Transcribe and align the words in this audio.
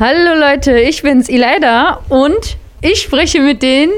Hallo 0.00 0.36
Leute, 0.36 0.76
ich 0.80 1.02
bin's 1.02 1.28
Ileida 1.28 2.00
und 2.08 2.56
ich 2.80 3.00
spreche 3.00 3.40
mit 3.40 3.62
den 3.62 3.90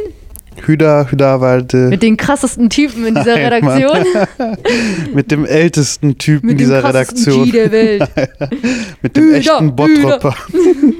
Hüda, 0.66 1.06
Hüda-Walde. 1.10 1.88
mit 1.88 2.02
den 2.02 2.18
krassesten 2.18 2.68
Typen 2.68 3.06
in 3.06 3.14
dieser 3.14 3.38
Nein. 3.38 3.64
Redaktion. 3.64 4.56
Mit 5.14 5.30
dem 5.30 5.46
ältesten 5.46 6.18
Typen 6.18 6.48
mit 6.48 6.60
dieser 6.60 6.84
Redaktion. 6.84 7.44
G 7.44 7.52
der 7.52 7.72
Welt. 7.72 8.10
Mit 9.02 9.16
dem 9.16 9.24
Hüda, 9.24 9.36
echten 9.38 9.74
Bottropper. 9.74 10.34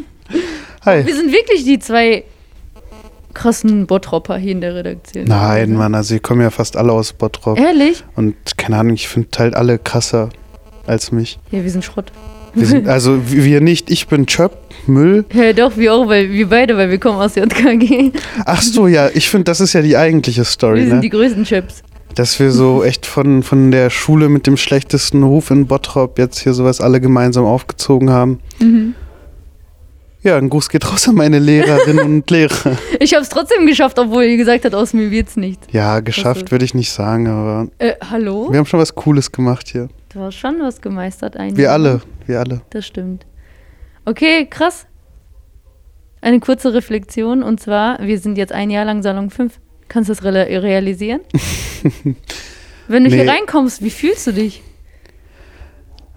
Hi. 0.87 1.05
Wir 1.07 1.15
sind 1.15 1.31
wirklich 1.31 1.65
die 1.65 1.79
zwei 1.79 2.25
krassen 3.35 3.87
Bottropper 3.87 4.39
hier 4.39 4.53
in 4.53 4.63
der 4.63 4.75
Redaktion. 4.77 5.25
Nein, 5.25 5.75
Mann, 5.75 5.95
also 5.95 6.15
die 6.15 6.21
kommen 6.21 6.41
ja 6.41 6.51
fast 6.51 6.75
alle 6.75 6.93
aus 6.93 7.13
Bottrop. 7.13 7.59
Ehrlich? 7.59 8.03
Und 8.15 8.35
keine 8.57 8.79
Ahnung, 8.79 8.95
ich 8.95 9.09
finde 9.09 9.29
halt 9.39 9.57
alle 9.57 9.79
krasser 9.79 10.31
als 10.87 11.13
mich. 11.13 11.39
Ja, 11.51 11.63
wir 11.63 11.71
sind 11.71 11.85
Schrott. 11.85 12.13
Wir 12.57 12.67
sind, 12.67 12.89
also 12.89 13.21
wir 13.27 13.61
nicht, 13.61 13.91
ich 13.91 14.09
bin 14.09 14.27
Chöp, 14.27 14.57
Müll. 14.87 15.25
Ja, 15.33 15.53
doch, 15.53 15.77
wir 15.77 15.95
auch, 15.95 16.09
weil 16.09 16.31
wir 16.33 16.49
beide, 16.49 16.77
weil 16.77 16.91
wir 16.91 16.99
kommen 16.99 17.19
aus 17.21 17.35
JKG. 17.37 18.13
Ach 18.45 18.63
so, 18.63 18.87
ja, 18.89 19.09
ich 19.13 19.29
finde, 19.29 19.45
das 19.45 19.61
ist 19.61 19.73
ja 19.75 19.83
die 19.83 19.97
eigentliche 19.97 20.45
Story, 20.45 20.81
Wir 20.81 20.87
sind 20.87 20.95
ne? 20.97 21.01
die 21.03 21.11
größten 21.11 21.45
Chips. 21.45 21.83
Dass 22.15 22.41
wir 22.41 22.51
so 22.51 22.83
echt 22.91 23.05
von, 23.07 23.43
von 23.43 23.71
der 23.71 23.91
Schule 23.91 24.29
mit 24.29 24.47
dem 24.47 24.57
schlechtesten 24.57 25.23
Ruf 25.23 25.51
in 25.51 25.67
Bottrop 25.67 26.19
jetzt 26.19 26.39
hier 26.39 26.55
sowas 26.55 26.81
alle 26.81 27.01
gemeinsam 27.01 27.45
aufgezogen 27.45 28.11
haben. 28.11 28.41
Mhm. 28.59 28.95
Ja, 30.23 30.37
ein 30.39 30.49
Gruß 30.49 30.71
geht 30.71 30.91
raus 30.91 31.07
an 31.09 31.15
meine 31.15 31.39
Lehrerinnen 31.39 32.05
und 32.17 32.31
Lehrer. 32.33 32.77
Ich 32.99 33.15
habe 33.15 33.23
es 33.23 33.29
trotzdem 33.29 33.65
geschafft, 33.67 33.97
obwohl 33.99 34.25
ihr 34.25 34.37
gesagt 34.37 34.65
habt, 34.65 34.75
aus 34.75 34.93
mir 34.93 35.11
wird's 35.13 35.37
nicht. 35.37 35.61
Ja, 35.71 36.01
geschafft 36.01 36.51
würde 36.51 36.65
ich 36.65 36.75
nicht 36.75 36.91
sagen, 36.91 37.29
aber 37.29 37.69
Äh, 37.79 37.93
hallo? 38.11 38.49
wir 38.51 38.59
haben 38.59 38.67
schon 38.67 38.81
was 38.81 38.95
Cooles 38.95 39.31
gemacht 39.31 39.69
hier. 39.71 39.89
Du 40.17 40.23
hast 40.23 40.37
schon 40.37 40.59
was 40.61 40.81
gemeistert 40.81 41.37
eigentlich. 41.37 41.59
Wir 41.59 41.73
alle, 41.73 42.01
wir 42.25 42.41
alle. 42.41 42.63
Das 42.71 42.87
stimmt. 42.87 43.27
Okay, 44.07 44.47
krass. 44.47 44.87
Eine 46.23 46.41
kurze 46.41 46.73
Reflexion 46.73 47.43
und 47.43 47.61
zwar, 47.61 47.99
wir 48.01 48.19
sind 48.19 48.39
jetzt 48.39 48.51
ein 48.51 48.71
Jahr 48.71 48.87
lang 48.87 49.03
Salon 49.03 49.29
5. 49.29 49.61
Kannst 49.89 50.09
du 50.09 50.15
das 50.15 50.25
real 50.25 50.37
realisieren? 50.61 51.21
Wenn 52.89 53.05
du 53.05 53.11
hier 53.11 53.25
Nee. 53.25 53.31
reinkommst, 53.31 53.83
wie 53.85 53.91
fühlst 53.91 54.27
du 54.27 54.33
dich? 54.33 54.63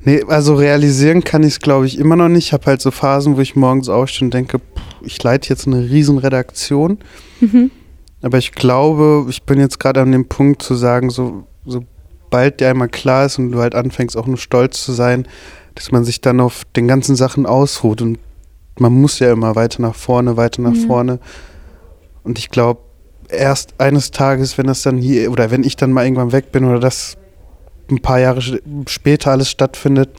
Nee, 0.05 0.23
also 0.29 0.55
realisieren 0.55 1.21
kann 1.25 1.43
ich 1.43 1.49
es, 1.55 1.59
glaube 1.59 1.85
ich, 1.85 1.99
immer 1.99 2.15
noch 2.15 2.29
nicht. 2.29 2.45
Ich 2.47 2.53
habe 2.53 2.67
halt 2.67 2.79
so 2.79 2.91
Phasen, 2.91 3.35
wo 3.35 3.41
ich 3.41 3.57
morgens 3.57 3.89
aufstehe 3.89 4.27
und 4.27 4.33
denke, 4.33 4.59
pff, 4.59 4.81
ich 5.03 5.21
leite 5.21 5.49
jetzt 5.49 5.67
eine 5.67 5.81
riesen 5.89 6.19
Redaktion. 6.19 6.99
Mhm. 7.41 7.69
Aber 8.21 8.37
ich 8.37 8.53
glaube, 8.53 9.25
ich 9.29 9.43
bin 9.43 9.59
jetzt 9.59 9.77
gerade 9.77 9.99
an 9.99 10.13
dem 10.13 10.29
Punkt 10.29 10.61
zu 10.61 10.75
sagen, 10.75 11.09
so, 11.09 11.43
sobald 12.29 12.59
dir 12.59 12.69
einmal 12.69 12.89
klar 12.89 13.25
ist 13.25 13.39
und 13.39 13.51
du 13.51 13.59
halt 13.59 13.73
anfängst 13.73 14.15
auch 14.15 14.27
nur 14.27 14.37
stolz 14.37 14.83
zu 14.83 14.91
sein, 14.91 15.27
dass 15.73 15.91
man 15.91 16.03
sich 16.03 16.21
dann 16.21 16.39
auf 16.39 16.63
den 16.75 16.87
ganzen 16.87 17.15
Sachen 17.15 17.45
ausruht. 17.47 18.01
Und 18.03 18.19
man 18.77 18.93
muss 18.93 19.17
ja 19.19 19.31
immer 19.31 19.55
weiter 19.55 19.81
nach 19.81 19.95
vorne, 19.95 20.37
weiter 20.37 20.61
nach 20.61 20.75
Ja. 20.75 20.85
vorne. 20.87 21.19
Und 22.23 22.37
ich 22.37 22.49
glaube, 22.51 22.81
erst 23.29 23.73
eines 23.79 24.11
Tages, 24.11 24.57
wenn 24.59 24.67
das 24.67 24.83
dann 24.83 24.97
hier, 24.97 25.31
oder 25.31 25.49
wenn 25.49 25.63
ich 25.63 25.75
dann 25.75 25.91
mal 25.91 26.03
irgendwann 26.05 26.31
weg 26.31 26.51
bin 26.51 26.65
oder 26.65 26.79
das 26.79 27.17
ein 27.89 27.99
paar 27.99 28.19
Jahre 28.19 28.41
später 28.87 29.31
alles 29.31 29.49
stattfindet, 29.49 30.09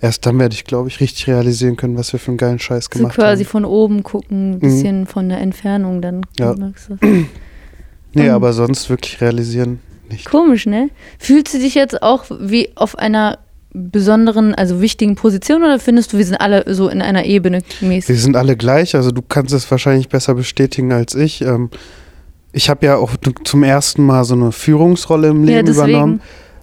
erst 0.00 0.24
dann 0.24 0.38
werde 0.38 0.54
ich, 0.54 0.64
glaube 0.64 0.88
ich, 0.88 1.00
richtig 1.00 1.26
realisieren 1.26 1.76
können, 1.76 1.98
was 1.98 2.10
wir 2.14 2.20
für 2.20 2.28
einen 2.30 2.38
geilen 2.38 2.58
Scheiß 2.58 2.86
So 2.90 2.98
gemacht 2.98 3.14
quasi 3.16 3.44
haben. 3.44 3.50
von 3.50 3.64
oben 3.66 4.02
gucken, 4.02 4.52
ein 4.54 4.58
bisschen 4.60 5.06
von 5.06 5.28
der 5.28 5.38
Entfernung, 5.42 6.00
dann 6.00 6.22
Ja. 6.38 6.54
merkst 6.54 6.88
du. 6.88 6.96
Nee, 8.14 8.28
Ähm. 8.28 8.32
aber 8.32 8.54
sonst 8.54 8.88
wirklich 8.88 9.20
realisieren 9.20 9.80
nicht. 10.14 10.30
Komisch, 10.30 10.66
ne? 10.66 10.88
Fühlst 11.18 11.52
du 11.54 11.58
dich 11.58 11.74
jetzt 11.74 12.02
auch 12.02 12.24
wie 12.40 12.70
auf 12.76 12.96
einer 12.98 13.38
besonderen, 13.72 14.54
also 14.54 14.80
wichtigen 14.80 15.16
Position 15.16 15.62
oder 15.64 15.78
findest 15.80 16.12
du, 16.12 16.18
wir 16.18 16.24
sind 16.24 16.36
alle 16.36 16.64
so 16.74 16.88
in 16.88 17.02
einer 17.02 17.24
Ebene 17.24 17.60
Wir 17.80 17.88
mäßig? 17.88 18.22
sind 18.22 18.36
alle 18.36 18.56
gleich, 18.56 18.94
also 18.94 19.10
du 19.10 19.20
kannst 19.20 19.52
es 19.52 19.68
wahrscheinlich 19.70 20.08
besser 20.08 20.34
bestätigen 20.34 20.92
als 20.92 21.14
ich. 21.14 21.42
Ähm, 21.42 21.70
ich 22.52 22.70
habe 22.70 22.86
ja 22.86 22.96
auch 22.96 23.12
zum 23.44 23.64
ersten 23.64 24.06
Mal 24.06 24.24
so 24.24 24.34
eine 24.34 24.52
Führungsrolle 24.52 25.28
im 25.28 25.42
Ja, 25.44 25.56
Leben 25.56 25.66
deswegen. 25.66 25.88
übernommen. 25.88 26.20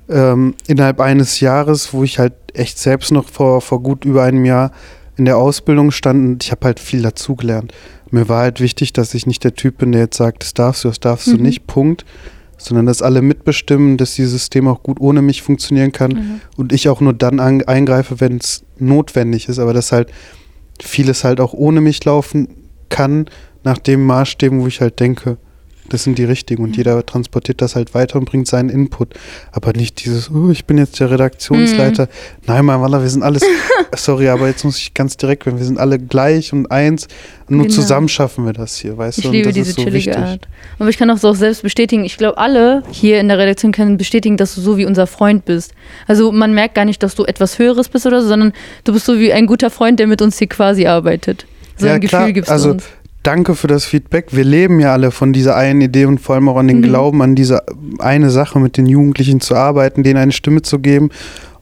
Ähm, 0.09 0.55
innerhalb 0.67 0.99
eines 1.01 1.39
Jahres, 1.41 1.93
wo 1.93 2.03
ich 2.03 2.17
halt 2.17 2.33
echt 2.53 2.79
selbst 2.79 3.11
noch 3.11 3.27
vor, 3.27 3.61
vor 3.61 3.81
gut 3.83 4.03
über 4.05 4.23
einem 4.23 4.45
Jahr 4.45 4.71
in 5.17 5.25
der 5.25 5.37
Ausbildung 5.37 5.91
stand 5.91 6.25
und 6.25 6.43
ich 6.43 6.51
habe 6.51 6.65
halt 6.65 6.79
viel 6.79 7.01
dazugelernt. 7.01 7.73
Mir 8.09 8.27
war 8.29 8.41
halt 8.41 8.59
wichtig, 8.61 8.91
dass 8.93 9.13
ich 9.13 9.25
nicht 9.27 9.43
der 9.43 9.53
Typ 9.55 9.77
bin, 9.79 9.91
der 9.91 10.01
jetzt 10.01 10.17
sagt, 10.17 10.43
das 10.43 10.53
darfst 10.53 10.83
du, 10.83 10.87
das 10.89 10.99
darfst 10.99 11.27
du 11.27 11.35
Mhm. 11.35 11.43
nicht, 11.43 11.67
Punkt. 11.67 12.05
Sondern 12.63 12.85
dass 12.85 13.01
alle 13.01 13.21
mitbestimmen, 13.21 13.97
dass 13.97 14.15
dieses 14.15 14.31
System 14.33 14.67
auch 14.67 14.83
gut 14.83 14.99
ohne 14.99 15.21
mich 15.21 15.41
funktionieren 15.41 15.91
kann 15.91 16.11
Mhm. 16.11 16.41
und 16.57 16.73
ich 16.73 16.89
auch 16.89 17.01
nur 17.01 17.13
dann 17.13 17.39
an, 17.39 17.63
eingreife, 17.63 18.19
wenn 18.19 18.37
es 18.37 18.63
notwendig 18.77 19.49
ist, 19.49 19.59
aber 19.59 19.73
dass 19.73 19.91
halt 19.91 20.11
vieles 20.81 21.23
halt 21.23 21.39
auch 21.39 21.53
ohne 21.53 21.81
mich 21.81 22.03
laufen 22.05 22.47
kann, 22.89 23.25
nach 23.63 23.77
dem 23.77 24.05
Maßstäben, 24.05 24.59
wo 24.61 24.67
ich 24.67 24.81
halt 24.81 24.99
denke, 24.99 25.37
das 25.93 26.03
sind 26.03 26.17
die 26.17 26.23
richtigen 26.23 26.63
und 26.63 26.77
jeder 26.77 27.05
transportiert 27.05 27.61
das 27.61 27.75
halt 27.75 27.93
weiter 27.93 28.17
und 28.17 28.25
bringt 28.25 28.47
seinen 28.47 28.69
Input. 28.69 29.09
Aber 29.51 29.73
nicht 29.73 30.03
dieses, 30.05 30.31
oh, 30.31 30.49
ich 30.49 30.65
bin 30.65 30.77
jetzt 30.77 30.99
der 30.99 31.11
Redaktionsleiter. 31.11 32.07
Nein, 32.47 32.65
mein 32.65 32.81
Wallah, 32.81 33.01
wir 33.01 33.09
sind 33.09 33.23
alles, 33.23 33.43
sorry, 33.95 34.29
aber 34.29 34.47
jetzt 34.47 34.63
muss 34.63 34.77
ich 34.77 34.93
ganz 34.93 35.17
direkt 35.17 35.45
werden, 35.45 35.57
wir 35.59 35.65
sind 35.65 35.79
alle 35.79 35.99
gleich 35.99 36.53
und 36.53 36.71
eins 36.71 37.07
nur 37.47 37.63
Genau. 37.63 37.73
zusammen 37.75 38.07
schaffen 38.07 38.45
wir 38.45 38.53
das 38.53 38.77
hier, 38.77 38.97
weißt 38.97 39.17
Ich 39.17 39.23
du? 39.23 39.29
Und 39.29 39.33
liebe 39.35 39.47
das 39.49 39.55
diese 39.55 39.69
ist 39.71 39.75
so 39.75 39.83
chillige 39.83 40.11
wichtig. 40.11 40.23
Art. 40.23 40.47
Aber 40.79 40.89
ich 40.89 40.97
kann 40.97 41.09
auch 41.11 41.17
so 41.17 41.27
auch 41.29 41.35
selbst 41.35 41.63
bestätigen, 41.63 42.05
ich 42.05 42.17
glaube, 42.17 42.37
alle 42.37 42.83
hier 42.91 43.19
in 43.19 43.27
der 43.27 43.37
Redaktion 43.37 43.71
können 43.73 43.97
bestätigen, 43.97 44.37
dass 44.37 44.55
du 44.55 44.61
so 44.61 44.77
wie 44.77 44.85
unser 44.85 45.05
Freund 45.07 45.43
bist. 45.45 45.73
Also 46.07 46.31
man 46.31 46.53
merkt 46.53 46.75
gar 46.75 46.85
nicht, 46.85 47.03
dass 47.03 47.15
du 47.15 47.25
etwas 47.25 47.59
Höheres 47.59 47.89
bist 47.89 48.05
oder 48.05 48.21
so, 48.21 48.29
sondern 48.29 48.53
du 48.85 48.93
bist 48.93 49.05
so 49.05 49.19
wie 49.19 49.33
ein 49.33 49.47
guter 49.47 49.69
Freund, 49.69 49.99
der 49.99 50.07
mit 50.07 50.21
uns 50.21 50.37
hier 50.39 50.47
quasi 50.47 50.87
arbeitet. 50.87 51.45
So 51.77 51.87
Ja, 51.87 51.93
ein 51.95 52.01
klar, 52.01 52.21
Gefühl 52.21 52.33
gibst 52.33 52.51
also 52.51 52.67
du 52.69 52.73
uns. 52.75 52.83
Danke 53.23 53.53
für 53.55 53.67
das 53.67 53.85
Feedback. 53.85 54.27
Wir 54.31 54.43
leben 54.43 54.79
ja 54.79 54.93
alle 54.93 55.11
von 55.11 55.31
dieser 55.31 55.55
einen 55.55 55.81
Idee 55.81 56.05
und 56.05 56.19
vor 56.19 56.35
allem 56.35 56.49
auch 56.49 56.57
an 56.57 56.67
den 56.67 56.77
Mhm. 56.79 56.83
Glauben, 56.83 57.21
an 57.21 57.35
diese 57.35 57.63
eine 57.99 58.31
Sache 58.31 58.59
mit 58.59 58.77
den 58.77 58.87
Jugendlichen 58.87 59.41
zu 59.41 59.55
arbeiten, 59.55 60.01
denen 60.01 60.17
eine 60.17 60.31
Stimme 60.31 60.63
zu 60.63 60.79
geben. 60.79 61.09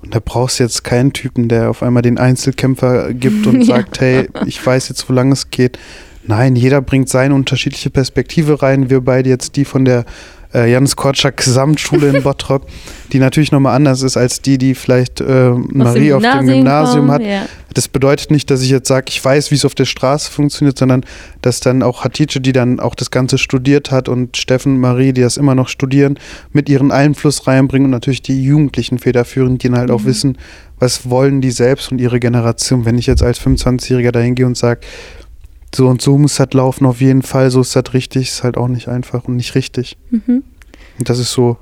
Und 0.01 0.15
da 0.15 0.19
brauchst 0.23 0.59
du 0.59 0.63
jetzt 0.63 0.85
keinen 0.85 1.11
Typen, 1.11 1.49
der 1.49 1.69
auf 1.69 1.83
einmal 1.83 2.01
den 2.01 2.17
Einzelkämpfer 2.17 3.13
gibt 3.13 3.45
und 3.45 3.59
Ja. 3.67 3.75
sagt, 3.75 3.99
hey, 3.99 4.29
ich 4.45 4.65
weiß 4.65 4.87
jetzt, 4.87 5.09
wo 5.09 5.13
lang 5.13 5.33
es 5.33 5.49
geht. 5.49 5.77
Nein, 6.25 6.55
jeder 6.55 6.79
bringt 6.81 7.09
seine 7.09 7.33
unterschiedliche 7.35 7.89
Perspektive 7.89 8.61
rein. 8.61 8.89
Wir 8.89 9.01
beide 9.01 9.29
jetzt 9.29 9.57
die 9.57 9.65
von 9.65 9.83
der 9.83 10.05
äh, 10.53 10.71
Janis 10.71 10.95
Korczak 10.95 11.37
Gesamtschule 11.37 12.09
in 12.09 12.23
Bottrop, 12.23 12.67
die 13.11 13.19
natürlich 13.19 13.51
nochmal 13.51 13.75
anders 13.75 14.01
ist 14.01 14.17
als 14.17 14.41
die, 14.41 14.57
die 14.57 14.75
vielleicht 14.75 15.21
äh, 15.21 15.51
Marie 15.51 16.13
auf 16.13 16.21
dem 16.21 16.45
Gymnasium 16.45 17.11
hat. 17.11 17.21
Ja. 17.21 17.45
Das 17.73 17.87
bedeutet 17.87 18.31
nicht, 18.31 18.49
dass 18.49 18.61
ich 18.61 18.69
jetzt 18.71 18.87
sage, 18.87 19.05
ich 19.09 19.23
weiß, 19.23 19.51
wie 19.51 19.55
es 19.55 19.63
auf 19.63 19.75
der 19.75 19.85
Straße 19.85 20.31
funktioniert, 20.31 20.77
sondern 20.77 21.05
dass 21.43 21.59
dann 21.59 21.83
auch 21.83 22.03
Hatice, 22.03 22.39
die 22.41 22.51
dann 22.51 22.79
auch 22.79 22.95
das 22.95 23.11
Ganze 23.11 23.37
studiert 23.37 23.91
hat 23.91 24.09
und 24.09 24.37
Steffen 24.37 24.73
und 24.73 24.79
Marie, 24.79 25.13
die 25.13 25.21
das 25.21 25.37
immer 25.37 25.53
noch 25.53 25.67
studieren, 25.69 26.17
mit 26.51 26.67
ihren 26.67 26.91
Einfluss 26.91 27.45
reinbringen 27.45 27.85
und 27.85 27.91
natürlich 27.91 28.23
die 28.23 28.43
Jugendlichen 28.43 28.97
federführend, 28.97 29.61
die 29.61 29.69
dann 29.69 29.77
halt 29.77 29.91
auch 29.91 30.01
Mhm. 30.01 30.05
wissen, 30.05 30.37
was 30.79 31.09
wollen 31.09 31.41
die 31.41 31.51
selbst 31.51 31.91
und 31.91 32.01
ihre 32.01 32.19
Generation. 32.19 32.85
Wenn 32.85 32.97
ich 32.97 33.05
jetzt 33.05 33.21
als 33.21 33.39
25-Jähriger 33.39 34.11
dahin 34.11 34.33
gehe 34.33 34.45
und 34.47 34.57
sage, 34.57 34.81
so 35.73 35.87
und 35.87 36.01
so 36.01 36.17
muss 36.17 36.35
das 36.35 36.53
laufen 36.53 36.85
auf 36.85 37.01
jeden 37.01 37.21
Fall, 37.21 37.51
so 37.51 37.61
ist 37.61 37.75
das 37.75 37.93
richtig, 37.93 38.29
ist 38.29 38.43
halt 38.43 38.57
auch 38.57 38.67
nicht 38.67 38.87
einfach 38.87 39.25
und 39.25 39.35
nicht 39.35 39.55
richtig. 39.55 39.97
Mhm. 40.09 40.43
Und 40.97 41.09
das 41.09 41.19
ist 41.19 41.31
so 41.31 41.57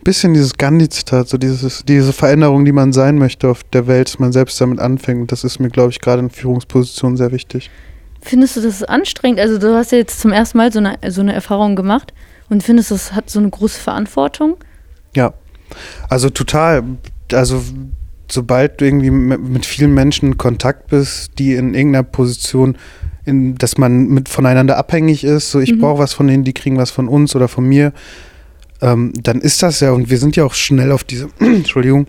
ein 0.00 0.04
bisschen 0.04 0.34
dieses 0.34 0.56
Gandhi-Zitat, 0.56 1.28
so 1.28 1.38
dieses, 1.38 1.84
diese 1.86 2.12
Veränderung, 2.12 2.64
die 2.64 2.72
man 2.72 2.92
sein 2.92 3.18
möchte 3.18 3.48
auf 3.48 3.62
der 3.64 3.86
Welt, 3.86 4.08
dass 4.08 4.18
man 4.18 4.32
selbst 4.32 4.60
damit 4.60 4.80
anfängt. 4.80 5.20
Und 5.20 5.32
das 5.32 5.44
ist 5.44 5.60
mir, 5.60 5.68
glaube 5.68 5.90
ich, 5.90 6.00
gerade 6.00 6.20
in 6.20 6.30
Führungspositionen 6.30 7.16
sehr 7.16 7.32
wichtig. 7.32 7.70
Findest 8.22 8.56
du 8.56 8.60
das 8.60 8.82
anstrengend? 8.82 9.40
Also 9.40 9.58
du 9.58 9.74
hast 9.74 9.92
ja 9.92 9.98
jetzt 9.98 10.20
zum 10.20 10.32
ersten 10.32 10.58
Mal 10.58 10.72
so 10.72 10.78
eine, 10.78 10.98
so 11.08 11.20
eine 11.20 11.32
Erfahrung 11.32 11.76
gemacht 11.76 12.12
und 12.48 12.62
findest, 12.62 12.90
das 12.90 13.12
hat 13.12 13.30
so 13.30 13.38
eine 13.38 13.50
große 13.50 13.80
Verantwortung? 13.80 14.56
Ja. 15.14 15.34
Also 16.08 16.30
total. 16.30 16.82
Also 17.32 17.62
sobald 18.30 18.80
du 18.80 18.84
irgendwie 18.84 19.10
mit 19.10 19.66
vielen 19.66 19.94
Menschen 19.94 20.32
in 20.32 20.38
Kontakt 20.38 20.88
bist, 20.88 21.38
die 21.38 21.54
in 21.54 21.74
irgendeiner 21.74 22.02
Position, 22.02 22.76
in, 23.30 23.54
dass 23.56 23.78
man 23.78 24.08
mit 24.08 24.28
voneinander 24.28 24.76
abhängig 24.76 25.24
ist, 25.24 25.50
so 25.50 25.60
ich 25.60 25.72
Mhm. 25.72 25.78
brauche 25.80 25.98
was 26.00 26.12
von 26.12 26.26
denen, 26.26 26.44
die 26.44 26.52
kriegen 26.52 26.76
was 26.76 26.90
von 26.90 27.08
uns 27.08 27.34
oder 27.34 27.48
von 27.48 27.64
mir, 27.64 27.92
ähm, 28.82 29.12
dann 29.22 29.40
ist 29.40 29.62
das 29.62 29.80
ja, 29.80 29.92
und 29.92 30.10
wir 30.10 30.18
sind 30.18 30.36
ja 30.36 30.44
auch 30.44 30.54
schnell 30.54 30.92
auf 30.92 31.04
diese, 31.04 31.28
Entschuldigung, 31.38 32.06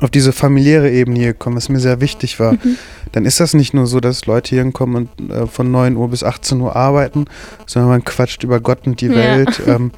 auf 0.00 0.10
diese 0.10 0.32
familiäre 0.32 0.90
Ebene 0.90 1.18
hier 1.18 1.32
gekommen, 1.34 1.56
was 1.56 1.68
mir 1.68 1.78
sehr 1.78 2.00
wichtig 2.00 2.40
war. 2.40 2.54
Mhm. 2.54 2.76
Dann 3.12 3.26
ist 3.26 3.38
das 3.38 3.52
nicht 3.52 3.74
nur 3.74 3.86
so, 3.86 4.00
dass 4.00 4.24
Leute 4.24 4.50
hier 4.54 4.70
kommen 4.72 5.08
und 5.18 5.30
äh, 5.30 5.46
von 5.46 5.70
9 5.70 5.94
Uhr 5.96 6.08
bis 6.08 6.24
18 6.24 6.58
Uhr 6.60 6.74
arbeiten, 6.74 7.26
sondern 7.66 7.90
man 7.90 8.04
quatscht 8.04 8.42
über 8.42 8.60
Gott 8.60 8.86
und 8.86 9.00
die 9.02 9.08
Ja. 9.08 9.14
Welt, 9.14 9.60
ähm, 9.66 9.90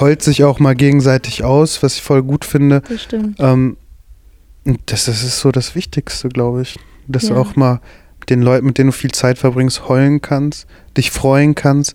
heult 0.00 0.22
sich 0.22 0.44
auch 0.44 0.60
mal 0.60 0.74
gegenseitig 0.74 1.44
aus, 1.44 1.82
was 1.82 1.96
ich 1.96 2.02
voll 2.02 2.22
gut 2.22 2.46
finde. 2.46 2.80
Das 2.88 3.02
stimmt. 3.02 3.36
Ähm, 3.38 3.76
das, 4.86 5.04
das 5.06 5.22
ist 5.24 5.40
so 5.40 5.52
das 5.52 5.74
Wichtigste, 5.74 6.28
glaube 6.30 6.62
ich. 6.62 6.78
Dass 7.06 7.28
Ja. 7.28 7.36
auch 7.36 7.54
mal 7.56 7.80
mit 8.30 8.38
den 8.38 8.42
Leuten, 8.44 8.66
mit 8.66 8.78
denen 8.78 8.88
du 8.90 8.92
viel 8.92 9.10
Zeit 9.10 9.38
verbringst, 9.38 9.88
heulen 9.88 10.20
kannst, 10.20 10.66
dich 10.96 11.10
freuen 11.10 11.54
kannst 11.56 11.94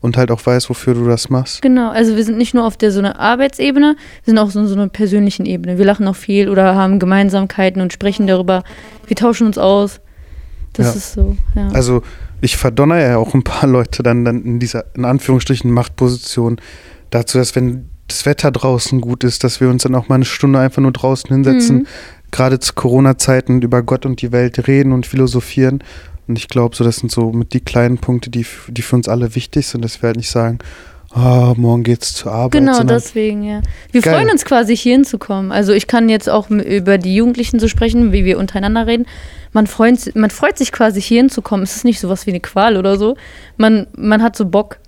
und 0.00 0.16
halt 0.16 0.30
auch 0.30 0.44
weißt, 0.46 0.70
wofür 0.70 0.94
du 0.94 1.06
das 1.08 1.28
machst. 1.28 1.60
Genau, 1.62 1.90
also 1.90 2.16
wir 2.16 2.24
sind 2.24 2.38
nicht 2.38 2.54
nur 2.54 2.64
auf 2.64 2.76
der 2.76 2.92
so 2.92 3.00
einer 3.00 3.18
Arbeitsebene, 3.18 3.96
wir 4.24 4.30
sind 4.30 4.38
auch 4.38 4.50
so, 4.50 4.64
so 4.66 4.74
einer 4.74 4.88
persönlichen 4.88 5.44
Ebene. 5.46 5.78
Wir 5.78 5.84
lachen 5.84 6.06
auch 6.08 6.16
viel 6.16 6.48
oder 6.48 6.74
haben 6.76 6.98
Gemeinsamkeiten 6.98 7.82
und 7.82 7.92
sprechen 7.92 8.26
darüber. 8.26 8.62
Wir 9.06 9.16
tauschen 9.16 9.46
uns 9.46 9.58
aus. 9.58 10.00
Das 10.72 10.86
Ja. 10.86 10.92
ist 10.92 11.12
so, 11.14 11.36
ja. 11.56 11.68
Also 11.72 12.02
ich 12.40 12.56
verdonner 12.56 12.98
ja 13.00 13.16
auch 13.18 13.34
ein 13.34 13.42
paar 13.44 13.68
Leute 13.68 14.02
dann, 14.02 14.24
dann 14.24 14.42
in 14.44 14.58
dieser, 14.60 14.84
in 14.94 15.04
Anführungsstrichen, 15.04 15.70
Machtposition 15.70 16.60
dazu, 17.10 17.38
dass 17.38 17.54
wenn 17.56 17.88
das 18.08 18.24
Wetter 18.26 18.50
draußen 18.50 19.00
gut 19.00 19.24
ist, 19.24 19.42
dass 19.44 19.60
wir 19.60 19.68
uns 19.68 19.82
dann 19.84 19.94
auch 19.94 20.08
mal 20.08 20.16
eine 20.16 20.24
Stunde 20.24 20.58
einfach 20.58 20.82
nur 20.82 20.92
draußen 20.92 21.28
hinsetzen, 21.30 21.76
Mhm. 21.78 21.86
Gerade 22.32 22.58
zu 22.58 22.72
Corona-Zeiten 22.72 23.62
über 23.62 23.82
Gott 23.82 24.04
und 24.04 24.20
die 24.20 24.32
Welt 24.32 24.66
reden 24.66 24.92
und 24.92 25.06
philosophieren. 25.06 25.84
Und 26.26 26.38
ich 26.38 26.48
glaube, 26.48 26.74
so 26.74 26.82
das 26.82 26.96
sind 26.96 27.12
so 27.12 27.30
mit 27.30 27.52
die 27.52 27.60
kleinen 27.60 27.98
Punkte, 27.98 28.30
die, 28.30 28.46
die 28.68 28.82
für 28.82 28.96
uns 28.96 29.08
alle 29.08 29.34
wichtig 29.34 29.66
sind, 29.66 29.84
dass 29.84 30.02
wir 30.02 30.08
halt 30.08 30.16
nicht 30.16 30.30
sagen, 30.30 30.58
ah, 31.14 31.54
morgen 31.56 31.82
geht's 31.82 32.14
zur 32.14 32.32
Arbeit. 32.32 32.52
Genau, 32.52 32.82
deswegen, 32.82 33.42
ja. 33.42 33.60
Wir 33.90 34.00
Geil. 34.00 34.14
freuen 34.14 34.30
uns 34.30 34.44
quasi, 34.44 34.76
hier 34.76 34.94
hinzukommen. 34.94 35.52
Also 35.52 35.72
ich 35.72 35.86
kann 35.86 36.08
jetzt 36.08 36.28
auch 36.28 36.48
über 36.50 36.98
die 36.98 37.14
Jugendlichen 37.14 37.60
so 37.60 37.68
sprechen, 37.68 38.12
wie 38.12 38.24
wir 38.24 38.38
untereinander 38.38 38.86
reden. 38.86 39.06
Man 39.52 39.66
freut, 39.66 40.14
man 40.14 40.30
freut 40.30 40.56
sich 40.56 40.72
quasi, 40.72 41.00
hier 41.02 41.18
hinzukommen. 41.18 41.64
Es 41.64 41.76
ist 41.76 41.84
nicht 41.84 42.00
sowas 42.00 42.26
wie 42.26 42.30
eine 42.30 42.40
Qual 42.40 42.76
oder 42.76 42.96
so. 42.96 43.16
Man, 43.58 43.86
man 43.96 44.22
hat 44.22 44.36
so 44.36 44.46
Bock, 44.46 44.78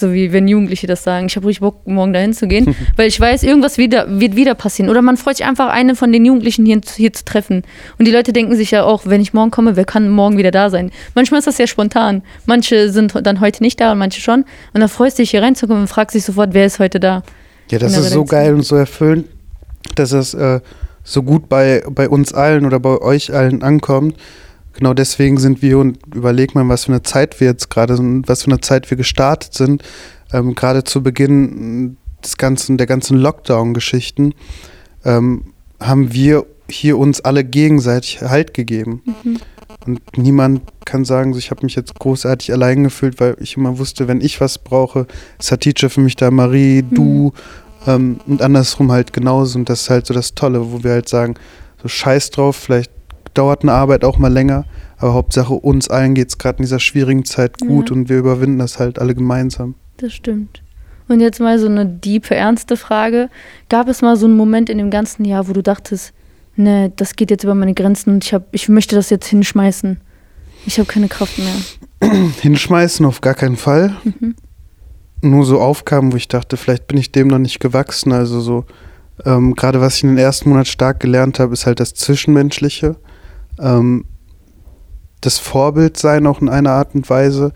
so 0.00 0.12
wie 0.12 0.32
wenn 0.32 0.48
Jugendliche 0.48 0.86
das 0.86 1.04
sagen. 1.04 1.26
Ich 1.26 1.36
habe 1.36 1.46
richtig 1.46 1.60
Bock, 1.60 1.86
morgen 1.86 2.12
dahin 2.12 2.32
zu 2.32 2.48
gehen, 2.48 2.74
weil 2.96 3.08
ich 3.08 3.20
weiß, 3.20 3.42
irgendwas 3.42 3.78
wieder, 3.78 4.06
wird 4.20 4.36
wieder 4.36 4.54
passieren. 4.54 4.90
Oder 4.90 5.02
man 5.02 5.16
freut 5.16 5.36
sich 5.36 5.46
einfach, 5.46 5.68
einen 5.68 5.94
von 5.96 6.12
den 6.12 6.24
Jugendlichen 6.24 6.66
hier, 6.66 6.80
hier 6.96 7.12
zu 7.12 7.24
treffen. 7.24 7.62
Und 7.98 8.08
die 8.08 8.10
Leute 8.10 8.32
denken 8.32 8.56
sich 8.56 8.70
ja 8.70 8.84
auch, 8.84 9.02
wenn 9.04 9.20
ich 9.20 9.32
morgen 9.32 9.50
komme, 9.50 9.76
wer 9.76 9.84
kann 9.84 10.08
morgen 10.08 10.36
wieder 10.36 10.50
da 10.50 10.70
sein? 10.70 10.90
Manchmal 11.14 11.38
ist 11.38 11.46
das 11.46 11.58
ja 11.58 11.66
spontan. 11.66 12.22
Manche 12.46 12.90
sind 12.90 13.14
dann 13.22 13.40
heute 13.40 13.62
nicht 13.62 13.80
da 13.80 13.92
und 13.92 13.98
manche 13.98 14.20
schon. 14.20 14.44
Und 14.72 14.80
dann 14.80 14.88
freust 14.88 15.18
du 15.18 15.22
dich 15.22 15.30
hier 15.30 15.42
reinzukommen 15.42 15.82
und 15.82 15.88
fragst 15.88 16.14
dich 16.14 16.24
sofort, 16.24 16.54
wer 16.54 16.66
ist 16.66 16.78
heute 16.78 16.98
da? 16.98 17.22
Ja, 17.70 17.78
das 17.78 17.96
ist 17.96 18.10
so 18.10 18.24
geil 18.24 18.54
und 18.54 18.62
so 18.62 18.74
erfüllend, 18.76 19.26
dass 19.94 20.12
es 20.12 20.34
äh, 20.34 20.60
so 21.04 21.22
gut 21.22 21.48
bei, 21.48 21.82
bei 21.88 22.08
uns 22.08 22.32
allen 22.32 22.66
oder 22.66 22.80
bei 22.80 22.98
euch 23.00 23.32
allen 23.32 23.62
ankommt. 23.62 24.16
Genau 24.80 24.94
deswegen 24.94 25.36
sind 25.36 25.60
wir 25.60 25.78
und 25.78 25.98
überleg 26.14 26.54
mal, 26.54 26.66
was 26.70 26.86
für 26.86 26.92
eine 26.92 27.02
Zeit 27.02 27.38
wir 27.38 27.48
jetzt 27.48 27.68
gerade 27.68 27.96
sind, 27.96 28.26
was 28.28 28.44
für 28.44 28.50
eine 28.50 28.62
Zeit 28.62 28.90
wir 28.90 28.96
gestartet 28.96 29.52
sind. 29.52 29.82
Ähm, 30.32 30.54
gerade 30.54 30.84
zu 30.84 31.02
Beginn 31.02 31.98
des 32.24 32.38
ganzen, 32.38 32.78
der 32.78 32.86
ganzen 32.86 33.18
Lockdown-Geschichten 33.18 34.32
ähm, 35.04 35.52
haben 35.78 36.14
wir 36.14 36.46
hier 36.70 36.96
uns 36.96 37.20
alle 37.20 37.44
gegenseitig 37.44 38.22
Halt 38.22 38.54
gegeben. 38.54 39.02
Und 39.86 40.00
niemand 40.16 40.62
kann 40.86 41.04
sagen, 41.04 41.36
ich 41.36 41.50
habe 41.50 41.62
mich 41.64 41.74
jetzt 41.74 41.98
großartig 41.98 42.50
allein 42.50 42.84
gefühlt, 42.84 43.20
weil 43.20 43.36
ich 43.38 43.58
immer 43.58 43.78
wusste, 43.78 44.08
wenn 44.08 44.22
ich 44.22 44.40
was 44.40 44.56
brauche, 44.56 45.06
ist 45.38 45.52
Hatice 45.52 45.92
für 45.92 46.00
mich 46.00 46.16
da, 46.16 46.30
Marie, 46.30 46.82
du 46.82 47.34
ähm, 47.86 48.18
und 48.26 48.40
andersrum 48.40 48.90
halt 48.92 49.12
genauso. 49.12 49.58
Und 49.58 49.68
das 49.68 49.82
ist 49.82 49.90
halt 49.90 50.06
so 50.06 50.14
das 50.14 50.34
Tolle, 50.34 50.72
wo 50.72 50.82
wir 50.82 50.92
halt 50.92 51.08
sagen, 51.10 51.34
so 51.82 51.88
scheiß 51.88 52.30
drauf, 52.30 52.56
vielleicht 52.56 52.92
dauert 53.34 53.62
eine 53.62 53.72
Arbeit 53.72 54.04
auch 54.04 54.18
mal 54.18 54.32
länger, 54.32 54.64
aber 54.98 55.14
Hauptsache 55.14 55.54
uns 55.54 55.88
allen 55.88 56.14
geht 56.14 56.28
es 56.28 56.38
gerade 56.38 56.58
in 56.58 56.62
dieser 56.64 56.80
schwierigen 56.80 57.24
Zeit 57.24 57.58
gut 57.58 57.90
Ja. 57.90 57.96
und 57.96 58.08
wir 58.08 58.18
überwinden 58.18 58.58
das 58.58 58.78
halt 58.78 58.98
alle 58.98 59.14
gemeinsam. 59.14 59.74
Das 59.98 60.12
stimmt. 60.12 60.62
Und 61.08 61.20
jetzt 61.20 61.40
mal 61.40 61.58
so 61.58 61.66
eine 61.66 61.86
diepe, 61.86 62.34
ernste 62.36 62.76
Frage. 62.76 63.28
Gab 63.68 63.88
es 63.88 64.00
mal 64.00 64.16
so 64.16 64.26
einen 64.26 64.36
Moment 64.36 64.70
in 64.70 64.78
dem 64.78 64.90
ganzen 64.90 65.24
Jahr, 65.24 65.48
wo 65.48 65.52
du 65.52 65.62
dachtest, 65.62 66.12
ne, 66.56 66.92
das 66.94 67.16
geht 67.16 67.30
jetzt 67.30 67.42
über 67.42 67.54
meine 67.56 67.74
Grenzen 67.74 68.14
und 68.14 68.24
ich, 68.24 68.32
hab, 68.32 68.44
ich 68.52 68.68
möchte 68.68 68.94
das 68.94 69.10
jetzt 69.10 69.26
hinschmeißen. 69.26 70.00
Ich 70.66 70.78
habe 70.78 70.86
keine 70.86 71.08
Kraft 71.08 71.38
mehr. 71.38 72.10
Hinschmeißen 72.42 73.04
auf 73.06 73.20
gar 73.22 73.34
keinen 73.34 73.56
Fall. 73.56 73.96
Mhm. 74.04 74.36
Nur 75.22 75.44
so 75.44 75.60
Aufgaben, 75.60 76.12
wo 76.12 76.16
ich 76.16 76.28
dachte, 76.28 76.56
vielleicht 76.56 76.86
bin 76.86 76.96
ich 76.98 77.12
dem 77.12 77.28
noch 77.28 77.38
nicht 77.38 77.60
gewachsen. 77.60 78.12
Also 78.12 78.40
so, 78.40 78.64
ähm, 79.24 79.54
gerade 79.54 79.80
was 79.80 79.96
ich 79.96 80.04
in 80.04 80.10
den 80.10 80.18
ersten 80.18 80.48
Monat 80.48 80.68
stark 80.68 81.00
gelernt 81.00 81.38
habe, 81.40 81.52
ist 81.52 81.66
halt 81.66 81.80
das 81.80 81.94
Zwischenmenschliche. 81.94 82.96
Ähm, 83.60 84.04
das 85.20 85.38
Vorbild 85.38 85.96
sein 85.98 86.26
auch 86.26 86.40
in 86.40 86.48
einer 86.48 86.70
Art 86.72 86.94
und 86.94 87.08
Weise. 87.10 87.52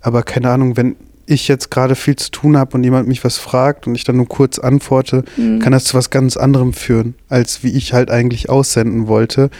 Aber 0.00 0.22
keine 0.22 0.50
Ahnung, 0.50 0.76
wenn 0.76 0.96
ich 1.28 1.48
jetzt 1.48 1.70
gerade 1.70 1.94
viel 1.96 2.14
zu 2.14 2.30
tun 2.30 2.56
habe 2.56 2.76
und 2.76 2.84
jemand 2.84 3.08
mich 3.08 3.24
was 3.24 3.38
fragt 3.38 3.86
und 3.86 3.94
ich 3.96 4.04
dann 4.04 4.16
nur 4.16 4.28
kurz 4.28 4.58
antworte, 4.58 5.24
Mhm. 5.36 5.58
kann 5.58 5.72
das 5.72 5.84
zu 5.84 5.96
was 5.96 6.10
ganz 6.10 6.36
anderem 6.36 6.72
führen, 6.72 7.14
als 7.28 7.64
wie 7.64 7.70
ich 7.72 7.92
halt 7.92 8.10
eigentlich 8.10 8.48
aussenden 8.48 9.08
wollte. 9.08 9.50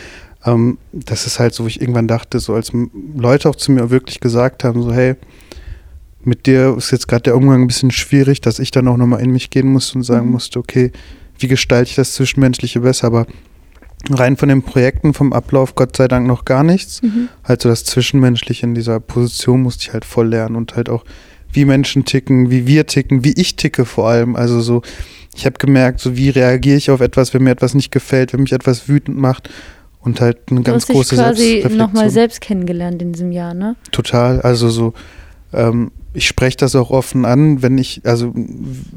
Ähm, 0.45 0.79
das 0.93 1.27
ist 1.27 1.41
halt 1.41 1.55
so, 1.55 1.65
wo 1.65 1.69
ich 1.69 1.81
irgendwann 1.81 2.07
dachte, 2.07 2.39
so 2.39 2.55
als 2.55 2.71
Leute 3.17 3.49
auch 3.49 3.57
zu 3.57 3.73
mir 3.73 3.91
wirklich 3.91 4.21
gesagt 4.21 4.63
haben, 4.63 4.83
so 4.83 4.93
hey, 4.93 5.17
mit 6.23 6.47
dir 6.47 6.75
ist 6.77 6.91
jetzt 6.93 7.09
gerade 7.09 7.23
der 7.23 7.37
Umgang 7.37 7.63
ein 7.63 7.67
bisschen 7.69 7.91
schwierig, 7.91 8.41
dass 8.41 8.59
ich 8.59 8.71
dann 8.71 8.87
auch 8.89 8.97
nochmal 8.97 9.21
in 9.23 9.31
mich 9.31 9.51
gehen 9.51 9.67
musste 9.73 9.99
und 9.99 10.05
sagen 10.05 10.27
Mhm. 10.27 10.33
musste, 10.33 10.59
okay, 10.61 10.93
wie 11.39 11.49
gestalte 11.49 11.91
ich 11.91 11.97
das 11.97 12.13
Zwischenmenschliche 12.15 12.81
besser, 12.81 13.09
aber 13.09 13.27
rein 14.11 14.37
von 14.37 14.49
den 14.49 14.63
Projekten, 14.63 15.15
vom 15.15 15.33
Ablauf, 15.33 15.75
Gott 15.75 15.97
sei 15.97 16.09
Dank 16.09 16.27
noch 16.27 16.45
gar 16.45 16.63
nichts. 16.63 17.03
Mhm. 17.03 17.29
Halt 17.45 17.63
so 17.63 17.69
das 17.69 17.85
Zwischenmenschliche 17.85 18.67
in 18.67 18.75
dieser 18.75 19.01
Position 19.01 19.63
musste 19.63 19.83
ich 19.83 19.93
halt 19.93 20.05
voll 20.05 20.29
lernen 20.29 20.57
und 20.57 20.77
halt 20.77 20.89
auch, 20.89 21.05
wie 21.53 21.65
Menschen 21.65 22.05
ticken, 22.05 22.51
wie 22.51 22.67
wir 22.67 22.87
ticken, 22.87 23.25
wie 23.25 23.33
ich 23.33 23.57
ticke 23.57 23.85
vor 23.85 24.09
allem. 24.09 24.37
Also 24.37 24.61
so, 24.61 24.83
ich 25.35 25.47
habe 25.47 25.59
gemerkt, 25.59 26.01
so 26.01 26.17
wie 26.17 26.29
reagiere 26.29 26.77
ich 26.77 26.91
auf 26.91 27.01
etwas, 27.01 27.35
wenn 27.35 27.43
mir 27.43 27.51
etwas 27.51 27.75
nicht 27.75 27.91
gefällt, 27.91 28.33
wenn 28.33 28.43
mich 28.43 28.53
etwas 28.53 28.89
wütend 28.89 29.19
macht 29.19 29.49
und 30.01 30.21
halt 30.21 30.39
eine 30.51 30.61
Du 30.61 30.65
ganz 30.65 30.83
hast 30.83 30.89
dich 30.89 30.97
große 30.97 31.17
quasi 31.17 31.43
Selbstreflexion. 31.43 31.79
nochmal 31.79 32.11
selbst 32.11 32.41
kennengelernt 32.41 33.03
in 33.03 33.13
diesem 33.13 33.33
Jahr, 33.33 33.55
ne? 33.55 33.77
Total, 33.91 34.41
also 34.43 34.69
so, 34.69 34.93
ähm, 35.53 35.91
ich 36.13 36.27
spreche 36.27 36.57
das 36.57 36.75
auch 36.75 36.91
offen 36.91 37.27
an, 37.27 37.61
wenn 37.61 37.77
ich, 37.77 38.01
also 38.05 38.33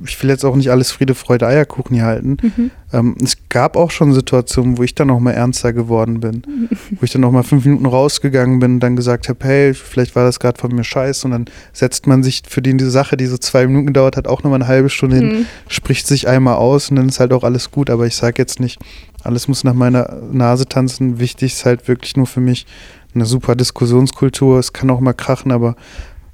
ich 0.05 0.23
will 0.23 0.29
jetzt 0.29 0.45
auch 0.45 0.55
nicht 0.55 0.71
alles 0.71 0.89
Friede, 0.91 1.15
Freude, 1.15 1.47
Eierkuchen 1.47 1.93
hier 1.93 2.05
halten. 2.05 2.37
Mhm. 2.41 2.71
Ähm, 2.93 3.15
es 3.21 3.35
gab 3.49 3.75
auch 3.75 3.91
schon 3.91 4.13
Situationen, 4.13 4.77
wo 4.77 4.83
ich 4.83 4.95
dann 4.95 5.09
auch 5.09 5.19
mal 5.19 5.33
ernster 5.33 5.73
geworden 5.73 6.21
bin, 6.21 6.43
wo 6.91 7.03
ich 7.03 7.11
dann 7.11 7.25
auch 7.25 7.31
mal 7.31 7.43
fünf 7.43 7.65
Minuten 7.65 7.85
rausgegangen 7.85 8.59
bin 8.59 8.75
und 8.75 8.79
dann 8.79 8.95
gesagt 8.95 9.27
habe, 9.27 9.37
hey, 9.45 9.73
vielleicht 9.73 10.15
war 10.15 10.23
das 10.23 10.39
gerade 10.39 10.57
von 10.57 10.73
mir 10.73 10.85
scheiße 10.85 11.27
und 11.27 11.31
dann 11.31 11.45
setzt 11.73 12.07
man 12.07 12.23
sich 12.23 12.43
für 12.47 12.61
die, 12.61 12.77
diese 12.77 12.89
Sache, 12.91 13.17
die 13.17 13.25
so 13.25 13.37
zwei 13.37 13.67
Minuten 13.67 13.87
gedauert 13.87 14.15
hat, 14.15 14.25
auch 14.29 14.43
nochmal 14.43 14.61
eine 14.61 14.69
halbe 14.69 14.89
Stunde 14.89 15.17
hin, 15.17 15.27
Mhm. 15.27 15.45
spricht 15.67 16.07
sich 16.07 16.29
einmal 16.29 16.55
aus 16.55 16.89
und 16.89 16.95
dann 16.95 17.09
ist 17.09 17.19
halt 17.19 17.33
auch 17.33 17.43
alles 17.43 17.69
gut, 17.69 17.89
aber 17.89 18.07
ich 18.07 18.15
sage 18.15 18.35
jetzt 18.41 18.61
nicht, 18.61 18.79
alles 19.23 19.49
muss 19.49 19.65
nach 19.65 19.73
meiner 19.73 20.21
Nase 20.31 20.65
tanzen. 20.67 21.19
Wichtig 21.19 21.51
ist 21.51 21.65
halt 21.65 21.89
wirklich 21.89 22.15
nur 22.15 22.27
für 22.27 22.39
mich 22.39 22.65
eine 23.13 23.25
super 23.25 23.55
Diskussionskultur. 23.55 24.59
Es 24.59 24.71
kann 24.71 24.89
auch 24.89 25.01
mal 25.01 25.13
krachen, 25.13 25.51
aber 25.51 25.75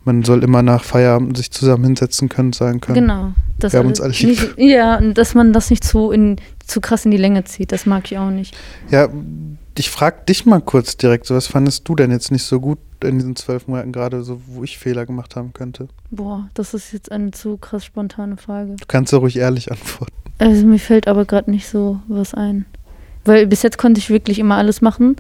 man 0.06 0.24
soll 0.24 0.44
immer 0.44 0.62
nach 0.62 0.84
Feierabend 0.84 1.36
sich 1.36 1.52
zusammen 1.52 1.84
hinsetzen 1.84 2.30
können 2.30 2.50
und 2.50 2.56
sagen 2.56 2.80
können. 2.80 3.02
Genau. 3.02 3.34
Das 3.60 3.74
Wir 3.74 3.80
haben 3.80 3.88
uns 3.88 4.00
alle 4.02 4.14
lieb. 4.14 4.30
nicht, 4.30 4.54
Ja, 4.58 4.98
und 4.98 5.16
dass 5.16 5.34
man 5.34 5.52
das 5.52 5.70
nicht 5.70 5.84
zu, 5.84 6.12
in, 6.12 6.38
zu 6.66 6.80
krass 6.80 7.06
in 7.06 7.12
die 7.12 7.18
Länge 7.18 7.44
zieht, 7.46 7.72
das 7.72 7.86
mag 7.86 8.12
ich 8.12 8.18
auch 8.18 8.30
nicht. 8.30 8.56
Ja, 8.90 9.10
ich 9.78 9.90
frage 9.90 10.18
dich 10.28 10.46
mal 10.46 10.62
kurz 10.62 10.96
direkt, 10.98 11.26
so 11.26 11.36
was 11.36 11.48
fandest 11.48 11.88
du 11.88 11.96
denn 11.96 12.12
jetzt 12.12 12.32
nicht 12.32 12.44
so 12.44 12.60
gut 12.60 12.78
in 13.04 13.18
diesen 13.18 13.36
zwölf 13.36 13.68
Monaten 13.68 13.92
gerade, 13.92 14.24
so 14.24 14.42
wo 14.48 14.64
ich 14.64 14.78
Fehler 14.78 15.06
gemacht 15.06 15.36
haben 15.36 15.54
könnte? 15.54 15.88
Boah, 16.12 16.50
das 16.54 16.74
ist 16.74 16.94
jetzt 16.94 17.12
eine 17.12 17.32
zu 17.32 17.58
krass 17.58 17.84
spontane 17.84 18.38
Frage. 18.38 18.76
Du 18.80 18.86
kannst 18.88 19.12
ja 19.12 19.20
ruhig 19.20 19.38
ehrlich 19.38 19.72
antworten. 19.72 20.14
Also 20.38 20.66
mir 20.66 20.80
fällt 20.80 21.08
aber 21.08 21.26
gerade 21.26 21.50
nicht 21.52 21.68
so 21.68 22.00
was 22.08 22.34
ein. 22.34 22.66
Weil 23.26 23.48
bis 23.48 23.64
jetzt 23.64 23.78
konnte 23.78 24.00
ich 24.00 24.10
wirklich 24.10 24.40
immer 24.40 24.56
alles 24.56 24.82
machen. 24.82 25.16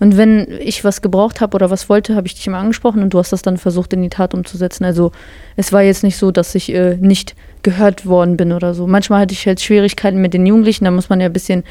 Und 0.00 0.16
wenn 0.16 0.46
ich 0.60 0.84
was 0.84 1.02
gebraucht 1.02 1.40
habe 1.40 1.56
oder 1.56 1.70
was 1.70 1.88
wollte, 1.88 2.14
habe 2.14 2.26
ich 2.26 2.34
dich 2.34 2.46
immer 2.46 2.58
angesprochen 2.58 3.02
und 3.02 3.14
du 3.14 3.18
hast 3.18 3.32
das 3.32 3.42
dann 3.42 3.56
versucht 3.56 3.92
in 3.92 4.02
die 4.02 4.08
Tat 4.08 4.32
umzusetzen. 4.32 4.84
Also 4.84 5.12
es 5.56 5.72
war 5.72 5.82
jetzt 5.82 6.04
nicht 6.04 6.16
so, 6.16 6.30
dass 6.30 6.54
ich 6.54 6.72
äh, 6.72 6.96
nicht 7.00 7.34
gehört 7.62 8.06
worden 8.06 8.36
bin 8.36 8.52
oder 8.52 8.74
so. 8.74 8.86
Manchmal 8.86 9.22
hatte 9.22 9.34
ich 9.34 9.46
halt 9.46 9.60
Schwierigkeiten 9.60 10.20
mit 10.20 10.34
den 10.34 10.46
Jugendlichen, 10.46 10.84
da 10.84 10.90
muss 10.90 11.08
man 11.08 11.20
ja 11.20 11.26
ein 11.26 11.32
bisschen 11.32 11.64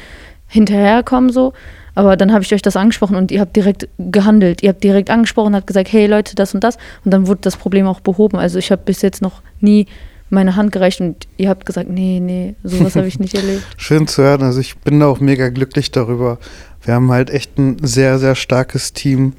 hinterherkommen 0.46 1.30
so. 1.30 1.52
Aber 1.94 2.16
dann 2.16 2.32
habe 2.32 2.44
ich 2.44 2.54
euch 2.54 2.62
das 2.62 2.76
angesprochen 2.76 3.16
und 3.16 3.32
ihr 3.32 3.40
habt 3.40 3.56
direkt 3.56 3.88
gehandelt. 3.98 4.62
Ihr 4.62 4.68
habt 4.68 4.84
direkt 4.84 5.10
angesprochen, 5.10 5.56
habt 5.56 5.66
gesagt, 5.66 5.92
hey 5.92 6.06
Leute, 6.06 6.36
das 6.36 6.54
und 6.54 6.62
das. 6.62 6.76
Und 7.04 7.12
dann 7.12 7.26
wurde 7.26 7.40
das 7.42 7.56
Problem 7.56 7.86
auch 7.86 8.00
behoben. 8.00 8.38
Also 8.38 8.58
ich 8.58 8.70
habe 8.70 8.82
bis 8.84 9.02
jetzt 9.02 9.20
noch 9.20 9.42
nie 9.60 9.86
meine 10.30 10.56
Hand 10.56 10.72
gereicht 10.72 11.00
und 11.00 11.26
ihr 11.38 11.48
habt 11.48 11.66
gesagt, 11.66 11.88
nee, 11.88 12.20
nee, 12.20 12.54
sowas 12.62 12.96
habe 12.96 13.08
ich 13.08 13.18
nicht 13.18 13.34
erlebt. 13.34 13.64
Schön 13.76 14.06
zu 14.06 14.22
hören. 14.22 14.42
Also 14.42 14.60
ich 14.60 14.78
bin 14.78 15.00
da 15.00 15.06
auch 15.06 15.20
mega 15.20 15.48
glücklich 15.48 15.90
darüber. 15.90 16.38
Wir 16.82 16.94
haben 16.94 17.10
halt 17.10 17.30
echt 17.30 17.58
ein 17.58 17.76
sehr, 17.82 18.18
sehr 18.18 18.34
starkes 18.34 18.92
Team, 18.92 19.34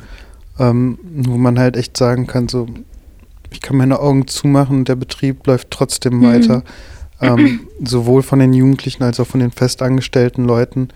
ähm, 0.59 0.99
wo 1.03 1.37
man 1.37 1.57
halt 1.57 1.77
echt 1.77 1.97
sagen 1.97 2.27
kann, 2.27 2.47
so, 2.47 2.67
ich 3.51 3.61
kann 3.61 3.77
meine 3.77 3.99
Augen 3.99 4.27
zumachen 4.27 4.79
und 4.79 4.87
der 4.87 4.95
Betrieb 4.95 5.47
läuft 5.47 5.71
trotzdem 5.71 6.19
Mhm. 6.19 6.23
weiter. 6.23 6.63
Ähm, 7.21 7.61
sowohl 7.83 8.23
von 8.23 8.39
den 8.39 8.53
Jugendlichen 8.53 9.03
als 9.03 9.19
auch 9.19 9.27
von 9.27 9.39
den 9.41 9.51
festangestellten 9.51 10.45
Leuten. 10.45 10.89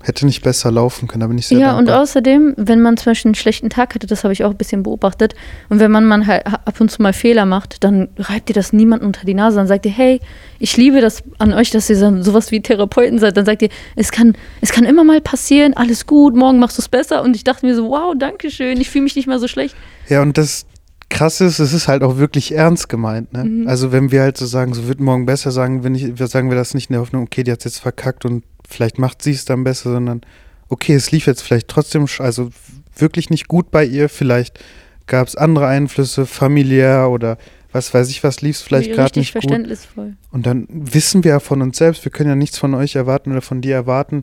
Hätte 0.00 0.26
nicht 0.26 0.42
besser 0.42 0.70
laufen 0.70 1.08
können, 1.08 1.22
da 1.22 1.26
bin 1.26 1.38
ich 1.38 1.48
sehr 1.48 1.58
Ja, 1.58 1.70
und 1.72 1.86
dankbar. 1.86 2.02
außerdem, 2.02 2.54
wenn 2.56 2.80
man 2.80 2.96
zum 2.96 3.10
Beispiel 3.10 3.30
einen 3.30 3.34
schlechten 3.34 3.68
Tag 3.68 3.96
hatte, 3.96 4.06
das 4.06 4.22
habe 4.22 4.32
ich 4.32 4.44
auch 4.44 4.50
ein 4.52 4.56
bisschen 4.56 4.84
beobachtet, 4.84 5.34
und 5.70 5.80
wenn 5.80 5.90
man, 5.90 6.04
man 6.04 6.26
halt 6.28 6.46
ab 6.46 6.80
und 6.80 6.88
zu 6.88 7.02
mal 7.02 7.12
Fehler 7.12 7.46
macht, 7.46 7.82
dann 7.82 8.08
reibt 8.16 8.48
ihr 8.48 8.54
das 8.54 8.72
niemand 8.72 9.02
unter 9.02 9.24
die 9.26 9.34
Nase. 9.34 9.56
Dann 9.56 9.66
sagt 9.66 9.86
ihr, 9.86 9.92
hey, 9.92 10.20
ich 10.60 10.76
liebe 10.76 11.00
das 11.00 11.24
an 11.38 11.52
euch, 11.52 11.70
dass 11.70 11.90
ihr 11.90 11.96
so- 11.96 12.22
sowas 12.22 12.52
wie 12.52 12.60
Therapeuten 12.62 13.18
seid. 13.18 13.36
Dann 13.36 13.44
sagt 13.44 13.62
ihr, 13.62 13.70
es 13.96 14.12
kann, 14.12 14.34
es 14.60 14.70
kann 14.70 14.84
immer 14.84 15.02
mal 15.02 15.20
passieren, 15.20 15.74
alles 15.74 16.06
gut, 16.06 16.36
morgen 16.36 16.60
machst 16.60 16.78
du 16.78 16.82
es 16.82 16.88
besser. 16.88 17.22
Und 17.22 17.34
ich 17.34 17.42
dachte 17.42 17.66
mir 17.66 17.74
so, 17.74 17.88
wow, 17.88 18.14
danke 18.16 18.50
schön, 18.52 18.80
ich 18.80 18.88
fühle 18.90 19.02
mich 19.02 19.16
nicht 19.16 19.26
mehr 19.26 19.40
so 19.40 19.48
schlecht. 19.48 19.74
Ja, 20.08 20.22
und 20.22 20.38
das 20.38 20.64
Krasse 21.08 21.46
ist, 21.46 21.58
es 21.58 21.72
ist 21.72 21.88
halt 21.88 22.02
auch 22.02 22.18
wirklich 22.18 22.52
ernst 22.52 22.88
gemeint. 22.88 23.32
Ne? 23.32 23.44
Mhm. 23.44 23.68
Also 23.68 23.92
wenn 23.92 24.10
wir 24.10 24.22
halt 24.22 24.36
so 24.36 24.46
sagen, 24.46 24.74
so 24.74 24.88
wird 24.88 25.00
morgen 25.00 25.26
besser, 25.26 25.50
sagen 25.50 25.82
wir, 25.82 25.90
nicht, 25.90 26.16
sagen 26.28 26.50
wir 26.50 26.56
das 26.56 26.74
nicht 26.74 26.90
in 26.90 26.94
der 26.94 27.00
Hoffnung, 27.00 27.22
okay, 27.22 27.42
die 27.42 27.52
hat 27.52 27.64
jetzt 27.64 27.78
verkackt 27.78 28.24
und 28.24 28.44
vielleicht 28.68 28.98
macht 28.98 29.22
sie 29.22 29.32
es 29.32 29.44
dann 29.44 29.64
besser, 29.64 29.92
sondern 29.92 30.20
okay, 30.68 30.94
es 30.94 31.10
lief 31.10 31.26
jetzt 31.26 31.42
vielleicht 31.42 31.68
trotzdem, 31.68 32.06
also 32.18 32.50
wirklich 32.96 33.30
nicht 33.30 33.48
gut 33.48 33.70
bei 33.70 33.84
ihr. 33.84 34.08
Vielleicht 34.08 34.62
gab 35.06 35.26
es 35.26 35.36
andere 35.36 35.66
Einflüsse, 35.66 36.26
familiär 36.26 37.08
oder 37.10 37.38
was 37.72 37.92
weiß 37.92 38.08
ich, 38.10 38.24
was 38.24 38.40
lief 38.40 38.56
es 38.56 38.62
vielleicht 38.62 38.92
gerade 38.92 39.18
nicht 39.18 39.34
gut. 39.34 39.42
verständnisvoll. 39.42 40.16
Und 40.30 40.46
dann 40.46 40.66
wissen 40.70 41.24
wir 41.24 41.32
ja 41.32 41.40
von 41.40 41.62
uns 41.62 41.78
selbst, 41.78 42.04
wir 42.04 42.12
können 42.12 42.30
ja 42.30 42.36
nichts 42.36 42.58
von 42.58 42.74
euch 42.74 42.96
erwarten 42.96 43.32
oder 43.32 43.42
von 43.42 43.60
dir 43.60 43.74
erwarten, 43.74 44.22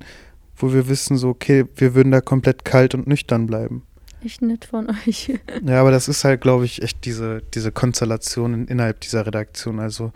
wo 0.56 0.74
wir 0.74 0.88
wissen, 0.88 1.18
so, 1.18 1.30
okay, 1.30 1.66
wir 1.76 1.96
würden 1.96 2.12
da 2.12 2.22
komplett 2.22 2.66
kalt 2.66 2.96
und 2.96 3.08
nüchtern 3.08 3.46
bleiben. 3.46 3.84
Echt 4.24 4.42
nett 4.42 4.66
von 4.66 4.90
euch. 4.90 5.32
Ja, 5.66 5.82
aber 5.82 5.92
das 5.92 6.08
ist 6.08 6.24
halt, 6.24 6.42
glaube 6.42 6.66
ich, 6.66 6.82
echt 6.82 7.06
diese, 7.06 7.42
diese 7.54 7.72
Konstellation 7.72 8.68
innerhalb 8.68 9.02
dieser 9.02 9.26
Redaktion. 9.26 9.80
Also 9.80 10.12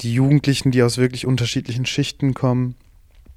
die 0.00 0.14
Jugendlichen, 0.14 0.70
die 0.70 0.82
aus 0.82 0.98
wirklich 0.98 1.26
unterschiedlichen 1.26 1.86
Schichten 1.86 2.34
kommen, 2.34 2.74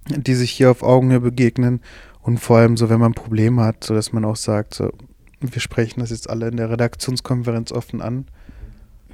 die 0.07 0.35
sich 0.35 0.51
hier 0.51 0.71
auf 0.71 0.83
Augenhöhe 0.83 1.19
begegnen 1.19 1.81
und 2.21 2.37
vor 2.39 2.57
allem 2.57 2.77
so, 2.77 2.89
wenn 2.89 2.99
man 2.99 3.13
Probleme 3.13 3.63
hat, 3.63 3.83
so 3.83 3.93
dass 3.93 4.13
man 4.13 4.25
auch 4.25 4.37
sagt, 4.37 4.73
so, 4.73 4.91
wir 5.41 5.61
sprechen 5.61 5.99
das 5.99 6.09
jetzt 6.09 6.29
alle 6.29 6.47
in 6.47 6.57
der 6.57 6.69
Redaktionskonferenz 6.69 7.71
offen 7.71 8.01
an 8.01 8.25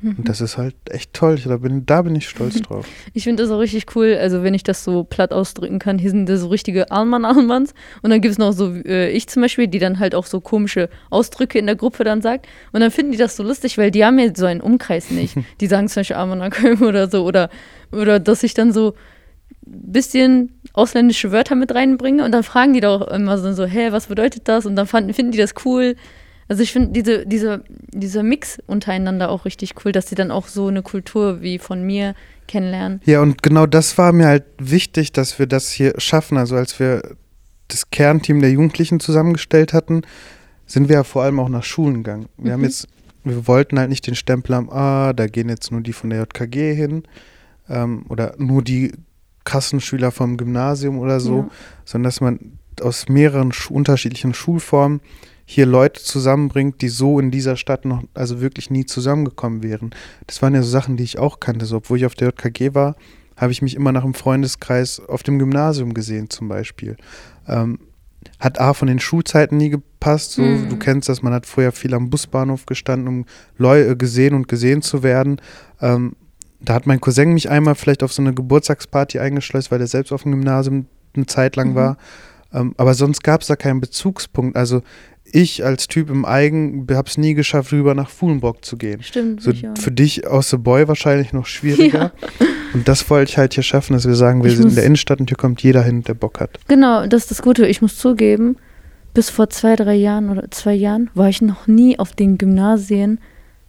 und 0.01 0.29
das 0.29 0.39
ist 0.39 0.57
halt 0.57 0.75
echt 0.89 1.13
toll. 1.13 1.37
Da 1.43 1.57
bin, 1.57 1.85
da 1.85 2.01
bin 2.01 2.15
ich 2.15 2.27
stolz 2.29 2.61
drauf. 2.61 2.87
Ich 3.13 3.23
finde 3.23 3.43
das 3.43 3.51
auch 3.51 3.59
richtig 3.59 3.95
cool, 3.95 4.17
also 4.19 4.43
wenn 4.43 4.53
ich 4.53 4.63
das 4.63 4.83
so 4.83 5.03
platt 5.03 5.33
ausdrücken 5.33 5.79
kann. 5.79 5.99
Hier 5.99 6.09
sind 6.09 6.27
da 6.27 6.37
so 6.37 6.47
richtige 6.47 6.91
Alman-Almans. 6.91 7.73
Und 8.01 8.09
dann 8.09 8.21
gibt 8.21 8.31
es 8.31 8.37
noch 8.37 8.51
so 8.53 8.73
äh, 8.73 9.09
ich 9.09 9.27
zum 9.27 9.41
Beispiel, 9.41 9.67
die 9.67 9.79
dann 9.79 9.99
halt 9.99 10.15
auch 10.15 10.25
so 10.25 10.39
komische 10.39 10.89
Ausdrücke 11.09 11.59
in 11.59 11.65
der 11.65 11.75
Gruppe 11.75 12.03
dann 12.03 12.21
sagt. 12.21 12.47
Und 12.71 12.81
dann 12.81 12.91
finden 12.91 13.11
die 13.11 13.17
das 13.17 13.35
so 13.35 13.43
lustig, 13.43 13.77
weil 13.77 13.91
die 13.91 14.05
haben 14.05 14.19
ja 14.19 14.29
so 14.33 14.45
einen 14.45 14.61
Umkreis 14.61 15.11
nicht. 15.11 15.35
Die 15.59 15.67
sagen 15.67 15.87
zum 15.87 16.01
Beispiel 16.01 16.15
Alman 16.15 16.51
oder 16.81 17.09
so. 17.09 17.25
Oder, 17.25 17.49
oder 17.91 18.19
dass 18.19 18.43
ich 18.43 18.53
dann 18.53 18.71
so 18.71 18.93
ein 19.65 19.91
bisschen 19.91 20.59
ausländische 20.73 21.31
Wörter 21.31 21.55
mit 21.55 21.73
reinbringe. 21.73 22.23
Und 22.23 22.31
dann 22.31 22.43
fragen 22.43 22.73
die 22.73 22.79
doch 22.79 23.07
immer 23.07 23.37
so, 23.37 23.51
so 23.53 23.65
hä, 23.65 23.91
was 23.91 24.07
bedeutet 24.07 24.47
das? 24.47 24.65
Und 24.65 24.75
dann 24.75 24.87
fanden, 24.87 25.13
finden 25.13 25.31
die 25.31 25.37
das 25.37 25.53
cool. 25.65 25.95
Also 26.49 26.63
ich 26.63 26.71
finde 26.71 26.91
diese, 26.91 27.27
diese, 27.27 27.63
dieser 27.93 28.23
Mix 28.23 28.57
untereinander 28.65 29.29
auch 29.29 29.45
richtig 29.45 29.75
cool, 29.85 29.91
dass 29.91 30.09
sie 30.09 30.15
dann 30.15 30.31
auch 30.31 30.47
so 30.47 30.67
eine 30.67 30.81
Kultur 30.81 31.41
wie 31.41 31.59
von 31.59 31.83
mir 31.83 32.15
kennenlernen. 32.47 33.01
Ja, 33.05 33.21
und 33.21 33.43
genau 33.43 33.67
das 33.67 33.99
war 33.99 34.11
mir 34.11 34.25
halt 34.25 34.45
wichtig, 34.57 35.11
dass 35.11 35.37
wir 35.37 35.45
das 35.45 35.71
hier 35.71 35.93
schaffen. 35.99 36.39
Also 36.39 36.55
als 36.55 36.79
wir 36.79 37.03
das 37.67 37.91
Kernteam 37.91 38.41
der 38.41 38.51
Jugendlichen 38.51 38.99
zusammengestellt 38.99 39.73
hatten, 39.73 40.01
sind 40.65 40.89
wir 40.89 40.95
ja 40.95 41.03
vor 41.03 41.21
allem 41.21 41.39
auch 41.39 41.49
nach 41.49 41.63
Schulen 41.63 42.03
gegangen. 42.03 42.29
Wir 42.37 42.49
mhm. 42.49 42.53
haben 42.53 42.63
jetzt, 42.63 42.87
wir 43.23 43.47
wollten 43.47 43.77
halt 43.77 43.89
nicht 43.89 44.07
den 44.07 44.15
Stempel 44.15 44.55
haben, 44.55 44.71
ah, 44.71 45.13
da 45.13 45.27
gehen 45.27 45.49
jetzt 45.49 45.71
nur 45.71 45.81
die 45.81 45.93
von 45.93 46.09
der 46.09 46.19
JKG 46.19 46.73
hin 46.73 47.03
ähm, 47.69 48.05
oder 48.09 48.33
nur 48.39 48.63
die 48.63 48.91
Kassenschüler 49.43 50.11
vom 50.11 50.35
Gymnasium 50.35 50.97
oder 50.97 51.19
so, 51.19 51.37
ja. 51.37 51.49
sondern 51.85 52.05
dass 52.05 52.21
man 52.21 52.39
aus 52.81 53.07
mehreren 53.07 53.51
unterschiedlichen 53.69 54.33
Schulformen 54.33 55.01
hier 55.51 55.65
Leute 55.65 56.03
zusammenbringt, 56.03 56.79
die 56.83 56.89
so 56.89 57.19
in 57.19 57.31
dieser 57.31 57.57
Stadt 57.57 57.83
noch, 57.83 58.03
also 58.13 58.39
wirklich 58.39 58.69
nie 58.69 58.85
zusammengekommen 58.85 59.63
wären. 59.63 59.89
Das 60.27 60.43
waren 60.43 60.53
ja 60.53 60.61
so 60.61 60.69
Sachen, 60.69 60.95
die 60.95 61.03
ich 61.03 61.17
auch 61.17 61.39
kannte. 61.39 61.65
So, 61.65 61.77
obwohl 61.77 61.97
ich 61.97 62.05
auf 62.05 62.13
der 62.13 62.27
JKG 62.27 62.75
war, 62.75 62.95
habe 63.35 63.51
ich 63.51 63.63
mich 63.63 63.75
immer 63.75 63.91
nach 63.91 64.03
einem 64.03 64.13
Freundeskreis 64.13 64.99
auf 64.99 65.23
dem 65.23 65.39
Gymnasium 65.39 65.95
gesehen, 65.95 66.29
zum 66.29 66.49
Beispiel. 66.49 66.97
Ähm, 67.47 67.79
hat 68.39 68.61
A 68.61 68.75
von 68.75 68.87
den 68.87 68.99
Schulzeiten 68.99 69.57
nie 69.57 69.71
gepasst. 69.71 70.33
So, 70.33 70.43
mhm. 70.43 70.69
Du 70.69 70.77
kennst 70.77 71.09
das, 71.09 71.23
man 71.23 71.33
hat 71.33 71.47
vorher 71.47 71.71
viel 71.71 71.95
am 71.95 72.11
Busbahnhof 72.11 72.67
gestanden, 72.67 73.07
um 73.07 73.25
Leute 73.57 73.97
gesehen 73.97 74.35
und 74.35 74.47
gesehen 74.47 74.83
zu 74.83 75.01
werden. 75.01 75.41
Ähm, 75.81 76.15
da 76.59 76.75
hat 76.75 76.85
mein 76.85 77.01
Cousin 77.01 77.33
mich 77.33 77.49
einmal 77.49 77.73
vielleicht 77.73 78.03
auf 78.03 78.13
so 78.13 78.21
eine 78.21 78.35
Geburtstagsparty 78.35 79.17
eingeschleust, 79.17 79.71
weil 79.71 79.81
er 79.81 79.87
selbst 79.87 80.11
auf 80.11 80.21
dem 80.21 80.33
Gymnasium 80.33 80.85
eine 81.15 81.25
Zeit 81.25 81.55
lang 81.55 81.71
mhm. 81.71 81.75
war. 81.75 81.97
Ähm, 82.53 82.73
aber 82.77 82.93
sonst 82.93 83.23
gab 83.23 83.41
es 83.41 83.47
da 83.47 83.55
keinen 83.55 83.81
Bezugspunkt. 83.81 84.55
Also 84.55 84.81
ich 85.31 85.65
als 85.65 85.87
Typ 85.87 86.09
im 86.09 86.25
Eigen 86.25 86.87
habe 86.91 87.07
es 87.07 87.17
nie 87.17 87.33
geschafft, 87.33 87.71
rüber 87.71 87.95
nach 87.95 88.09
Fuhlenbrock 88.09 88.63
zu 88.63 88.77
gehen. 88.77 89.01
Stimmt. 89.03 89.41
So 89.41 89.51
für 89.79 89.91
dich 89.91 90.27
aus 90.27 90.49
The 90.49 90.57
Boy 90.57 90.87
wahrscheinlich 90.87 91.33
noch 91.33 91.45
schwieriger. 91.45 92.11
Ja. 92.39 92.47
Und 92.73 92.87
das 92.87 93.09
wollte 93.09 93.31
ich 93.31 93.37
halt 93.37 93.53
hier 93.53 93.63
schaffen, 93.63 93.93
dass 93.93 94.07
wir 94.07 94.15
sagen, 94.15 94.43
wir 94.43 94.51
ich 94.51 94.57
sind 94.57 94.69
in 94.69 94.75
der 94.75 94.83
Innenstadt 94.83 95.19
und 95.19 95.27
hier 95.27 95.37
kommt 95.37 95.63
jeder 95.63 95.81
hin, 95.81 96.03
der 96.03 96.13
Bock 96.13 96.39
hat. 96.39 96.59
Genau, 96.67 97.07
das 97.07 97.23
ist 97.23 97.31
das 97.31 97.41
Gute. 97.41 97.65
Ich 97.65 97.81
muss 97.81 97.97
zugeben, 97.97 98.57
bis 99.15 99.31
vor 99.31 99.49
zwei, 99.49 99.75
drei 99.75 99.95
Jahren 99.95 100.29
oder 100.29 100.51
zwei 100.51 100.73
Jahren 100.73 101.09
war 101.15 101.29
ich 101.29 101.41
noch 101.41 101.65
nie 101.65 101.97
auf 101.97 102.13
den 102.13 102.37
Gymnasien 102.37 103.19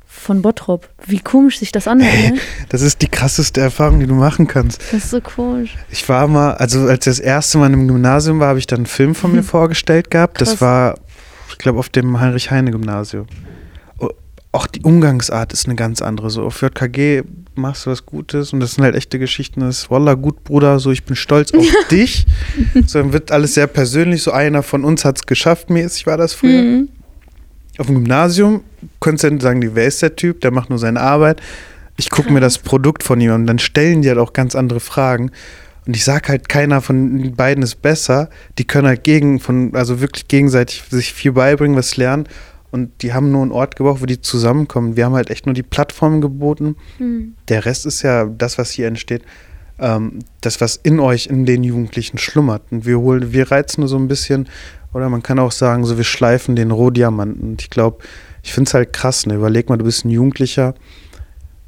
von 0.05 0.43
Bottrop. 0.43 0.89
Wie 1.07 1.21
komisch 1.21 1.61
sich 1.61 1.73
das 1.73 1.87
anhört. 1.87 2.33
Ne? 2.35 2.41
Das 2.69 2.83
ist 2.83 3.01
die 3.01 3.09
krasseste 3.09 3.61
Erfahrung, 3.61 4.01
die 4.01 4.07
du 4.07 4.15
machen 4.15 4.49
kannst. 4.49 4.83
Das 4.93 5.05
ist 5.05 5.11
so 5.11 5.21
komisch. 5.21 5.77
Ich 5.91 6.09
war 6.09 6.27
mal, 6.27 6.55
also 6.55 6.81
als 6.81 7.07
ich 7.07 7.13
das 7.13 7.21
erste 7.21 7.59
Mal 7.59 7.73
im 7.73 7.87
Gymnasium 7.87 8.41
war, 8.41 8.49
habe 8.49 8.59
ich 8.59 8.67
dann 8.67 8.81
einen 8.81 8.87
Film 8.87 9.15
von 9.15 9.33
mir 9.33 9.43
vorgestellt 9.43 10.11
gehabt. 10.11 10.39
Krass. 10.39 10.51
Das 10.51 10.61
war 10.61 10.97
glaube, 11.59 11.79
auf 11.79 11.89
dem 11.89 12.21
Heinrich-Heine-Gymnasium. 12.21 13.27
Auch 14.53 14.67
die 14.67 14.83
Umgangsart 14.83 15.53
ist 15.53 15.67
eine 15.67 15.77
ganz 15.77 16.03
andere. 16.03 16.29
So 16.29 16.43
auf 16.43 16.61
JKG 16.61 17.23
machst 17.55 17.87
du 17.87 17.91
was 17.91 18.05
Gutes 18.05 18.53
und 18.53 18.59
das 18.59 18.73
sind 18.73 18.83
halt 18.83 18.97
echte 18.97 19.21
Geschichten. 19.21 19.61
Das 19.61 19.83
ist 19.83 19.91
Wallah 19.93 20.15
gut, 20.15 20.43
Bruder, 20.43 20.81
so 20.81 20.91
ich 20.91 21.05
bin 21.05 21.15
stolz 21.15 21.55
auf 21.55 21.65
dich. 21.91 22.27
So 22.85 23.01
dann 23.01 23.13
wird 23.13 23.31
alles 23.31 23.55
sehr 23.55 23.69
persönlich. 23.69 24.25
So 24.25 24.33
einer 24.33 24.65
von 24.65 24.85
uns 24.85 25.05
hat 25.05 25.19
es 25.19 25.27
geschafft, 25.27 25.71
mäßig 25.71 26.07
war 26.07 26.17
das 26.17 26.35
früher. 26.35 26.63
Mhm. 26.63 26.89
Auf 27.79 27.87
dem 27.87 27.97
Gymnasium 27.97 28.65
könntest 28.99 29.25
du 29.25 29.29
dann 29.31 29.41
sagen, 29.41 29.71
wer 29.75 29.87
ist 29.87 30.03
der 30.03 30.17
Typ, 30.17 30.41
der 30.41 30.51
macht 30.51 30.69
nur 30.69 30.81
seine 30.81 31.01
Arbeit. 31.01 31.41
Ich 31.97 32.11
gucke 32.11 32.33
mir 32.33 32.41
das 32.41 32.59
Produkt 32.59 33.05
von 33.05 33.21
ihm 33.21 33.33
und 33.33 33.47
dann 33.47 33.59
stellen 33.59 34.03
die 34.03 34.09
halt 34.09 34.19
auch 34.19 34.33
ganz 34.33 34.57
andere 34.57 34.81
Fragen. 34.81 35.31
Und 35.87 35.97
ich 35.97 36.05
sage 36.05 36.29
halt, 36.29 36.49
keiner 36.49 36.81
von 36.81 37.35
beiden 37.35 37.63
ist 37.63 37.83
besser. 37.83 38.29
Die 38.59 38.67
können 38.67 38.87
halt 38.87 39.05
gegen, 39.05 39.41
von, 39.41 39.75
also 39.75 40.01
wirklich 40.01 40.29
gegenseitig 40.29 40.85
sich 40.91 41.13
viel 41.13 41.33
beibringen, 41.33 41.77
was 41.77 41.97
lernen. 41.97 42.29
Und 42.71 43.03
die 43.03 43.13
haben 43.13 43.33
nur 43.33 43.43
einen 43.43 43.53
Ort 43.53 43.77
gebraucht, 43.77 44.01
wo 44.01 44.07
die 44.07 44.21
zusammenkommen. 44.21 44.97
Wir 44.97 45.07
haben 45.07 45.15
halt 45.15 45.31
echt 45.31 45.47
nur 45.47 45.55
die 45.55 45.63
Plattform 45.63 46.21
geboten. 46.21 46.77
Mhm. 46.99 47.35
Der 47.49 47.65
Rest 47.65 47.87
ist 47.87 48.03
ja 48.03 48.27
das, 48.27 48.59
was 48.59 48.71
hier 48.71 48.87
entsteht, 48.87 49.23
ähm, 49.79 50.21
das, 50.41 50.61
was 50.61 50.77
in 50.77 51.01
euch, 51.01 51.27
in 51.27 51.47
den 51.47 51.65
Jugendlichen 51.65 52.19
schlummert. 52.19 52.63
Und 52.71 52.87
wir 52.87 53.01
holen, 53.01 53.33
wir 53.33 53.51
reizen 53.51 53.81
nur 53.81 53.89
so 53.89 53.97
ein 53.97 54.07
bisschen, 54.07 54.49
oder 54.93 55.09
man 55.09 55.23
kann 55.23 55.39
auch 55.39 55.53
sagen, 55.53 55.85
so 55.85 55.97
wir 55.97 56.05
schleifen 56.05 56.55
den 56.55 56.71
Rohdiamanten. 56.71 57.51
Und 57.51 57.63
ich 57.63 57.71
glaube, 57.71 58.05
ich 58.43 58.53
finde 58.53 58.69
es 58.69 58.75
halt 58.75 58.93
krass, 58.93 59.27
ne? 59.27 59.35
Überleg 59.35 59.69
mal, 59.69 59.79
du 59.79 59.85
bist 59.85 60.05
ein 60.05 60.11
Jugendlicher. 60.11 60.75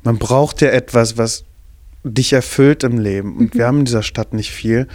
Man 0.05 0.19
braucht 0.19 0.61
ja 0.61 0.69
etwas, 0.69 1.19
was 1.19 1.45
dich 2.05 2.33
erfüllt 2.33 2.85
im 2.85 2.99
Leben. 2.99 3.37
Und 3.37 3.55
mhm. 3.55 3.59
wir 3.59 3.67
haben 3.67 3.81
in 3.81 3.85
dieser 3.85 4.03
Stadt 4.03 4.35
nicht 4.35 4.51
viel. 4.51 4.89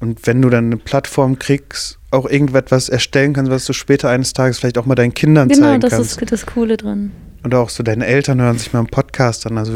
Und 0.00 0.26
wenn 0.26 0.40
du 0.40 0.48
dann 0.48 0.66
eine 0.66 0.76
Plattform 0.76 1.38
kriegst, 1.38 1.98
auch 2.10 2.28
irgendetwas 2.28 2.88
erstellen 2.88 3.32
kannst, 3.32 3.50
was 3.50 3.66
du 3.66 3.72
später 3.72 4.08
eines 4.08 4.32
Tages 4.32 4.58
vielleicht 4.58 4.78
auch 4.78 4.86
mal 4.86 4.94
deinen 4.94 5.14
Kindern 5.14 5.48
genau, 5.48 5.66
zeigen 5.66 5.80
kannst. 5.80 5.96
Genau, 5.96 6.02
das 6.02 6.32
ist 6.32 6.32
das 6.32 6.46
Coole 6.46 6.76
dran. 6.76 7.10
Und 7.42 7.54
auch 7.54 7.68
so 7.68 7.82
deine 7.82 8.06
Eltern 8.06 8.40
hören 8.40 8.58
sich 8.58 8.72
mal 8.72 8.80
einen 8.80 8.88
Podcast 8.88 9.46
an. 9.46 9.58
Also 9.58 9.74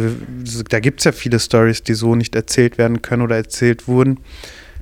da 0.68 0.80
gibt 0.80 1.00
es 1.00 1.04
ja 1.04 1.12
viele 1.12 1.38
Stories, 1.38 1.82
die 1.82 1.94
so 1.94 2.14
nicht 2.14 2.34
erzählt 2.34 2.78
werden 2.78 3.02
können 3.02 3.22
oder 3.22 3.36
erzählt 3.36 3.86
wurden. 3.86 4.20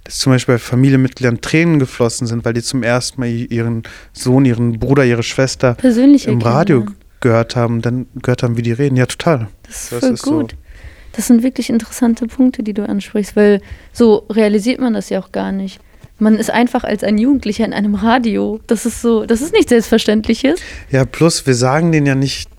Dass 0.05 0.19
zum 0.19 0.33
Beispiel 0.33 0.55
bei 0.55 0.59
Familienmitgliedern 0.59 1.41
Tränen 1.41 1.79
geflossen 1.79 2.27
sind, 2.27 2.45
weil 2.45 2.55
die 2.55 2.63
zum 2.63 2.83
ersten 2.83 3.21
Mal 3.21 3.29
ihren 3.29 3.83
Sohn, 4.13 4.45
ihren 4.47 4.79
Bruder, 4.79 5.05
ihre 5.05 5.23
Schwester 5.23 5.75
Persönliche 5.75 6.31
im 6.31 6.41
Radio 6.41 6.81
Kinder. 6.81 6.97
gehört 7.21 7.55
haben, 7.55 7.83
dann 7.83 8.07
gehört 8.15 8.43
haben, 8.43 8.57
wie 8.57 8.63
die 8.63 8.73
reden. 8.73 8.97
Ja, 8.97 9.07
total. 9.07 9.49
Das 9.65 9.83
ist 9.85 9.93
das 9.93 10.01
voll 10.01 10.15
ist 10.15 10.23
gut. 10.23 10.51
So. 10.53 10.57
Das 11.13 11.27
sind 11.27 11.43
wirklich 11.43 11.71
interessante 11.71 12.27
Punkte, 12.27 12.63
die 12.63 12.75
du 12.75 12.89
ansprichst, 12.89 13.37
weil 13.37 13.61
so 13.93 14.27
realisiert 14.31 14.81
man 14.81 14.95
das 14.95 15.09
ja 15.11 15.21
auch 15.21 15.33
gar 15.33 15.53
nicht. 15.53 15.81
Man 16.19 16.37
ist 16.37 16.51
einfach 16.51 16.85
als 16.85 17.03
ein 17.03 17.19
Jugendlicher 17.19 17.65
in 17.65 17.73
einem 17.73 17.95
Radio. 17.95 18.61
Das 18.67 18.85
ist 18.85 19.01
so, 19.01 19.25
das 19.25 19.41
ist 19.41 19.53
nichts 19.53 19.71
Selbstverständliches. 19.71 20.61
Ja, 20.91 21.05
plus 21.05 21.47
wir 21.47 21.55
sagen 21.55 21.93
denen 21.93 22.07
ja 22.07 22.15
nicht, 22.15 22.51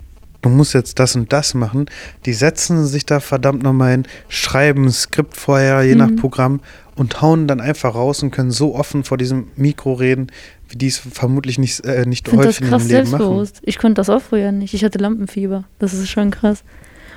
du 0.41 0.49
musst 0.49 0.73
jetzt 0.73 0.99
das 0.99 1.15
und 1.15 1.31
das 1.31 1.53
machen. 1.53 1.85
Die 2.25 2.33
setzen 2.33 2.85
sich 2.85 3.05
da 3.05 3.19
verdammt 3.19 3.63
nochmal 3.63 3.91
hin, 3.91 4.07
schreiben 4.29 4.85
ein 4.85 4.91
Skript 4.91 5.37
vorher, 5.37 5.83
je 5.83 5.93
mhm. 5.93 5.97
nach 5.99 6.15
Programm 6.15 6.59
und 6.95 7.21
hauen 7.21 7.47
dann 7.47 7.61
einfach 7.61 7.95
raus 7.95 8.21
und 8.23 8.31
können 8.31 8.51
so 8.51 8.75
offen 8.75 9.03
vor 9.03 9.17
diesem 9.17 9.47
Mikro 9.55 9.93
reden, 9.93 10.27
wie 10.69 10.77
die 10.77 10.87
es 10.87 10.97
vermutlich 10.97 11.57
nicht, 11.57 11.85
äh, 11.85 12.05
nicht 12.05 12.27
ich 12.27 12.33
häufig 12.33 12.59
das 12.59 12.69
krass 12.69 12.89
ihrem 12.89 13.05
Leben 13.05 13.11
machen. 13.11 13.49
Ich 13.61 13.77
konnte 13.77 13.95
das 13.95 14.09
auch 14.09 14.21
früher 14.21 14.51
nicht. 14.51 14.73
Ich 14.73 14.83
hatte 14.83 14.99
Lampenfieber. 14.99 15.63
Das 15.79 15.93
ist 15.93 16.09
schon 16.09 16.31
krass. 16.31 16.63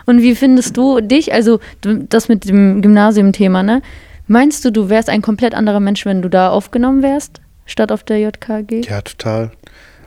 Und 0.07 0.23
wie 0.23 0.35
findest 0.35 0.77
du 0.77 1.01
dich, 1.01 1.33
also 1.33 1.61
das 1.81 2.29
mit 2.29 2.49
dem 2.49 2.83
Gymnasium-Thema, 2.83 3.63
ne? 3.63 3.83
Meinst 4.27 4.65
du, 4.65 4.71
du 4.71 4.89
wärst 4.89 5.11
ein 5.11 5.23
komplett 5.23 5.55
anderer 5.55 5.81
Mensch, 5.81 6.07
wenn 6.07 6.23
du 6.23 6.31
da 6.31 6.51
aufgenommen 6.51 7.03
wärst, 7.03 7.41
statt 7.67 7.93
auf 7.93 8.05
der 8.05 8.21
JKG? 8.21 8.83
Ja, 8.89 9.03
total. 9.03 9.53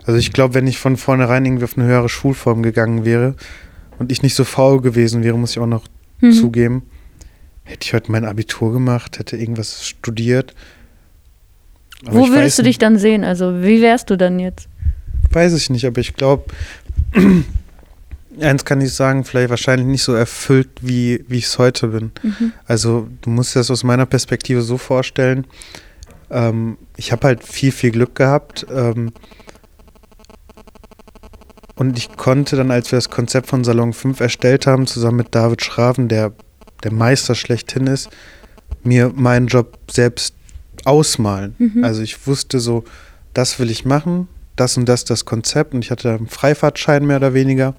Also 0.04 0.18
ich 0.18 0.32
glaube, 0.32 0.54
wenn 0.54 0.66
ich 0.66 0.78
von 0.78 0.96
vornherein 0.96 1.44
irgendwie 1.44 1.64
auf 1.64 1.76
eine 1.76 1.86
höhere 1.86 2.08
Schulform 2.08 2.62
gegangen 2.62 3.04
wäre 3.04 3.34
und 3.98 4.10
ich 4.10 4.22
nicht 4.22 4.34
so 4.34 4.44
faul 4.44 4.80
gewesen 4.80 5.22
wäre, 5.22 5.38
muss 5.38 5.52
ich 5.52 5.58
auch 5.58 5.66
noch 5.66 5.84
mhm. 6.20 6.32
zugeben, 6.32 6.82
hätte 7.64 7.84
ich 7.84 7.92
heute 7.92 8.10
mein 8.10 8.24
Abitur 8.24 8.72
gemacht, 8.72 9.18
hätte 9.18 9.36
irgendwas 9.36 9.86
studiert. 9.86 10.54
Aber 12.06 12.14
Wo 12.14 12.28
würdest 12.28 12.58
du 12.58 12.62
dich 12.62 12.78
dann 12.78 12.98
sehen? 12.98 13.22
Also 13.22 13.62
wie 13.62 13.82
wärst 13.82 14.10
du 14.10 14.16
dann 14.16 14.38
jetzt? 14.38 14.68
Weiß 15.30 15.52
ich 15.52 15.68
nicht, 15.68 15.84
aber 15.84 16.00
ich 16.00 16.14
glaube, 16.14 16.44
eins 18.40 18.64
kann 18.64 18.80
ich 18.80 18.92
sagen, 18.94 19.24
vielleicht 19.24 19.50
wahrscheinlich 19.50 19.86
nicht 19.86 20.02
so 20.02 20.14
erfüllt, 20.14 20.68
wie, 20.80 21.24
wie 21.28 21.38
ich 21.38 21.46
es 21.46 21.58
heute 21.58 21.88
bin. 21.88 22.12
Mhm. 22.22 22.52
Also 22.66 23.08
du 23.22 23.30
musst 23.30 23.54
dir 23.54 23.60
das 23.60 23.70
aus 23.70 23.84
meiner 23.84 24.06
Perspektive 24.06 24.62
so 24.62 24.78
vorstellen, 24.78 25.46
Ähm, 26.30 26.76
ich 26.96 27.10
habe 27.10 27.26
halt 27.26 27.42
viel, 27.42 27.72
viel 27.72 27.90
Glück 27.90 28.14
gehabt. 28.14 28.66
Ähm, 28.70 29.12
und 31.74 31.96
ich 31.96 32.16
konnte 32.16 32.56
dann, 32.56 32.70
als 32.70 32.92
wir 32.92 32.98
das 32.98 33.08
Konzept 33.08 33.46
von 33.46 33.64
Salon 33.64 33.94
5 33.94 34.20
erstellt 34.20 34.66
haben, 34.66 34.86
zusammen 34.86 35.16
mit 35.16 35.34
David 35.34 35.62
Schraven, 35.62 36.08
der 36.08 36.32
der 36.84 36.92
Meister 36.92 37.34
schlechthin 37.34 37.86
ist, 37.86 38.08
mir 38.82 39.12
meinen 39.14 39.46
Job 39.46 39.78
selbst 39.90 40.34
ausmalen. 40.84 41.54
Mhm. 41.58 41.84
Also 41.84 42.02
ich 42.02 42.26
wusste 42.26 42.60
so, 42.60 42.84
das 43.34 43.58
will 43.58 43.70
ich 43.70 43.84
machen, 43.84 44.28
das 44.56 44.76
und 44.76 44.88
das 44.88 45.04
das 45.04 45.24
Konzept 45.24 45.74
und 45.74 45.84
ich 45.84 45.90
hatte 45.90 46.14
einen 46.14 46.28
Freifahrtschein 46.28 47.06
mehr 47.06 47.16
oder 47.16 47.34
weniger. 47.34 47.74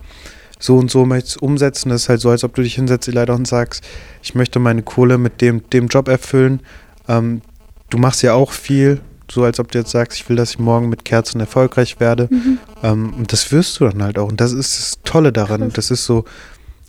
So 0.60 0.78
und 0.78 0.92
so 0.92 1.06
möchte 1.06 1.28
ich 1.28 1.36
es 1.36 1.38
umsetzen. 1.38 1.90
Das 1.90 2.04
ist 2.04 2.10
halt 2.10 2.22
so, 2.22 2.30
als 2.30 2.44
ob 2.44 2.54
du 2.54 2.62
dich 2.62 2.76
hinsetzt, 2.76 3.08
leider 3.08 3.34
und 3.34 3.48
sagst, 3.48 3.84
ich 4.22 4.36
möchte 4.36 4.60
meine 4.60 4.84
Kohle 4.84 5.18
mit 5.18 5.42
dem, 5.42 5.68
dem 5.70 5.88
Job 5.88 6.10
erfüllen. 6.10 6.60
Ähm, 7.08 7.42
du 7.90 7.98
machst 7.98 8.22
ja 8.22 8.34
auch 8.34 8.52
viel, 8.52 9.00
so 9.32 9.44
als 9.44 9.60
ob 9.60 9.72
du 9.72 9.80
jetzt 9.80 9.92
sagst, 9.92 10.20
ich 10.20 10.28
will, 10.28 10.36
dass 10.36 10.52
ich 10.52 10.60
morgen 10.60 10.90
mit 10.90 11.06
Kerzen 11.06 11.40
erfolgreich 11.40 12.00
werde. 12.00 12.28
Mhm. 12.30 12.58
Ähm, 12.84 13.14
und 13.14 13.32
das 13.32 13.52
wirst 13.52 13.80
du 13.80 13.86
dann 13.86 14.04
halt 14.04 14.20
auch. 14.20 14.28
Und 14.28 14.42
das 14.42 14.52
ist 14.52 14.78
das 14.78 15.00
Tolle 15.04 15.32
daran. 15.32 15.72
Das 15.74 15.92
ist 15.92 16.06
so, 16.06 16.26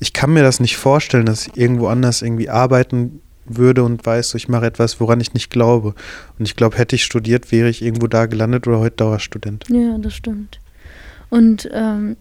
ich 0.00 0.12
kann 0.12 0.32
mir 0.32 0.42
das 0.42 0.58
nicht 0.58 0.76
vorstellen, 0.76 1.26
dass 1.26 1.46
ich 1.46 1.56
irgendwo 1.56 1.86
anders 1.86 2.22
irgendwie 2.22 2.48
arbeiten 2.48 3.20
würde 3.44 3.84
und 3.84 4.04
weiß, 4.04 4.34
ich 4.34 4.48
mache 4.48 4.66
etwas, 4.66 5.00
woran 5.00 5.20
ich 5.20 5.34
nicht 5.34 5.50
glaube. 5.50 5.94
Und 6.38 6.46
ich 6.46 6.56
glaube, 6.56 6.76
hätte 6.78 6.96
ich 6.96 7.04
studiert, 7.04 7.52
wäre 7.52 7.68
ich 7.68 7.82
irgendwo 7.82 8.06
da 8.06 8.26
gelandet 8.26 8.66
oder 8.66 8.78
heute 8.78 8.96
Dauerstudent. 8.96 9.64
Ja, 9.68 9.98
das 9.98 10.14
stimmt. 10.14 10.60
Und 11.28 11.68
ähm, 11.72 12.16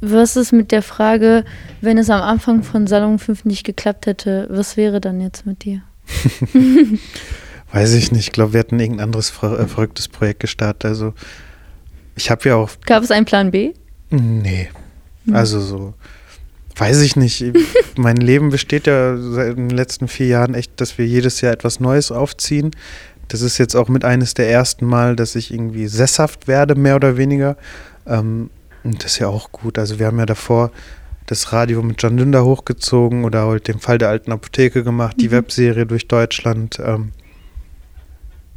was 0.00 0.36
ist 0.36 0.52
mit 0.52 0.72
der 0.72 0.82
Frage, 0.82 1.44
wenn 1.80 1.98
es 1.98 2.10
am 2.10 2.22
Anfang 2.22 2.62
von 2.62 2.86
Salon 2.86 3.18
5 3.18 3.44
nicht 3.44 3.64
geklappt 3.64 4.06
hätte, 4.06 4.46
was 4.50 4.76
wäre 4.76 5.00
dann 5.00 5.20
jetzt 5.20 5.46
mit 5.46 5.64
dir? 5.64 5.82
Weiß 7.72 7.92
ich 7.94 8.10
nicht. 8.10 8.28
Ich 8.28 8.32
glaube, 8.32 8.52
wir 8.52 8.60
hätten 8.60 8.80
irgendein 8.80 9.04
anderes 9.04 9.30
ver 9.30 9.60
äh, 9.60 9.66
verrücktes 9.66 10.08
Projekt 10.08 10.40
gestartet. 10.40 10.86
Also, 10.86 11.14
ich 12.16 12.30
habe 12.30 12.48
ja 12.48 12.56
auch. 12.56 12.70
Gab 12.84 13.02
es 13.02 13.10
einen 13.10 13.26
Plan 13.26 13.50
B? 13.50 13.74
Nee. 14.10 14.68
Hm. 15.26 15.36
Also 15.36 15.60
so 15.60 15.94
Weiß 16.80 17.02
ich 17.02 17.14
nicht. 17.14 17.44
mein 17.96 18.16
Leben 18.16 18.48
besteht 18.48 18.86
ja 18.86 19.16
seit 19.18 19.58
den 19.58 19.68
letzten 19.68 20.08
vier 20.08 20.28
Jahren 20.28 20.54
echt, 20.54 20.80
dass 20.80 20.96
wir 20.96 21.06
jedes 21.06 21.42
Jahr 21.42 21.52
etwas 21.52 21.78
Neues 21.78 22.10
aufziehen. 22.10 22.70
Das 23.28 23.42
ist 23.42 23.58
jetzt 23.58 23.76
auch 23.76 23.88
mit 23.88 24.02
eines 24.04 24.32
der 24.32 24.50
ersten 24.50 24.86
Mal, 24.86 25.14
dass 25.14 25.36
ich 25.36 25.52
irgendwie 25.52 25.88
sesshaft 25.88 26.48
werde, 26.48 26.74
mehr 26.76 26.96
oder 26.96 27.18
weniger. 27.18 27.58
Ähm, 28.06 28.48
das 28.84 29.12
ist 29.12 29.18
ja 29.18 29.28
auch 29.28 29.52
gut. 29.52 29.78
Also 29.78 29.98
wir 29.98 30.06
haben 30.06 30.18
ja 30.18 30.26
davor 30.26 30.70
das 31.26 31.52
Radio 31.52 31.82
mit 31.82 32.02
John 32.02 32.16
Dünder 32.16 32.44
hochgezogen 32.44 33.24
oder 33.24 33.46
halt 33.46 33.68
den 33.68 33.78
Fall 33.78 33.98
der 33.98 34.08
alten 34.08 34.32
Apotheke 34.32 34.82
gemacht, 34.82 35.16
die 35.20 35.28
mhm. 35.28 35.32
Webserie 35.32 35.86
durch 35.86 36.08
Deutschland. 36.08 36.80
Ähm. 36.84 37.12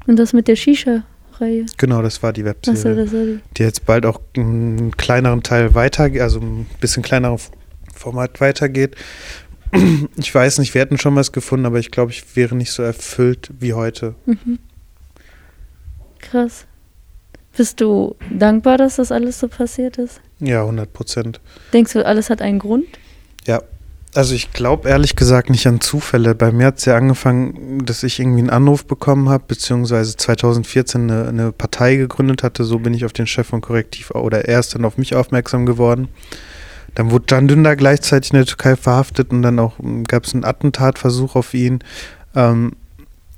Und 0.08 0.18
das 0.18 0.34
mit 0.34 0.48
der 0.48 0.56
Shisha-Reihe? 0.56 1.66
Genau, 1.78 2.02
das 2.02 2.24
war 2.24 2.34
die 2.34 2.46
Webserie. 2.46 2.78
So, 2.78 2.96
das 2.96 3.14
war 3.14 3.26
die. 3.26 3.40
die 3.58 3.64
jetzt 3.64 3.86
bald 3.86 4.06
auch 4.06 4.20
einen 4.36 4.92
kleineren 4.98 5.44
Teil 5.44 5.76
weiter, 5.76 6.10
also 6.22 6.40
ein 6.40 6.66
bisschen 6.80 7.04
kleinere 7.04 7.38
Format 7.94 8.42
weitergeht. 8.42 8.96
Ich 10.18 10.34
weiß 10.34 10.60
nicht, 10.60 10.76
wir 10.76 10.82
hätten 10.82 11.00
schon 11.00 11.16
was 11.16 11.32
gefunden, 11.32 11.66
aber 11.66 11.80
ich 11.80 11.90
glaube, 11.90 12.12
ich 12.12 12.36
wäre 12.36 12.56
nicht 12.56 12.72
so 12.72 12.84
erfüllt 12.84 13.50
wie 13.60 13.74
heute. 13.74 14.14
Mhm. 14.28 14.60
Krass. 16.20 16.68
Bist 17.56 17.82
du 17.82 18.16
dankbar, 18.32 18.78
dass 18.78 18.96
das 18.96 19.12
alles 19.12 19.40
so 19.40 19.48
passiert 19.48 19.98
ist? 19.98 20.22
Ja, 20.40 20.62
100 20.62 20.92
Prozent. 20.92 21.40
Denkst 21.72 21.94
du, 21.94 22.06
alles 22.06 22.30
hat 22.30 22.42
einen 22.42 22.60
Grund? 22.60 22.86
Ja. 23.46 23.62
Also 24.16 24.36
ich 24.36 24.54
glaube 24.54 24.90
ehrlich 24.90 25.16
gesagt 25.16 25.50
nicht 25.50 25.66
an 25.66 25.82
Zufälle. 25.82 26.36
Bei 26.36 26.52
mir 26.52 26.68
hat 26.68 26.78
es 26.78 26.86
ja 26.86 26.96
angefangen, 26.96 27.84
dass 27.84 28.04
ich 28.04 28.20
irgendwie 28.20 28.42
einen 28.42 28.52
Anruf 28.52 28.86
bekommen 28.86 29.30
habe, 29.30 29.46
beziehungsweise 29.48 30.16
2014 30.16 31.10
eine, 31.10 31.28
eine, 31.28 31.52
Partei 31.52 31.96
gegründet 31.96 32.44
hatte. 32.44 32.64
So 32.64 32.78
bin 32.78 32.94
ich 32.94 33.06
auf 33.06 33.14
den 33.14 33.26
Chef 33.26 33.48
von 33.48 33.62
Korrektiv 33.62 34.12
oder 34.12 34.48
er 34.48 34.60
ist 34.60 34.76
dann 34.76 34.86
auf 34.86 35.00
mich 35.00 35.16
aufmerksam 35.16 35.66
geworden. 35.66 36.10
Dann 36.94 37.10
wurde 37.10 37.26
Can 37.26 37.48
Dündar 37.48 37.76
gleichzeitig 37.76 38.32
in 38.32 38.38
der 38.38 38.46
Türkei 38.46 38.76
verhaftet 38.76 39.32
und 39.32 39.42
dann 39.42 39.58
auch 39.58 39.80
hm, 39.80 40.04
gab 40.04 40.26
es 40.26 40.36
einen 40.36 40.44
Attentatversuch 40.44 41.36
auf 41.36 41.56
ihn. 41.56 41.80
Ähm, 42.36 42.74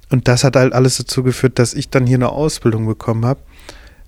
und 0.10 0.28
das 0.28 0.44
hat 0.44 0.56
halt 0.56 0.74
alles 0.74 0.98
dazu 0.98 1.24
geführt, 1.24 1.58
dass 1.58 1.74
ich 1.74 1.90
dann 1.90 2.06
hier 2.06 2.18
eine 2.18 2.30
Ausbildung 2.30 2.86
bekommen 2.86 3.26
habe, 3.26 3.40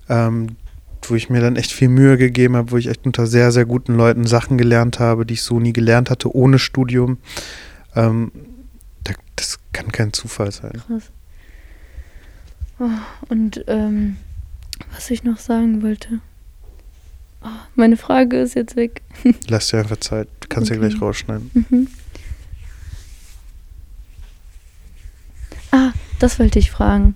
ähm, 0.09 0.55
wo 1.03 1.15
ich 1.15 1.29
mir 1.29 1.41
dann 1.41 1.55
echt 1.55 1.71
viel 1.71 1.89
Mühe 1.89 2.17
gegeben 2.17 2.55
habe, 2.55 2.71
wo 2.71 2.77
ich 2.77 2.87
echt 2.87 3.05
unter 3.05 3.27
sehr, 3.27 3.51
sehr 3.51 3.65
guten 3.65 3.95
Leuten 3.95 4.25
Sachen 4.25 4.57
gelernt 4.57 4.99
habe, 4.99 5.25
die 5.25 5.35
ich 5.35 5.41
so 5.41 5.59
nie 5.59 5.73
gelernt 5.73 6.09
hatte, 6.09 6.35
ohne 6.35 6.59
Studium. 6.59 7.17
Ähm, 7.95 8.31
das 9.37 9.59
kann 9.71 9.91
kein 9.91 10.13
Zufall 10.13 10.51
sein. 10.51 10.81
Krass. 10.87 11.11
Oh, 12.79 12.89
und 13.29 13.63
ähm, 13.67 14.17
was 14.91 15.09
ich 15.09 15.23
noch 15.23 15.37
sagen 15.37 15.81
wollte. 15.81 16.19
Oh, 17.43 17.47
meine 17.75 17.97
Frage 17.97 18.39
ist 18.39 18.55
jetzt 18.55 18.75
weg. 18.75 19.01
Lass 19.47 19.69
dir 19.69 19.79
einfach 19.79 19.97
Zeit. 19.97 20.27
Du 20.41 20.47
kannst 20.49 20.71
okay. 20.71 20.81
ja 20.81 20.87
gleich 20.87 21.01
rausschneiden. 21.01 21.51
Mhm. 21.53 21.87
Ah, 25.71 25.91
das 26.19 26.39
wollte 26.39 26.59
ich 26.59 26.71
fragen. 26.71 27.15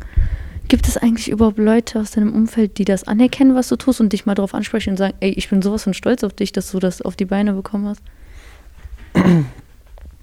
Gibt 0.72 0.88
es 0.88 0.96
eigentlich 0.96 1.30
überhaupt 1.30 1.58
Leute 1.58 2.00
aus 2.00 2.12
deinem 2.12 2.34
Umfeld, 2.34 2.78
die 2.78 2.86
das 2.86 3.04
anerkennen, 3.04 3.56
was 3.56 3.68
du 3.68 3.76
tust 3.76 4.00
und 4.00 4.14
dich 4.14 4.26
mal 4.26 4.36
darauf 4.36 4.54
ansprechen 4.54 4.92
und 4.92 4.96
sagen, 4.96 5.14
ey, 5.20 5.32
ich 5.32 5.50
bin 5.50 5.62
sowas 5.62 5.84
von 5.84 5.94
stolz 5.94 6.24
auf 6.24 6.32
dich, 6.32 6.54
dass 6.54 6.72
du 6.72 6.80
das 6.80 7.02
auf 7.02 7.18
die 7.18 7.26
Beine 7.26 7.52
bekommen 7.52 7.90
hast? 7.90 8.02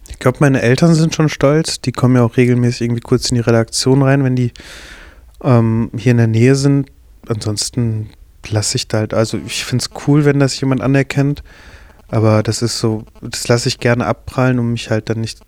Ich 0.08 0.18
glaube, 0.18 0.38
meine 0.40 0.62
Eltern 0.62 0.94
sind 0.94 1.14
schon 1.14 1.28
stolz. 1.28 1.82
Die 1.82 1.92
kommen 1.92 2.16
ja 2.16 2.22
auch 2.22 2.38
regelmäßig 2.38 2.80
irgendwie 2.80 3.02
kurz 3.02 3.28
in 3.28 3.34
die 3.34 3.42
Redaktion 3.42 4.00
rein, 4.00 4.24
wenn 4.24 4.36
die 4.36 4.52
ähm, 5.44 5.90
hier 5.94 6.12
in 6.12 6.16
der 6.16 6.28
Nähe 6.28 6.54
sind. 6.54 6.90
Ansonsten 7.28 8.08
lasse 8.48 8.76
ich 8.76 8.88
da 8.88 9.00
halt, 9.00 9.12
also 9.12 9.38
ich 9.44 9.66
finde 9.66 9.84
es 9.84 9.90
cool, 10.06 10.24
wenn 10.24 10.38
das 10.38 10.58
jemand 10.58 10.80
anerkennt, 10.80 11.42
aber 12.08 12.42
das 12.42 12.62
ist 12.62 12.78
so, 12.78 13.04
das 13.20 13.48
lasse 13.48 13.68
ich 13.68 13.80
gerne 13.80 14.06
abprallen, 14.06 14.58
um 14.58 14.72
mich 14.72 14.88
halt 14.88 15.10
dann 15.10 15.20
nicht 15.20 15.40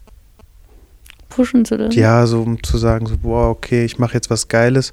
pushen 1.30 1.64
zu 1.64 1.76
lassen. 1.76 1.98
Ja, 1.98 2.26
so 2.26 2.42
um 2.42 2.62
zu 2.62 2.76
sagen, 2.76 3.06
so, 3.06 3.16
boah, 3.16 3.48
okay, 3.48 3.84
ich 3.84 3.98
mache 3.98 4.14
jetzt 4.14 4.28
was 4.28 4.48
Geiles. 4.48 4.92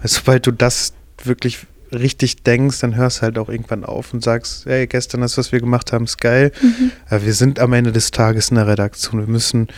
Also, 0.00 0.20
sobald 0.20 0.46
du 0.46 0.52
das 0.52 0.92
wirklich 1.24 1.66
richtig 1.90 2.42
denkst, 2.42 2.80
dann 2.80 2.96
hörst 2.96 3.18
du 3.18 3.22
halt 3.22 3.38
auch 3.38 3.48
irgendwann 3.48 3.84
auf 3.84 4.12
und 4.12 4.22
sagst, 4.22 4.66
hey, 4.66 4.86
gestern 4.86 5.22
das, 5.22 5.38
was 5.38 5.52
wir 5.52 5.60
gemacht 5.60 5.92
haben, 5.92 6.04
ist 6.04 6.20
geil. 6.20 6.52
Mhm. 6.62 6.92
Aber 7.08 7.24
wir 7.24 7.34
sind 7.34 7.58
am 7.58 7.72
Ende 7.72 7.92
des 7.92 8.10
Tages 8.10 8.50
in 8.50 8.56
der 8.56 8.66
Redaktion. 8.66 9.20
Wir 9.20 9.26
müssen, 9.26 9.68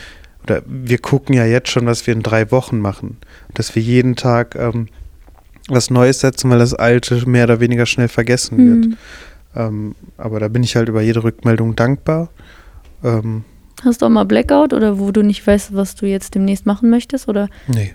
oder 0.42 0.62
wir 0.66 0.99
gucken 0.99 1.35
ja 1.35 1.44
jetzt 1.46 1.70
schon, 1.70 1.87
was 1.87 2.07
wir 2.07 2.14
in 2.14 2.23
drei 2.23 2.51
Wochen 2.51 2.81
machen. 2.81 3.18
Dass 3.55 3.75
wir 3.75 3.83
jeden 3.83 4.16
Tag 4.16 4.57
ähm, 4.57 4.88
was 5.68 5.90
Neues 5.90 6.20
setzen, 6.20 6.51
weil 6.51 6.59
das 6.59 6.75
Alte 6.75 7.29
mehr 7.29 7.44
oder 7.44 7.61
weniger 7.61 7.87
schnell 7.87 8.09
vergessen 8.09 8.59
wird. 8.59 8.87
Mhm. 8.87 8.96
Ähm, 9.55 9.94
aber 10.16 10.40
da 10.40 10.49
bin 10.49 10.62
ich 10.62 10.77
halt 10.77 10.88
über 10.88 11.03
jede 11.03 11.23
Rückmeldung 11.23 11.77
dankbar. 11.77 12.31
Ähm, 13.03 13.44
Hast 13.85 14.03
du 14.03 14.07
auch 14.07 14.11
mal 14.11 14.25
Blackout 14.25 14.73
oder 14.73 14.99
wo 14.99 15.11
du 15.11 15.23
nicht 15.23 15.47
weißt, 15.47 15.75
was 15.75 15.95
du 15.95 16.07
jetzt 16.07 16.35
demnächst 16.35 16.66
machen 16.66 16.90
möchtest? 16.90 17.29
Oder 17.29 17.49
nee. 17.69 17.95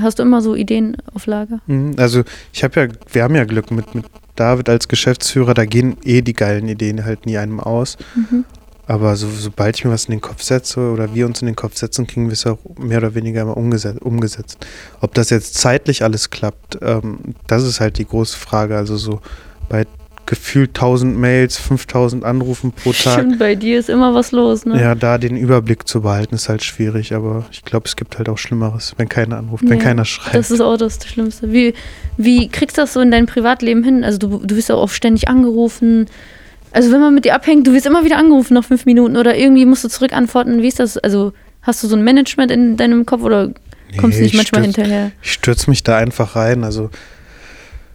Hast 0.00 0.18
du 0.18 0.22
immer 0.22 0.40
so 0.42 0.54
Ideen 0.54 0.96
auf 1.12 1.26
Lager? 1.26 1.60
Mhm, 1.66 1.94
also 1.96 2.22
ich 2.52 2.62
habe 2.62 2.80
ja, 2.80 2.88
wir 3.12 3.22
haben 3.24 3.34
ja 3.34 3.44
Glück 3.44 3.70
mit, 3.70 3.94
mit 3.94 4.04
David 4.36 4.68
als 4.68 4.88
Geschäftsführer, 4.88 5.54
da 5.54 5.64
gehen 5.64 5.96
eh 6.04 6.22
die 6.22 6.32
geilen 6.32 6.68
Ideen 6.68 7.04
halt 7.04 7.26
nie 7.26 7.36
einem 7.36 7.60
aus. 7.60 7.96
Mhm. 8.14 8.44
Aber 8.86 9.16
so, 9.16 9.28
sobald 9.28 9.76
ich 9.76 9.84
mir 9.84 9.90
was 9.92 10.06
in 10.06 10.12
den 10.12 10.20
Kopf 10.20 10.42
setze 10.42 10.80
oder 10.90 11.14
wir 11.14 11.26
uns 11.26 11.40
in 11.40 11.46
den 11.46 11.56
Kopf 11.56 11.76
setzen, 11.76 12.06
kriegen 12.06 12.26
wir 12.26 12.32
es 12.32 12.46
auch 12.46 12.58
mehr 12.78 12.98
oder 12.98 13.14
weniger 13.14 13.42
immer 13.42 13.56
umgesetzt. 13.56 14.02
umgesetzt. 14.02 14.66
Ob 15.00 15.14
das 15.14 15.30
jetzt 15.30 15.54
zeitlich 15.54 16.02
alles 16.02 16.30
klappt, 16.30 16.78
ähm, 16.82 17.18
das 17.46 17.62
ist 17.62 17.80
halt 17.80 17.98
die 17.98 18.06
große 18.06 18.36
Frage. 18.36 18.76
Also 18.76 18.96
so 18.96 19.20
bei 19.68 19.86
gefühlt 20.32 20.70
1000 20.70 21.18
Mails, 21.18 21.58
5000 21.58 22.24
Anrufen 22.24 22.72
pro 22.72 22.92
Tag. 22.94 23.20
Stimmt, 23.20 23.38
bei 23.38 23.54
dir 23.54 23.78
ist 23.78 23.90
immer 23.90 24.14
was 24.14 24.32
los, 24.32 24.64
ne? 24.64 24.80
Ja, 24.80 24.94
da 24.94 25.18
den 25.18 25.36
Überblick 25.36 25.86
zu 25.86 26.00
behalten 26.00 26.34
ist 26.34 26.48
halt 26.48 26.64
schwierig, 26.64 27.14
aber 27.14 27.44
ich 27.52 27.66
glaube, 27.66 27.86
es 27.86 27.96
gibt 27.96 28.16
halt 28.16 28.30
auch 28.30 28.38
Schlimmeres, 28.38 28.94
wenn 28.96 29.10
keiner 29.10 29.36
anruft, 29.36 29.64
ja, 29.64 29.68
wenn 29.68 29.78
keiner 29.78 30.06
schreibt. 30.06 30.34
Das 30.34 30.50
ist 30.50 30.62
auch 30.62 30.78
das 30.78 30.98
Schlimmste. 31.06 31.52
Wie, 31.52 31.74
wie 32.16 32.48
kriegst 32.48 32.78
du 32.78 32.80
das 32.80 32.94
so 32.94 33.00
in 33.00 33.10
dein 33.10 33.26
Privatleben 33.26 33.84
hin? 33.84 34.04
Also 34.04 34.16
du, 34.16 34.38
du 34.38 34.56
wirst 34.56 34.70
ja 34.70 34.74
auch 34.76 34.88
ständig 34.88 35.28
angerufen, 35.28 36.06
also 36.70 36.90
wenn 36.90 37.00
man 37.00 37.14
mit 37.14 37.26
dir 37.26 37.34
abhängt, 37.34 37.66
du 37.66 37.74
wirst 37.74 37.84
immer 37.84 38.02
wieder 38.06 38.16
angerufen 38.16 38.54
nach 38.54 38.64
fünf 38.64 38.86
Minuten 38.86 39.18
oder 39.18 39.36
irgendwie 39.36 39.66
musst 39.66 39.84
du 39.84 39.88
zurück 39.88 40.14
antworten. 40.14 40.62
Wie 40.62 40.68
ist 40.68 40.80
das? 40.80 40.96
Also 40.96 41.34
hast 41.60 41.82
du 41.82 41.88
so 41.88 41.94
ein 41.94 42.04
Management 42.04 42.50
in 42.50 42.78
deinem 42.78 43.04
Kopf 43.04 43.20
oder 43.20 43.50
kommst 43.98 44.18
du 44.18 44.22
nicht 44.22 44.34
manchmal 44.34 44.62
stürz, 44.62 44.76
hinterher? 44.76 45.12
Ich 45.20 45.32
stürze 45.32 45.68
mich 45.68 45.82
da 45.82 45.98
einfach 45.98 46.36
rein. 46.36 46.64
Also 46.64 46.88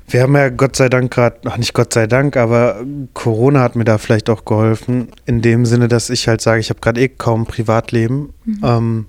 wir 0.10 0.22
haben 0.22 0.36
ja 0.36 0.50
Gott 0.50 0.76
sei 0.76 0.88
Dank 0.88 1.14
gerade, 1.14 1.38
ach 1.46 1.58
nicht 1.58 1.74
Gott 1.74 1.94
sei 1.94 2.08
Dank, 2.08 2.38
aber 2.38 2.86
Corona 3.14 3.62
hat 3.62 3.76
mir 3.76 3.84
da 3.84 3.98
vielleicht 3.98 4.30
auch 4.30 4.46
geholfen, 4.46 5.10
in 5.26 5.42
dem 5.42 5.66
Sinne, 5.66 5.88
dass 5.90 6.10
ich 6.10 6.28
halt 6.28 6.42
sage, 6.42 6.62
ich 6.62 6.70
habe 6.70 6.80
gerade 6.80 7.02
eh 7.02 7.10
kaum 7.10 7.46
Privatleben. 7.46 8.34
Mhm. 8.46 8.60
Ähm, 8.64 9.06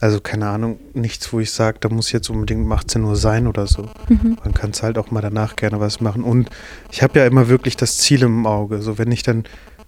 also 0.00 0.20
keine 0.20 0.48
Ahnung, 0.48 0.78
nichts, 0.92 1.32
wo 1.32 1.40
ich 1.40 1.52
sage, 1.52 1.78
da 1.80 1.88
muss 1.88 2.12
jetzt 2.12 2.28
unbedingt 2.28 2.64
um 2.64 2.72
18 2.72 3.04
Uhr 3.04 3.16
sein 3.16 3.46
oder 3.46 3.66
so. 3.66 3.88
Mhm. 4.08 4.36
Man 4.42 4.52
kann 4.52 4.70
es 4.70 4.82
halt 4.82 4.98
auch 4.98 5.10
mal 5.10 5.20
danach 5.20 5.56
gerne 5.56 5.80
was 5.80 6.00
machen. 6.00 6.24
Und 6.24 6.50
ich 6.90 7.02
habe 7.02 7.20
ja 7.20 7.26
immer 7.26 7.48
wirklich 7.48 7.76
das 7.76 7.98
Ziel 7.98 8.22
im 8.22 8.44
Auge. 8.44 8.82
So 8.82 8.98
wenn 8.98 9.12
ich 9.12 9.22
dann 9.22 9.44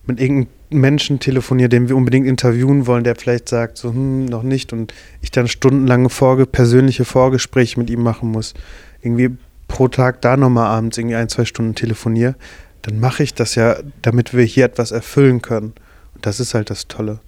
mit 0.06 0.20
irgendeinem 0.20 0.48
Menschen 0.70 1.18
telefoniere, 1.18 1.68
den 1.68 1.88
wir 1.88 1.96
unbedingt 1.96 2.26
interviewen 2.26 2.86
wollen, 2.86 3.04
der 3.04 3.16
vielleicht 3.16 3.48
sagt, 3.48 3.78
so, 3.78 3.90
hm, 3.90 4.26
noch 4.26 4.44
nicht 4.44 4.72
und 4.72 4.94
ich 5.20 5.32
dann 5.32 5.48
stundenlange 5.48 6.08
Vorge 6.08 6.46
persönliche 6.46 7.04
Vorgespräche 7.04 7.78
mit 7.78 7.90
ihm 7.90 8.02
machen 8.02 8.30
muss, 8.30 8.54
irgendwie 9.02 9.36
pro 9.68 9.88
Tag 9.88 10.20
da 10.22 10.36
nochmal 10.36 10.66
abends 10.66 10.98
irgendwie 10.98 11.16
ein, 11.16 11.28
zwei 11.28 11.44
Stunden 11.44 11.74
telefoniere, 11.74 12.36
dann 12.82 13.00
mache 13.00 13.22
ich 13.22 13.34
das 13.34 13.54
ja, 13.54 13.76
damit 14.02 14.34
wir 14.34 14.44
hier 14.44 14.64
etwas 14.64 14.92
erfüllen 14.92 15.42
können. 15.42 15.74
Und 16.14 16.24
das 16.24 16.40
ist 16.40 16.54
halt 16.54 16.70
das 16.70 16.86
Tolle. 16.88 17.20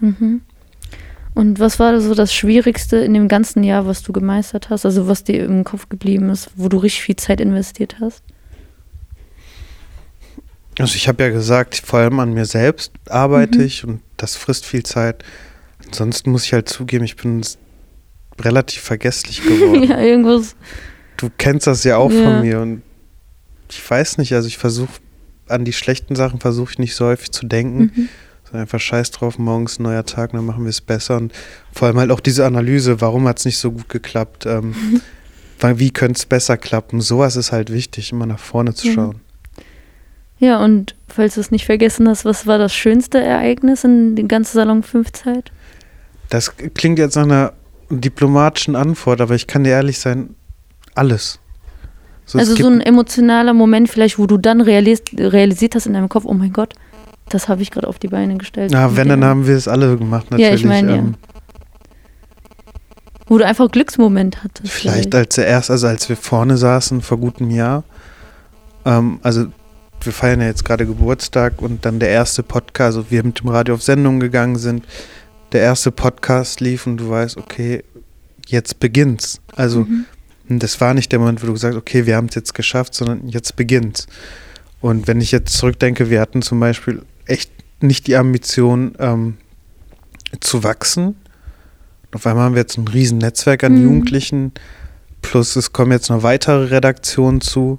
Mhm. 0.00 0.42
Und 1.34 1.58
was 1.60 1.78
war 1.78 2.00
so 2.00 2.14
das 2.14 2.34
Schwierigste 2.34 2.96
in 2.96 3.14
dem 3.14 3.28
ganzen 3.28 3.62
Jahr, 3.62 3.86
was 3.86 4.02
du 4.02 4.12
gemeistert 4.12 4.68
hast? 4.68 4.84
Also 4.84 5.06
was 5.06 5.24
dir 5.24 5.44
im 5.44 5.64
Kopf 5.64 5.88
geblieben 5.88 6.28
ist, 6.28 6.50
wo 6.56 6.68
du 6.68 6.78
richtig 6.78 7.02
viel 7.02 7.16
Zeit 7.16 7.40
investiert 7.40 7.96
hast? 8.00 8.22
Also 10.78 10.96
ich 10.96 11.08
habe 11.08 11.22
ja 11.22 11.30
gesagt, 11.30 11.76
vor 11.76 12.00
allem 12.00 12.20
an 12.20 12.32
mir 12.32 12.46
selbst 12.46 12.92
arbeite 13.08 13.58
mhm. 13.58 13.64
ich 13.64 13.84
und 13.84 14.00
das 14.16 14.36
frisst 14.36 14.66
viel 14.66 14.82
Zeit. 14.82 15.24
Ansonsten 15.86 16.30
muss 16.30 16.44
ich 16.44 16.52
halt 16.52 16.68
zugeben, 16.68 17.04
ich 17.04 17.16
bin 17.16 17.42
relativ 18.40 18.82
vergesslich 18.82 19.42
geworden. 19.44 19.84
ja, 19.84 19.98
irgendwas. 20.00 20.56
Du 21.20 21.30
kennst 21.36 21.66
das 21.66 21.84
ja 21.84 21.96
auch 21.96 22.10
ja. 22.10 22.22
von 22.22 22.40
mir 22.40 22.60
und 22.60 22.82
ich 23.68 23.88
weiß 23.88 24.18
nicht, 24.18 24.32
also 24.34 24.48
ich 24.48 24.58
versuche 24.58 25.00
an 25.48 25.64
die 25.64 25.72
schlechten 25.72 26.16
Sachen 26.16 26.40
versuche 26.40 26.72
ich 26.72 26.78
nicht 26.78 26.94
so 26.94 27.06
häufig 27.06 27.30
zu 27.30 27.46
denken. 27.46 27.92
Mhm 27.94 28.08
einfach 28.52 28.80
scheiß 28.80 29.10
drauf, 29.10 29.38
morgens 29.38 29.78
ein 29.78 29.84
neuer 29.84 30.04
Tag, 30.04 30.32
dann 30.32 30.44
machen 30.44 30.64
wir 30.64 30.70
es 30.70 30.80
besser. 30.80 31.16
Und 31.16 31.32
vor 31.72 31.88
allem 31.88 31.98
halt 31.98 32.10
auch 32.10 32.20
diese 32.20 32.46
Analyse, 32.46 33.00
warum 33.00 33.28
hat 33.28 33.38
es 33.38 33.44
nicht 33.44 33.58
so 33.58 33.72
gut 33.72 33.88
geklappt? 33.88 34.46
Ähm, 34.46 34.74
wie 35.60 35.90
könnte 35.90 36.18
es 36.18 36.26
besser 36.26 36.56
klappen? 36.56 37.00
Sowas 37.00 37.36
ist 37.36 37.52
halt 37.52 37.72
wichtig, 37.72 38.12
immer 38.12 38.26
nach 38.26 38.38
vorne 38.38 38.74
zu 38.74 38.90
schauen. 38.90 39.20
Ja, 40.38 40.64
und 40.64 40.94
falls 41.08 41.34
du 41.34 41.40
es 41.40 41.50
nicht 41.50 41.66
vergessen 41.66 42.08
hast, 42.08 42.24
was 42.24 42.46
war 42.46 42.58
das 42.58 42.74
schönste 42.74 43.20
Ereignis 43.20 43.84
in 43.84 44.16
der 44.16 44.24
ganzen 44.24 44.54
Salon 44.54 44.82
5 44.82 45.12
Zeit? 45.12 45.52
Das 46.30 46.56
klingt 46.56 46.98
jetzt 46.98 47.16
nach 47.16 47.24
einer 47.24 47.52
diplomatischen 47.90 48.74
Antwort, 48.74 49.20
aber 49.20 49.34
ich 49.34 49.46
kann 49.46 49.64
dir 49.64 49.70
ehrlich 49.70 49.98
sein, 49.98 50.34
alles. 51.00 51.40
So, 52.26 52.38
also 52.38 52.54
so 52.54 52.68
ein 52.68 52.80
emotionaler 52.80 53.54
Moment 53.54 53.88
vielleicht, 53.88 54.18
wo 54.18 54.26
du 54.26 54.36
dann 54.36 54.60
realis 54.60 55.02
realisiert 55.16 55.74
hast 55.74 55.86
in 55.86 55.94
deinem 55.94 56.08
Kopf, 56.08 56.24
oh 56.26 56.34
mein 56.34 56.52
Gott, 56.52 56.74
das 57.28 57.48
habe 57.48 57.62
ich 57.62 57.70
gerade 57.70 57.88
auf 57.88 57.98
die 57.98 58.08
Beine 58.08 58.36
gestellt. 58.36 58.70
Ja, 58.70 58.96
wenn, 58.96 59.08
dann 59.08 59.24
haben 59.24 59.46
wir 59.46 59.56
es 59.56 59.66
alle 59.66 59.96
gemacht, 59.96 60.30
natürlich. 60.30 60.48
Ja, 60.48 60.54
ich 60.54 60.64
meine, 60.64 60.92
ähm, 60.92 61.14
ja. 61.22 61.28
Wo 63.26 63.38
du 63.38 63.46
einfach 63.46 63.70
Glücksmoment 63.70 64.44
hattest. 64.44 64.72
Vielleicht, 64.72 65.12
vielleicht 65.12 65.14
als 65.14 65.38
erst, 65.38 65.70
also 65.70 65.86
als 65.86 66.08
wir 66.08 66.16
vorne 66.16 66.56
saßen 66.56 67.00
vor 67.00 67.18
gutem 67.18 67.50
Jahr, 67.50 67.82
ähm, 68.84 69.18
also 69.22 69.46
wir 70.02 70.12
feiern 70.12 70.40
ja 70.40 70.46
jetzt 70.46 70.64
gerade 70.64 70.86
Geburtstag 70.86 71.60
und 71.62 71.84
dann 71.84 71.98
der 71.98 72.10
erste 72.10 72.42
Podcast, 72.42 72.96
also 72.96 73.10
wir 73.10 73.24
mit 73.24 73.40
dem 73.40 73.48
Radio 73.48 73.74
auf 73.74 73.82
Sendung 73.82 74.20
gegangen 74.20 74.56
sind, 74.56 74.84
der 75.52 75.62
erste 75.62 75.90
Podcast 75.90 76.60
lief 76.60 76.86
und 76.86 76.98
du 76.98 77.10
weißt, 77.10 77.36
okay, 77.36 77.82
jetzt 78.46 78.78
beginnt's. 78.80 79.40
Also 79.56 79.80
mhm. 79.80 80.06
Das 80.58 80.80
war 80.80 80.94
nicht 80.94 81.12
der 81.12 81.18
Moment, 81.18 81.42
wo 81.42 81.46
du 81.46 81.52
gesagt 81.52 81.74
hast, 81.74 81.80
okay, 81.80 82.06
wir 82.06 82.16
haben 82.16 82.26
es 82.26 82.34
jetzt 82.34 82.54
geschafft, 82.54 82.94
sondern 82.94 83.28
jetzt 83.28 83.56
beginnt's. 83.56 84.06
Und 84.80 85.06
wenn 85.06 85.20
ich 85.20 85.30
jetzt 85.30 85.56
zurückdenke, 85.56 86.10
wir 86.10 86.20
hatten 86.20 86.42
zum 86.42 86.58
Beispiel 86.58 87.02
echt 87.26 87.50
nicht 87.80 88.06
die 88.06 88.16
Ambition 88.16 88.94
ähm, 88.98 89.36
zu 90.40 90.64
wachsen. 90.64 91.16
Auf 92.12 92.26
einmal 92.26 92.44
haben 92.44 92.54
wir 92.54 92.62
jetzt 92.62 92.78
ein 92.78 92.88
riesen 92.88 93.18
Netzwerk 93.18 93.64
an 93.64 93.76
mhm. 93.76 93.82
Jugendlichen, 93.84 94.52
plus 95.22 95.56
es 95.56 95.72
kommen 95.72 95.92
jetzt 95.92 96.10
noch 96.10 96.22
weitere 96.22 96.64
Redaktionen 96.64 97.40
zu. 97.40 97.78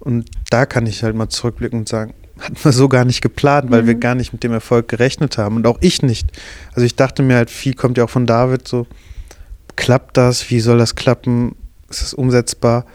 Und 0.00 0.28
da 0.50 0.66
kann 0.66 0.86
ich 0.86 1.02
halt 1.02 1.14
mal 1.14 1.28
zurückblicken 1.28 1.80
und 1.80 1.88
sagen, 1.88 2.14
hatten 2.38 2.56
wir 2.62 2.72
so 2.72 2.88
gar 2.88 3.04
nicht 3.04 3.20
geplant, 3.20 3.70
weil 3.70 3.82
mhm. 3.82 3.86
wir 3.86 3.94
gar 3.96 4.14
nicht 4.14 4.32
mit 4.32 4.42
dem 4.42 4.52
Erfolg 4.52 4.88
gerechnet 4.88 5.38
haben. 5.38 5.56
Und 5.56 5.66
auch 5.66 5.78
ich 5.80 6.02
nicht. 6.02 6.30
Also 6.72 6.82
ich 6.82 6.96
dachte 6.96 7.22
mir 7.22 7.36
halt, 7.36 7.50
viel 7.50 7.74
kommt 7.74 7.98
ja 7.98 8.04
auch 8.04 8.10
von 8.10 8.26
David 8.26 8.66
so, 8.66 8.86
klappt 9.76 10.16
das? 10.16 10.50
Wie 10.50 10.60
soll 10.60 10.78
das 10.78 10.94
klappen? 10.94 11.54
Ist 11.90 12.02
das 12.02 12.14
umsetzbar? 12.14 12.86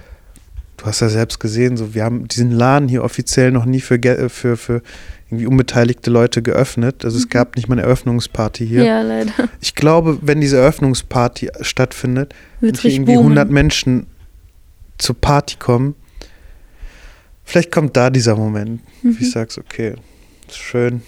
Du 0.78 0.86
hast 0.86 1.00
ja 1.02 1.10
selbst 1.10 1.40
gesehen, 1.40 1.78
so 1.78 1.94
wir 1.94 2.04
haben 2.04 2.28
diesen 2.28 2.52
Laden 2.52 2.90
hier 2.90 3.04
offiziell 3.04 3.52
noch 3.52 3.66
nie 3.66 3.80
für, 3.82 4.00
für, 4.30 4.58
für 4.58 4.82
irgendwie 5.30 5.48
unbeteiligte 5.48 6.10
Leute 6.10 6.42
geöffnet. 6.42 7.06
Also 7.06 7.18
es 7.18 7.26
mhm. 7.26 7.30
gab 7.30 7.56
nicht 7.56 7.68
mal 7.68 7.76
eine 7.76 7.84
Eröffnungsparty 7.84 8.68
hier. 8.68 8.84
Ja, 8.84 9.02
leider. 9.02 9.32
Ich 9.62 9.76
glaube, 9.76 10.20
wenn 10.22 10.42
diese 10.42 10.58
Eröffnungsparty 10.58 11.50
stattfindet 11.62 12.34
und 12.62 12.78
hier 12.78 12.92
irgendwie 12.92 13.16
boomen. 13.16 13.38
100 13.38 13.50
Menschen 13.50 14.08
zur 14.98 15.16
Party 15.20 15.58
kommen, 15.58 15.96
vielleicht 17.44 17.72
kommt 17.72 17.98
da 17.98 18.10
dieser 18.10 18.36
Moment, 18.36 18.82
mhm. 19.02 19.20
wie 19.20 19.24
ich 19.24 19.32
sag's, 19.32 19.58
okay, 19.58 19.96
ist 20.48 20.58
schön. 20.58 21.02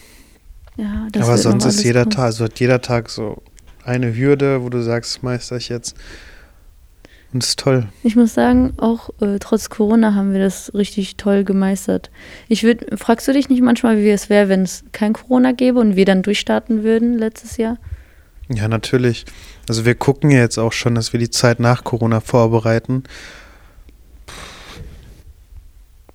Ja, 0.78 1.08
Aber 1.20 1.38
sonst 1.38 1.66
ist 1.66 1.84
jeder 1.84 2.08
Tag, 2.08 2.26
also 2.26 2.46
hat 2.46 2.60
jeder 2.60 2.82
Tag 2.82 3.10
so 3.10 3.42
eine 3.84 4.16
Hürde, 4.16 4.64
wo 4.64 4.70
du 4.70 4.82
sagst, 4.82 5.24
meister 5.24 5.58
ich 5.58 5.70
jetzt. 5.70 5.96
Und 7.38 7.44
das 7.44 7.50
ist 7.50 7.60
toll. 7.60 7.88
Ich 8.02 8.16
muss 8.16 8.34
sagen, 8.34 8.74
auch 8.78 9.12
äh, 9.22 9.38
trotz 9.40 9.70
Corona 9.70 10.16
haben 10.16 10.34
wir 10.34 10.40
das 10.40 10.74
richtig 10.74 11.18
toll 11.18 11.44
gemeistert. 11.44 12.10
Ich 12.48 12.64
würde, 12.64 12.98
fragst 12.98 13.28
du 13.28 13.34
dich 13.34 13.48
nicht 13.48 13.62
manchmal, 13.62 14.00
wie 14.00 14.10
es 14.10 14.28
wäre, 14.32 14.50
wenn 14.50 14.64
es 14.64 14.84
kein 14.92 15.14
Corona 15.14 15.52
gäbe 15.52 15.80
und 15.80 15.96
wir 15.96 16.06
dann 16.06 16.24
durchstarten 16.24 16.84
würden 16.84 17.16
letztes 17.16 17.58
Jahr? 17.58 17.78
Ja, 18.50 18.68
natürlich. 18.68 19.24
Also 19.70 19.86
wir 19.86 19.94
gucken 19.94 20.32
ja 20.32 20.40
jetzt 20.40 20.58
auch 20.58 20.72
schon, 20.72 20.96
dass 20.96 21.14
wir 21.14 21.20
die 21.20 21.30
Zeit 21.30 21.60
nach 21.60 21.84
Corona 21.84 22.22
vorbereiten. 22.22 23.04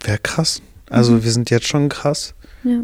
Wäre 0.02 0.18
krass. 0.18 0.60
Also 0.90 1.12
mhm. 1.12 1.22
wir 1.22 1.30
sind 1.30 1.50
jetzt 1.50 1.68
schon 1.68 1.88
krass. 1.88 2.34
Ja. 2.64 2.80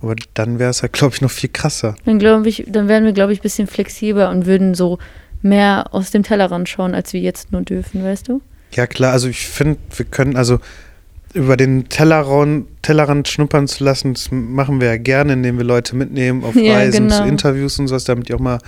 Aber 0.00 0.16
dann 0.34 0.58
wäre 0.58 0.70
es 0.70 0.80
ja, 0.80 0.88
glaube 0.88 1.14
ich, 1.14 1.20
noch 1.20 1.30
viel 1.30 1.50
krasser. 1.50 1.94
Dann, 2.06 2.44
ich, 2.44 2.64
dann 2.66 2.88
wären 2.88 3.04
wir, 3.04 3.12
glaube 3.12 3.32
ich, 3.32 3.38
ein 3.38 3.42
bisschen 3.42 3.68
flexibler 3.68 4.30
und 4.30 4.46
würden 4.46 4.74
so 4.74 4.98
mehr 5.44 5.86
aus 5.92 6.10
dem 6.10 6.22
Tellerrand 6.22 6.68
schauen, 6.68 6.94
als 6.94 7.12
wir 7.12 7.20
jetzt 7.20 7.52
nur 7.52 7.62
dürfen, 7.62 8.04
weißt 8.04 8.28
du? 8.28 8.40
Ja, 8.72 8.86
klar, 8.86 9.12
also 9.12 9.28
ich 9.28 9.46
finde, 9.46 9.78
wir 9.96 10.06
können, 10.06 10.36
also 10.36 10.60
über 11.34 11.56
den 11.56 11.88
Tellerrand, 11.88 12.66
Tellerrand 12.82 13.28
schnuppern 13.28 13.66
zu 13.66 13.84
lassen, 13.84 14.14
das 14.14 14.30
machen 14.30 14.80
wir 14.80 14.88
ja 14.88 14.96
gerne, 14.96 15.34
indem 15.34 15.58
wir 15.58 15.64
Leute 15.64 15.96
mitnehmen 15.96 16.44
auf 16.44 16.54
ja, 16.56 16.74
Reisen, 16.74 17.08
genau. 17.08 17.22
zu 17.22 17.24
Interviews 17.24 17.78
und 17.78 17.88
sowas, 17.88 18.04
damit 18.04 18.28
die 18.28 18.34
auch 18.34 18.40
mal 18.40 18.58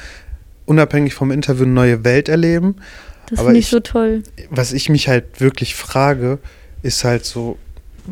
unabhängig 0.66 1.14
vom 1.14 1.30
Interview 1.30 1.64
eine 1.64 1.72
neue 1.72 2.04
Welt 2.04 2.28
erleben. 2.28 2.76
Das 3.28 3.40
finde 3.40 3.58
ich 3.58 3.68
so 3.68 3.80
toll. 3.80 4.22
Was 4.50 4.72
ich 4.72 4.88
mich 4.88 5.08
halt 5.08 5.40
wirklich 5.40 5.74
frage, 5.74 6.38
ist 6.82 7.04
halt 7.04 7.24
so, 7.24 7.58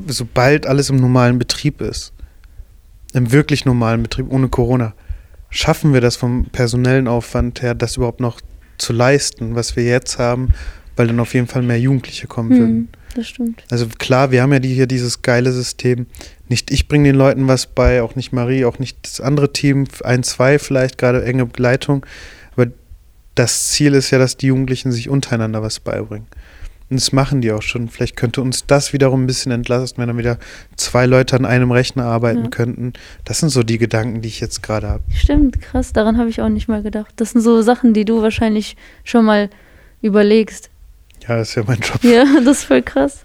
sobald 0.06 0.66
alles 0.66 0.90
im 0.90 0.96
normalen 0.96 1.38
Betrieb 1.38 1.80
ist, 1.80 2.12
im 3.12 3.32
wirklich 3.32 3.64
normalen 3.64 4.02
Betrieb 4.02 4.30
ohne 4.30 4.48
Corona, 4.48 4.94
schaffen 5.50 5.92
wir 5.92 6.00
das 6.00 6.16
vom 6.16 6.46
personellen 6.46 7.08
Aufwand 7.08 7.60
her, 7.60 7.74
das 7.74 7.96
überhaupt 7.96 8.20
noch 8.20 8.40
zu 8.82 8.92
leisten, 8.92 9.54
was 9.54 9.76
wir 9.76 9.84
jetzt 9.84 10.18
haben, 10.18 10.52
weil 10.96 11.06
dann 11.06 11.20
auf 11.20 11.34
jeden 11.34 11.46
Fall 11.46 11.62
mehr 11.62 11.80
Jugendliche 11.80 12.26
kommen 12.26 12.50
hm, 12.50 12.58
würden. 12.58 12.88
Das 13.14 13.28
stimmt. 13.28 13.64
Also 13.70 13.86
klar, 13.98 14.30
wir 14.30 14.42
haben 14.42 14.52
ja 14.52 14.58
die, 14.58 14.74
hier 14.74 14.86
dieses 14.86 15.22
geile 15.22 15.52
System. 15.52 16.06
Nicht 16.48 16.70
ich 16.70 16.88
bringe 16.88 17.08
den 17.08 17.16
Leuten 17.16 17.48
was 17.48 17.66
bei, 17.66 18.02
auch 18.02 18.14
nicht 18.14 18.32
Marie, 18.32 18.64
auch 18.64 18.78
nicht 18.78 18.98
das 19.02 19.20
andere 19.20 19.52
Team, 19.52 19.86
ein, 20.04 20.22
zwei 20.22 20.58
vielleicht, 20.58 20.98
gerade 20.98 21.24
enge 21.24 21.46
Begleitung. 21.46 22.04
Aber 22.56 22.68
das 23.34 23.68
Ziel 23.68 23.94
ist 23.94 24.10
ja, 24.10 24.18
dass 24.18 24.36
die 24.36 24.48
Jugendlichen 24.48 24.92
sich 24.92 25.08
untereinander 25.08 25.62
was 25.62 25.80
beibringen. 25.80 26.26
Und 26.92 27.00
das 27.00 27.10
machen 27.10 27.40
die 27.40 27.50
auch 27.52 27.62
schon. 27.62 27.88
Vielleicht 27.88 28.16
könnte 28.16 28.42
uns 28.42 28.66
das 28.66 28.92
wiederum 28.92 29.24
ein 29.24 29.26
bisschen 29.26 29.50
entlasten, 29.50 29.98
wenn 30.02 30.08
dann 30.08 30.18
wieder 30.18 30.36
zwei 30.76 31.06
Leute 31.06 31.36
an 31.36 31.46
einem 31.46 31.72
Rechner 31.72 32.04
arbeiten 32.04 32.44
ja. 32.44 32.50
könnten. 32.50 32.92
Das 33.24 33.40
sind 33.40 33.48
so 33.48 33.62
die 33.62 33.78
Gedanken, 33.78 34.20
die 34.20 34.28
ich 34.28 34.40
jetzt 34.40 34.62
gerade 34.62 34.88
habe. 34.90 35.02
Stimmt, 35.08 35.62
krass, 35.62 35.94
daran 35.94 36.18
habe 36.18 36.28
ich 36.28 36.42
auch 36.42 36.50
nicht 36.50 36.68
mal 36.68 36.82
gedacht. 36.82 37.14
Das 37.16 37.30
sind 37.30 37.40
so 37.40 37.62
Sachen, 37.62 37.94
die 37.94 38.04
du 38.04 38.20
wahrscheinlich 38.20 38.76
schon 39.04 39.24
mal 39.24 39.48
überlegst. 40.02 40.68
Ja, 41.26 41.36
das 41.36 41.48
ist 41.48 41.54
ja 41.54 41.62
mein 41.66 41.80
Job. 41.80 42.04
Ja, 42.04 42.26
das 42.44 42.58
ist 42.58 42.64
voll 42.64 42.82
krass. 42.82 43.24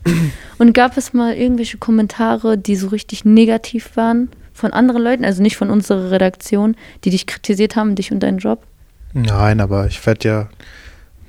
Und 0.58 0.71
gab 0.71 0.95
es 0.95 1.12
mal 1.12 1.34
irgendwelche 1.34 1.77
Kommentare, 1.77 2.58
die 2.58 2.77
so 2.77 2.88
richtig 2.88 3.25
negativ 3.25 3.97
waren 3.97 4.30
von 4.53 4.71
anderen 4.71 5.03
Leuten, 5.03 5.25
also 5.25 5.41
nicht 5.41 5.58
von 5.58 5.69
unserer 5.69 6.10
Redaktion, 6.10 6.77
die 7.03 7.10
dich 7.10 7.27
kritisiert 7.27 7.75
haben, 7.75 7.95
dich 7.95 8.13
und 8.13 8.21
deinen 8.21 8.38
Job? 8.38 8.63
Nein, 9.12 9.60
aber 9.60 9.88
ich 9.88 10.06
werde 10.06 10.25
ja 10.25 10.49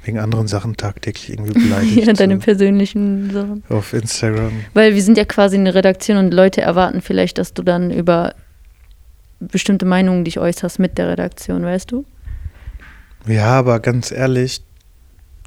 wegen 0.09 0.19
anderen 0.19 0.49
Sachen 0.49 0.77
tagtäglich 0.77 1.31
irgendwie 1.31 1.53
beleidigt. 1.69 2.07
ja, 2.07 2.13
deine 2.13 2.35
so. 2.35 2.41
persönlichen 2.41 3.31
Sachen. 3.31 3.63
Auf 3.69 3.93
Instagram. 3.93 4.53
Weil 4.75 4.95
wir 4.95 5.03
sind 5.03 5.17
ja 5.17 5.25
quasi 5.25 5.57
eine 5.57 5.75
Redaktion 5.75 6.17
und 6.17 6.35
Leute 6.35 6.63
erwarten 6.63 7.01
vielleicht, 7.01 7.39
dass 7.39 7.55
du 7.55 7.63
dann 7.63 7.91
über 7.91 8.35
bestimmte 9.39 9.87
Meinungen 9.87 10.25
dich 10.25 10.41
äußerst 10.41 10.81
mit 10.81 10.99
der 10.99 11.09
Redaktion, 11.09 11.63
weißt 11.63 11.93
du? 11.93 12.05
Ja, 13.27 13.51
aber 13.51 13.79
ganz 13.79 14.11
ehrlich, 14.11 14.63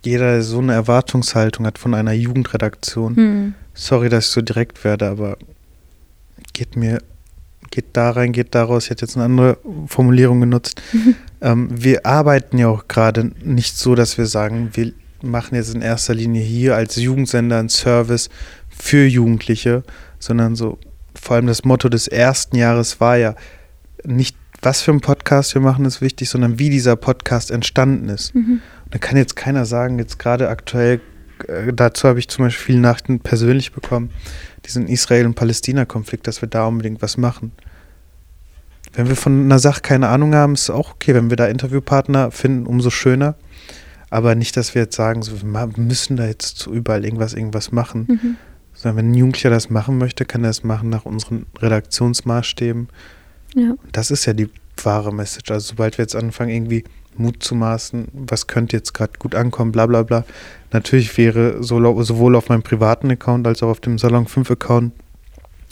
jeder 0.03 0.33
der 0.33 0.41
so 0.43 0.59
eine 0.59 0.73
Erwartungshaltung 0.73 1.65
hat 1.65 1.77
von 1.77 1.93
einer 1.93 2.13
Jugendredaktion. 2.13 3.15
Hm. 3.15 3.53
Sorry, 3.73 4.09
dass 4.09 4.25
ich 4.25 4.31
so 4.31 4.41
direkt 4.41 4.83
werde, 4.83 5.07
aber 5.09 5.37
geht 6.53 6.75
mir 6.75 6.99
geht 7.71 7.85
da 7.93 8.11
rein, 8.11 8.33
geht 8.33 8.53
da 8.53 8.63
raus. 8.63 8.85
Ich 8.85 8.89
hätte 8.91 9.05
jetzt 9.05 9.15
eine 9.15 9.25
andere 9.25 9.57
Formulierung 9.87 10.41
genutzt. 10.41 10.81
ähm, 11.41 11.69
wir 11.71 12.05
arbeiten 12.05 12.57
ja 12.57 12.67
auch 12.67 12.87
gerade 12.87 13.31
nicht 13.43 13.77
so, 13.77 13.95
dass 13.95 14.17
wir 14.17 14.25
sagen, 14.25 14.69
wir 14.73 14.93
machen 15.21 15.55
jetzt 15.55 15.73
in 15.73 15.81
erster 15.81 16.13
Linie 16.13 16.41
hier 16.41 16.75
als 16.75 16.95
Jugendsender 16.95 17.59
einen 17.59 17.69
Service 17.69 18.29
für 18.69 19.05
Jugendliche, 19.05 19.83
sondern 20.19 20.55
so 20.55 20.77
vor 21.13 21.35
allem 21.35 21.47
das 21.47 21.63
Motto 21.63 21.89
des 21.89 22.07
ersten 22.07 22.55
Jahres 22.55 22.99
war 22.99 23.17
ja 23.17 23.35
nicht, 24.03 24.35
was 24.61 24.81
für 24.81 24.91
ein 24.91 25.01
Podcast 25.01 25.53
wir 25.55 25.61
machen, 25.61 25.85
ist 25.85 26.01
wichtig, 26.01 26.29
sondern 26.29 26.59
wie 26.59 26.69
dieser 26.69 26.95
Podcast 26.95 27.51
entstanden 27.51 28.09
ist. 28.09 28.33
Mhm. 28.35 28.61
Da 28.89 28.97
kann 28.99 29.17
jetzt 29.17 29.35
keiner 29.35 29.65
sagen, 29.65 29.99
jetzt 29.99 30.19
gerade 30.19 30.49
aktuell, 30.49 31.01
äh, 31.47 31.73
dazu 31.73 32.07
habe 32.07 32.19
ich 32.19 32.27
zum 32.27 32.45
Beispiel 32.45 32.65
viele 32.65 32.79
Nachrichten 32.79 33.19
persönlich 33.19 33.71
bekommen, 33.71 34.11
diesen 34.65 34.87
Israel- 34.87 35.25
und 35.25 35.35
Palästina-Konflikt, 35.35 36.27
dass 36.27 36.41
wir 36.41 36.49
da 36.49 36.65
unbedingt 36.65 37.01
was 37.01 37.17
machen. 37.17 37.51
Wenn 38.93 39.07
wir 39.07 39.15
von 39.15 39.45
einer 39.45 39.59
Sache 39.59 39.81
keine 39.81 40.09
Ahnung 40.09 40.35
haben, 40.35 40.53
ist 40.53 40.63
es 40.63 40.69
auch 40.69 40.91
okay. 40.91 41.13
Wenn 41.13 41.29
wir 41.29 41.37
da 41.37 41.47
Interviewpartner 41.47 42.31
finden, 42.31 42.65
umso 42.65 42.89
schöner. 42.89 43.35
Aber 44.09 44.35
nicht, 44.35 44.57
dass 44.57 44.75
wir 44.75 44.83
jetzt 44.83 44.95
sagen, 44.95 45.21
so, 45.23 45.41
wir 45.41 45.69
müssen 45.77 46.17
da 46.17 46.25
jetzt 46.25 46.57
zu 46.57 46.73
überall 46.73 47.05
irgendwas, 47.05 47.33
irgendwas 47.33 47.71
machen. 47.71 48.05
Mhm. 48.09 48.35
Sondern 48.73 48.97
wenn 48.97 49.11
ein 49.11 49.13
Jugendlicher 49.13 49.49
das 49.49 49.69
machen 49.69 49.97
möchte, 49.97 50.25
kann 50.25 50.43
er 50.43 50.49
es 50.49 50.63
machen 50.63 50.89
nach 50.89 51.05
unseren 51.05 51.45
Redaktionsmaßstäben. 51.59 52.89
Ja. 53.55 53.75
Das 53.91 54.11
ist 54.11 54.25
ja 54.25 54.33
die 54.33 54.49
wahre 54.83 55.13
Message. 55.13 55.51
Also 55.51 55.69
sobald 55.69 55.97
wir 55.97 56.03
jetzt 56.03 56.15
anfangen, 56.15 56.49
irgendwie 56.49 56.83
Mut 57.15 57.43
zu 57.43 57.55
maßen, 57.55 58.07
was 58.13 58.47
könnte 58.47 58.75
jetzt 58.75 58.93
gerade 58.93 59.13
gut 59.19 59.35
ankommen, 59.35 59.71
bla 59.71 59.85
bla 59.85 60.03
bla. 60.03 60.25
Natürlich 60.71 61.17
wäre 61.17 61.61
so, 61.63 62.01
sowohl 62.03 62.35
auf 62.35 62.49
meinem 62.49 62.63
privaten 62.63 63.11
Account 63.11 63.47
als 63.47 63.63
auch 63.63 63.69
auf 63.69 63.79
dem 63.79 63.97
Salon 63.97 64.27
5 64.27 64.51
Account 64.51 64.93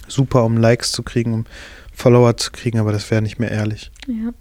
super, 0.08 0.43
um 0.43 0.58
Likes 0.58 0.91
zu 0.91 1.03
kriegen, 1.03 1.34
um 1.34 1.45
Follower 1.99 2.38
zu 2.38 2.51
kriegen, 2.51 2.79
aber 2.79 2.91
das 2.91 3.09
wäre 3.12 3.21
nicht 3.21 3.39
mehr 3.39 3.51
ehrlich. 3.51 3.91
Ja. 4.07 4.31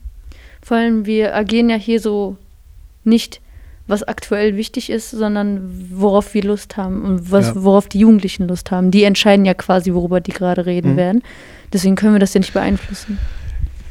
Vor 0.62 0.76
allem, 0.76 1.06
wir 1.06 1.34
agieren 1.34 1.68
ja 1.70 1.76
hier 1.76 2.00
so 2.00 2.36
nicht, 3.04 3.40
was 3.86 4.02
aktuell 4.02 4.56
wichtig 4.56 4.90
ist, 4.90 5.10
sondern 5.10 5.88
worauf 5.90 6.34
wir 6.34 6.42
Lust 6.42 6.76
haben 6.76 7.02
und 7.02 7.30
was, 7.32 7.46
Ja. 7.48 7.54
worauf 7.64 7.88
die 7.88 7.98
Jugendlichen 8.00 8.46
Lust 8.46 8.70
haben. 8.70 8.90
Die 8.90 9.02
entscheiden 9.04 9.44
ja 9.46 9.54
quasi, 9.54 9.94
worüber 9.94 10.20
die 10.20 10.32
gerade 10.32 10.66
reden 10.66 10.92
Mhm. 10.92 10.96
werden. 10.96 11.22
Deswegen 11.72 11.96
können 11.96 12.12
wir 12.14 12.20
das 12.20 12.34
ja 12.34 12.40
nicht 12.40 12.52
beeinflussen. 12.52 13.18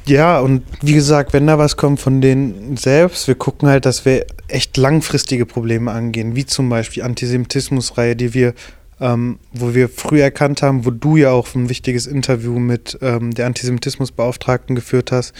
Ja, 0.06 0.40
und 0.40 0.64
wie 0.82 0.94
gesagt, 0.94 1.34
wenn 1.34 1.48
da 1.48 1.58
was 1.58 1.76
kommt 1.76 2.00
von 2.00 2.22
denen 2.22 2.78
selbst, 2.78 3.28
wir 3.28 3.36
gucken 3.36 3.68
halt, 3.68 3.86
dass 3.86 4.06
wir 4.06 4.26
echt 4.48 4.78
langfristige 4.78 5.46
Probleme 5.46 5.92
angehen, 5.92 6.36
wie 6.36 6.46
zum 6.46 6.70
Beispiel 6.70 7.04
Antisemitismusreihe, 7.04 8.16
die 8.16 8.34
wir, 8.34 8.54
ähm, 9.00 9.40
wo 9.54 9.74
wir 9.76 9.90
früh 9.90 10.22
erkannt 10.22 10.62
haben, 10.62 10.86
wo 10.86 10.92
du 10.92 11.18
ja 11.18 11.32
auch 11.32 11.54
ein 11.56 11.70
wichtiges 11.70 12.08
Interview 12.08 12.58
mit 12.60 12.98
ähm, 13.02 13.34
der 13.34 13.46
Antisemitismusbeauftragten 13.48 14.76
geführt 14.76 15.12
hast, 15.12 15.34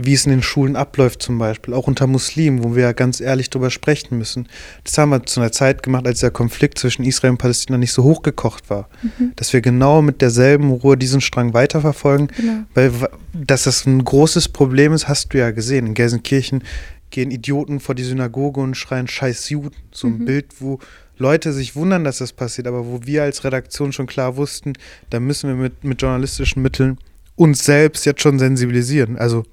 wie 0.00 0.12
es 0.14 0.26
in 0.26 0.30
den 0.30 0.42
Schulen 0.42 0.76
abläuft 0.76 1.20
zum 1.22 1.38
Beispiel, 1.38 1.74
auch 1.74 1.88
unter 1.88 2.06
Muslimen, 2.06 2.62
wo 2.62 2.76
wir 2.76 2.84
ja 2.84 2.92
ganz 2.92 3.20
ehrlich 3.20 3.50
drüber 3.50 3.68
sprechen 3.70 4.16
müssen. 4.16 4.46
Das 4.84 4.96
haben 4.96 5.10
wir 5.10 5.24
zu 5.24 5.40
einer 5.40 5.50
Zeit 5.50 5.82
gemacht, 5.82 6.06
als 6.06 6.20
der 6.20 6.30
Konflikt 6.30 6.78
zwischen 6.78 7.04
Israel 7.04 7.32
und 7.32 7.38
Palästina 7.38 7.78
nicht 7.78 7.92
so 7.92 8.04
hochgekocht 8.04 8.70
war. 8.70 8.88
Dass 9.34 9.52
wir 9.52 9.60
genau 9.60 10.00
mit 10.00 10.22
derselben 10.22 10.70
Ruhe 10.70 10.96
diesen 10.96 11.20
Strang 11.20 11.52
weiterverfolgen, 11.52 12.28
Genau. 12.36 12.62
weil 12.74 12.92
dass 13.34 13.64
das 13.64 13.86
ein 13.86 14.04
großes 14.04 14.50
Problem 14.50 14.92
ist, 14.92 15.08
hast 15.08 15.34
du 15.34 15.38
ja 15.38 15.50
gesehen. 15.50 15.86
In 15.88 15.94
Gelsenkirchen 15.94 16.62
gehen 17.10 17.32
Idioten 17.32 17.80
vor 17.80 17.96
die 17.96 18.04
Synagoge 18.04 18.60
und 18.60 18.76
schreien 18.76 19.08
Scheiß 19.08 19.48
Juden. 19.50 19.74
So 19.90 20.06
ein 20.06 20.18
Mhm. 20.18 20.24
Bild, 20.26 20.46
wo 20.60 20.78
Leute 21.18 21.52
sich 21.52 21.76
wundern, 21.76 22.04
dass 22.04 22.18
das 22.18 22.32
passiert, 22.32 22.66
aber 22.66 22.86
wo 22.86 23.00
wir 23.04 23.22
als 23.22 23.44
Redaktion 23.44 23.92
schon 23.92 24.06
klar 24.06 24.36
wussten, 24.36 24.74
da 25.10 25.20
müssen 25.20 25.48
wir 25.48 25.56
mit, 25.56 25.84
mit 25.84 26.00
journalistischen 26.00 26.62
Mitteln 26.62 26.98
uns 27.36 27.64
selbst 27.64 28.04
jetzt 28.06 28.22
schon 28.22 28.38
sensibilisieren. 28.38 29.16
Also 29.18 29.44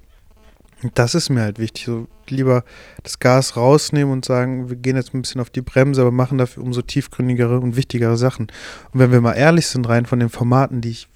das 0.94 1.14
ist 1.14 1.30
mir 1.30 1.40
halt 1.42 1.58
wichtig. 1.58 1.84
So 1.86 2.06
lieber 2.28 2.64
das 3.02 3.18
Gas 3.18 3.56
rausnehmen 3.56 4.12
und 4.12 4.24
sagen, 4.24 4.68
wir 4.68 4.76
gehen 4.76 4.96
jetzt 4.96 5.14
ein 5.14 5.22
bisschen 5.22 5.40
auf 5.40 5.50
die 5.50 5.62
Bremse, 5.62 6.00
aber 6.02 6.10
machen 6.10 6.38
dafür 6.38 6.62
umso 6.62 6.82
tiefgründigere 6.82 7.60
und 7.60 7.76
wichtigere 7.76 8.16
Sachen. 8.16 8.48
Und 8.92 9.00
wenn 9.00 9.12
wir 9.12 9.20
mal 9.20 9.34
ehrlich 9.34 9.66
sind, 9.68 9.88
rein 9.88 10.06
von 10.06 10.20
den 10.20 10.28
Formaten, 10.28 10.80
die 10.80 10.90
ich 10.90 11.08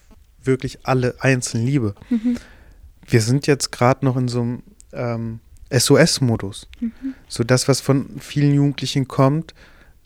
wirklich 0.43 0.79
alle 0.85 1.15
einzeln 1.21 1.67
liebe, 1.67 1.95
Mhm. 2.09 2.37
wir 3.07 3.21
sind 3.21 3.47
jetzt 3.47 3.73
gerade 3.73 4.05
noch 4.05 4.17
in 4.17 4.29
so 4.29 4.41
einem 4.41 4.63
ähm, 4.93 5.41
SOS-Modus. 5.71 6.69
Mhm. 6.81 6.93
So 7.29 7.45
das, 7.45 7.69
was 7.69 7.81
von 7.81 8.09
vielen 8.21 8.55
Jugendlichen 8.55 9.07
kommt, 9.09 9.55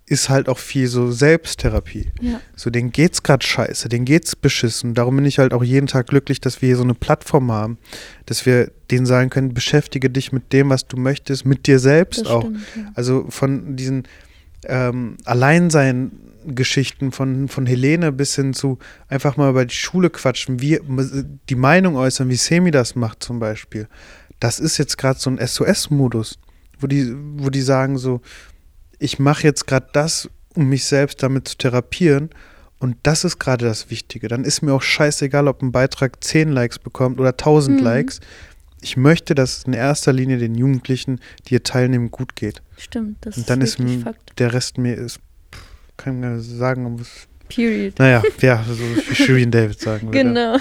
ist 0.06 0.28
halt 0.28 0.48
auch 0.48 0.58
viel 0.58 0.86
so 0.86 1.10
Selbsttherapie. 1.10 2.10
Ja. 2.20 2.40
So, 2.54 2.68
denen 2.68 2.92
geht's 2.92 3.22
gerade 3.22 3.44
scheiße, 3.44 3.88
denen 3.88 4.04
geht's 4.04 4.36
beschissen. 4.36 4.94
Darum 4.94 5.16
bin 5.16 5.24
ich 5.24 5.38
halt 5.38 5.54
auch 5.54 5.64
jeden 5.64 5.86
Tag 5.86 6.08
glücklich, 6.08 6.40
dass 6.40 6.60
wir 6.60 6.66
hier 6.68 6.76
so 6.76 6.82
eine 6.82 6.94
Plattform 6.94 7.50
haben, 7.50 7.78
dass 8.26 8.44
wir 8.44 8.70
denen 8.90 9.06
sagen 9.06 9.30
können, 9.30 9.54
beschäftige 9.54 10.10
dich 10.10 10.30
mit 10.30 10.52
dem, 10.52 10.68
was 10.68 10.86
du 10.86 10.98
möchtest, 10.98 11.46
mit 11.46 11.66
dir 11.66 11.78
selbst 11.78 12.22
Das 12.22 12.26
auch. 12.28 12.42
stimmt, 12.42 12.58
ja. 12.76 12.92
Also 12.94 13.26
von 13.30 13.76
diesen 13.76 14.06
ähm, 14.66 15.16
Alleinsein-Geschichten 15.24 17.10
von, 17.10 17.48
von 17.48 17.64
Helene 17.64 18.12
bis 18.12 18.34
hin 18.36 18.52
zu 18.52 18.78
einfach 19.08 19.38
mal 19.38 19.50
über 19.50 19.64
die 19.64 19.74
Schule 19.74 20.10
quatschen, 20.10 20.60
wie 20.60 20.80
die 21.48 21.54
Meinung 21.54 21.96
äußern, 21.96 22.28
wie 22.28 22.36
Semi 22.36 22.70
das 22.70 22.94
macht 22.94 23.22
zum 23.22 23.38
Beispiel. 23.38 23.88
Das 24.38 24.60
ist 24.60 24.76
jetzt 24.76 24.98
gerade 24.98 25.18
so 25.18 25.30
ein 25.30 25.38
SOS-Modus, 25.38 26.38
wo 26.78 26.86
die, 26.86 27.14
wo 27.36 27.48
die 27.48 27.62
sagen 27.62 27.96
so, 27.96 28.20
ich 29.04 29.18
mache 29.18 29.42
jetzt 29.44 29.66
gerade 29.66 29.88
das, 29.92 30.28
um 30.54 30.68
mich 30.68 30.84
selbst 30.86 31.22
damit 31.22 31.46
zu 31.48 31.56
therapieren. 31.58 32.30
Und 32.78 32.96
das 33.02 33.24
ist 33.24 33.38
gerade 33.38 33.64
das 33.64 33.90
Wichtige. 33.90 34.28
Dann 34.28 34.44
ist 34.44 34.62
mir 34.62 34.72
auch 34.74 34.82
scheißegal, 34.82 35.48
ob 35.48 35.62
ein 35.62 35.72
Beitrag 35.72 36.22
10 36.22 36.50
Likes 36.52 36.78
bekommt 36.78 37.20
oder 37.20 37.36
1000 37.36 37.78
Mhm. 37.78 37.84
Likes. 37.84 38.20
Ich 38.82 38.96
möchte, 38.96 39.34
dass 39.34 39.58
es 39.58 39.64
in 39.64 39.72
erster 39.72 40.12
Linie 40.12 40.36
den 40.38 40.54
Jugendlichen, 40.54 41.20
die 41.44 41.50
hier 41.50 41.62
teilnehmen, 41.62 42.10
gut 42.10 42.36
geht. 42.36 42.60
Stimmt, 42.76 43.16
das 43.22 43.38
Und 43.38 43.48
dann 43.48 43.60
ist 43.62 43.78
ist 43.80 44.04
der 44.38 44.52
Rest 44.52 44.76
mir 44.78 44.94
ist, 44.94 45.20
kann 45.96 46.20
man 46.20 46.40
sagen, 46.40 46.84
aber 46.86 47.00
es- 47.00 47.26
Period. 47.48 47.98
naja, 47.98 48.22
ja, 48.40 48.64
so 48.66 48.78
wie 48.78 49.14
Shirin 49.14 49.50
David 49.50 49.80
sagen 49.80 50.08
würde. 50.08 50.18
Genau. 50.18 50.56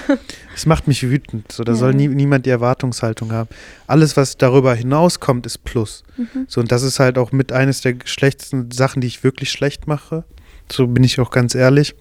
Es 0.56 0.66
macht 0.66 0.88
mich 0.88 1.02
wütend. 1.10 1.52
So, 1.52 1.64
da 1.64 1.72
Ja. 1.74 1.78
soll 1.78 1.94
nie, 1.94 2.08
niemand 2.08 2.46
die 2.46 2.50
Erwartungshaltung 2.52 3.32
haben. 3.32 3.50
Alles, 3.88 4.16
was 4.18 4.38
darüber 4.38 4.76
hinauskommt, 4.76 5.46
ist 5.46 5.64
Plus. 5.64 6.04
Mhm. 6.18 6.46
So, 6.48 6.62
und 6.62 6.72
das 6.72 6.84
ist 6.84 7.00
halt 7.00 7.18
auch 7.18 7.32
mit 7.32 7.52
eines 7.52 7.82
der 7.82 7.96
schlechtesten 8.06 8.72
Sachen, 8.72 9.02
die 9.02 9.08
ich 9.08 9.24
wirklich 9.24 9.50
schlecht 9.52 9.88
mache. 9.88 10.24
So 10.72 10.88
bin 10.88 11.04
ich 11.04 11.20
auch 11.20 11.32
ganz 11.32 11.56
ehrlich. 11.56 11.96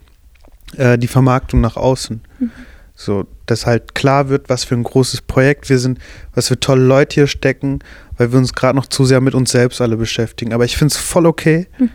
Äh, 0.77 0.97
die 0.97 1.07
Vermarktung 1.07 1.61
nach 1.61 1.75
außen. 1.77 2.21
Mhm. 2.39 2.51
So, 2.95 3.25
dass 3.47 3.65
halt 3.65 3.95
klar 3.95 4.29
wird, 4.29 4.49
was 4.49 4.63
für 4.63 4.75
ein 4.75 4.83
großes 4.83 5.21
Projekt 5.21 5.67
wir 5.69 5.79
sind, 5.79 5.97
was 6.35 6.47
für 6.49 6.59
tolle 6.59 6.83
Leute 6.83 7.15
hier 7.15 7.27
stecken, 7.27 7.79
weil 8.17 8.31
wir 8.31 8.37
uns 8.37 8.53
gerade 8.53 8.75
noch 8.75 8.85
zu 8.85 9.03
sehr 9.05 9.19
mit 9.19 9.33
uns 9.33 9.51
selbst 9.51 9.81
alle 9.81 9.97
beschäftigen. 9.97 10.53
Aber 10.53 10.63
ich 10.65 10.77
finde 10.77 10.93
es 10.93 10.97
voll 10.99 11.25
okay, 11.25 11.67
Mhm. 11.79 11.89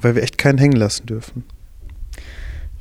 weil 0.00 0.14
wir 0.14 0.22
echt 0.22 0.36
keinen 0.36 0.58
hängen 0.58 0.76
lassen 0.76 1.06
dürfen. 1.06 1.44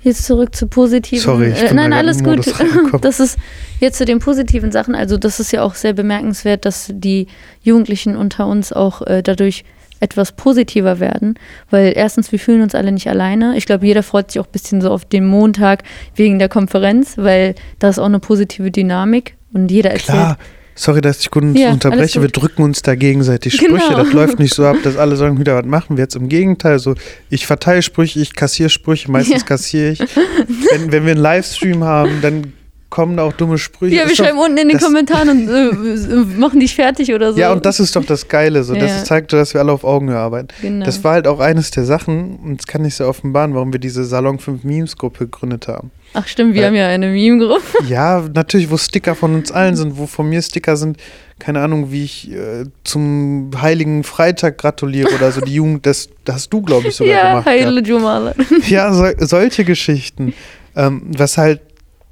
Jetzt 0.03 0.25
zurück 0.25 0.55
zu 0.55 0.67
positiven. 0.67 1.23
Sorry, 1.23 1.51
ich 1.51 1.61
äh, 1.61 1.67
bin 1.67 1.75
nein, 1.75 1.91
da 1.91 1.97
alles 1.97 2.23
gut. 2.23 2.45
Das 3.01 3.19
ist 3.19 3.37
jetzt 3.79 3.97
zu 3.97 4.05
den 4.05 4.19
positiven 4.19 4.71
Sachen. 4.71 4.95
Also 4.95 5.17
das 5.17 5.39
ist 5.39 5.51
ja 5.51 5.63
auch 5.63 5.75
sehr 5.75 5.93
bemerkenswert, 5.93 6.65
dass 6.65 6.91
die 6.91 7.27
Jugendlichen 7.61 8.15
unter 8.15 8.47
uns 8.47 8.73
auch 8.73 9.01
äh, 9.03 9.21
dadurch 9.21 9.63
etwas 9.99 10.31
positiver 10.31 10.99
werden, 10.99 11.35
weil 11.69 11.93
erstens 11.95 12.31
wir 12.31 12.39
fühlen 12.39 12.63
uns 12.63 12.73
alle 12.73 12.91
nicht 12.91 13.07
alleine. 13.07 13.55
Ich 13.55 13.67
glaube, 13.67 13.85
jeder 13.85 14.01
freut 14.01 14.31
sich 14.31 14.41
auch 14.41 14.47
ein 14.47 14.51
bisschen 14.51 14.81
so 14.81 14.89
auf 14.89 15.05
den 15.05 15.27
Montag 15.27 15.83
wegen 16.15 16.39
der 16.39 16.49
Konferenz, 16.49 17.17
weil 17.17 17.53
da 17.77 17.89
ist 17.89 17.99
auch 17.99 18.05
eine 18.05 18.19
positive 18.19 18.71
Dynamik 18.71 19.35
und 19.53 19.69
jeder 19.69 19.91
erzählt. 19.91 20.37
Sorry, 20.75 21.01
dass 21.01 21.19
ich 21.19 21.29
gut 21.31 21.43
Ja, 21.57 21.71
unterbreche. 21.71 22.21
Wir 22.21 22.29
drücken 22.29 22.63
uns 22.63 22.81
da 22.81 22.95
gegenseitig 22.95 23.57
Genau. 23.57 23.77
Sprüche. 23.77 23.95
Das 24.03 24.13
läuft 24.13 24.39
nicht 24.39 24.53
so 24.53 24.65
ab, 24.65 24.77
dass 24.83 24.97
alle 24.97 25.15
sagen, 25.15 25.39
wieder 25.39 25.55
was 25.55 25.65
machen 25.65 25.97
wir 25.97 26.03
jetzt. 26.03 26.15
Im 26.15 26.29
Gegenteil, 26.29 26.79
so 26.79 26.95
ich 27.29 27.45
verteile 27.45 27.81
Sprüche, 27.81 28.19
ich 28.19 28.33
kassiere 28.35 28.69
Sprüche, 28.69 29.11
meistens 29.11 29.41
Ja. 29.41 29.45
kassiere 29.47 29.91
ich. 29.91 29.99
Wenn, 29.99 30.91
wenn 30.91 31.05
wir 31.05 31.11
einen 31.11 31.21
Livestream 31.21 31.83
haben, 31.83 32.19
dann 32.21 32.53
kommen 32.89 33.15
da 33.15 33.23
auch 33.23 33.31
dumme 33.33 33.57
Sprüche. 33.57 33.95
Ja, 33.95 34.03
wir 34.03 34.09
doch- 34.09 34.25
schreiben 34.25 34.37
unten 34.37 34.57
in 34.57 34.67
den 34.69 34.77
Kommentaren 34.79 35.29
und 35.29 35.49
äh, 35.49 35.69
äh, 35.69 36.25
machen 36.37 36.59
dich 36.59 36.75
fertig 36.75 37.13
oder 37.13 37.31
so. 37.31 37.39
Ja, 37.39 37.53
und 37.53 37.65
das 37.65 37.79
ist 37.79 37.95
doch 37.95 38.03
das 38.03 38.27
Geile. 38.27 38.63
So. 38.65 38.73
Ja. 38.73 38.81
Das 38.81 39.05
zeigt, 39.05 39.31
dass 39.31 39.53
wir 39.53 39.61
alle 39.61 39.71
auf 39.71 39.83
Augenhöhe 39.85 40.17
arbeiten. 40.17 40.49
genau. 40.61 40.85
Das 40.85 41.01
war 41.03 41.13
halt 41.13 41.25
auch 41.27 41.39
eines 41.39 41.71
der 41.71 41.85
Sachen, 41.85 42.35
und 42.43 42.57
das 42.59 42.67
kann 42.67 42.83
ich 42.83 42.95
sehr 42.95 43.07
offenbaren, 43.07 43.53
warum 43.53 43.71
wir 43.71 43.79
diese 43.79 44.03
Salon 44.03 44.39
5 44.39 44.63
Memes 44.65 44.97
Gruppe 44.97 45.25
gegründet 45.25 45.67
haben. 45.69 45.91
Ach 46.13 46.27
stimmt, 46.27 46.53
wir 46.53 46.61
Weil- 46.61 46.67
haben 46.69 46.75
ja 46.75 46.87
eine 46.87 47.07
Meme-Gruppe. 47.07 47.61
Ja, 47.87 48.27
natürlich, 48.33 48.69
wo 48.69 48.77
Sticker 48.77 49.15
von 49.15 49.33
uns 49.35 49.51
allen 49.51 49.75
sind, 49.75 49.97
wo 49.97 50.07
von 50.07 50.27
mir 50.29 50.41
Sticker 50.41 50.75
sind, 50.77 50.97
keine 51.39 51.61
Ahnung, 51.61 51.91
wie 51.91 52.03
ich 52.03 52.31
äh, 52.31 52.65
zum 52.83 53.49
Heiligen 53.61 54.03
Freitag 54.03 54.57
gratuliere 54.57 55.09
oder 55.15 55.31
so. 55.31 55.41
Die 55.41 55.55
Jugend, 55.55 55.85
das, 55.85 56.09
das 56.25 56.35
hast 56.35 56.49
du, 56.53 56.61
glaube 56.61 56.89
ich, 56.89 56.95
sogar 56.95 57.13
Ja, 57.13 57.29
gemacht. 57.31 57.45
Heile. 57.47 57.81
Jumala. 57.81 58.35
Ja, 58.67 58.93
so, 58.93 59.05
solche 59.25 59.63
Geschichten. 59.63 60.33
Ähm, 60.75 61.03
was 61.17 61.37
halt 61.37 61.61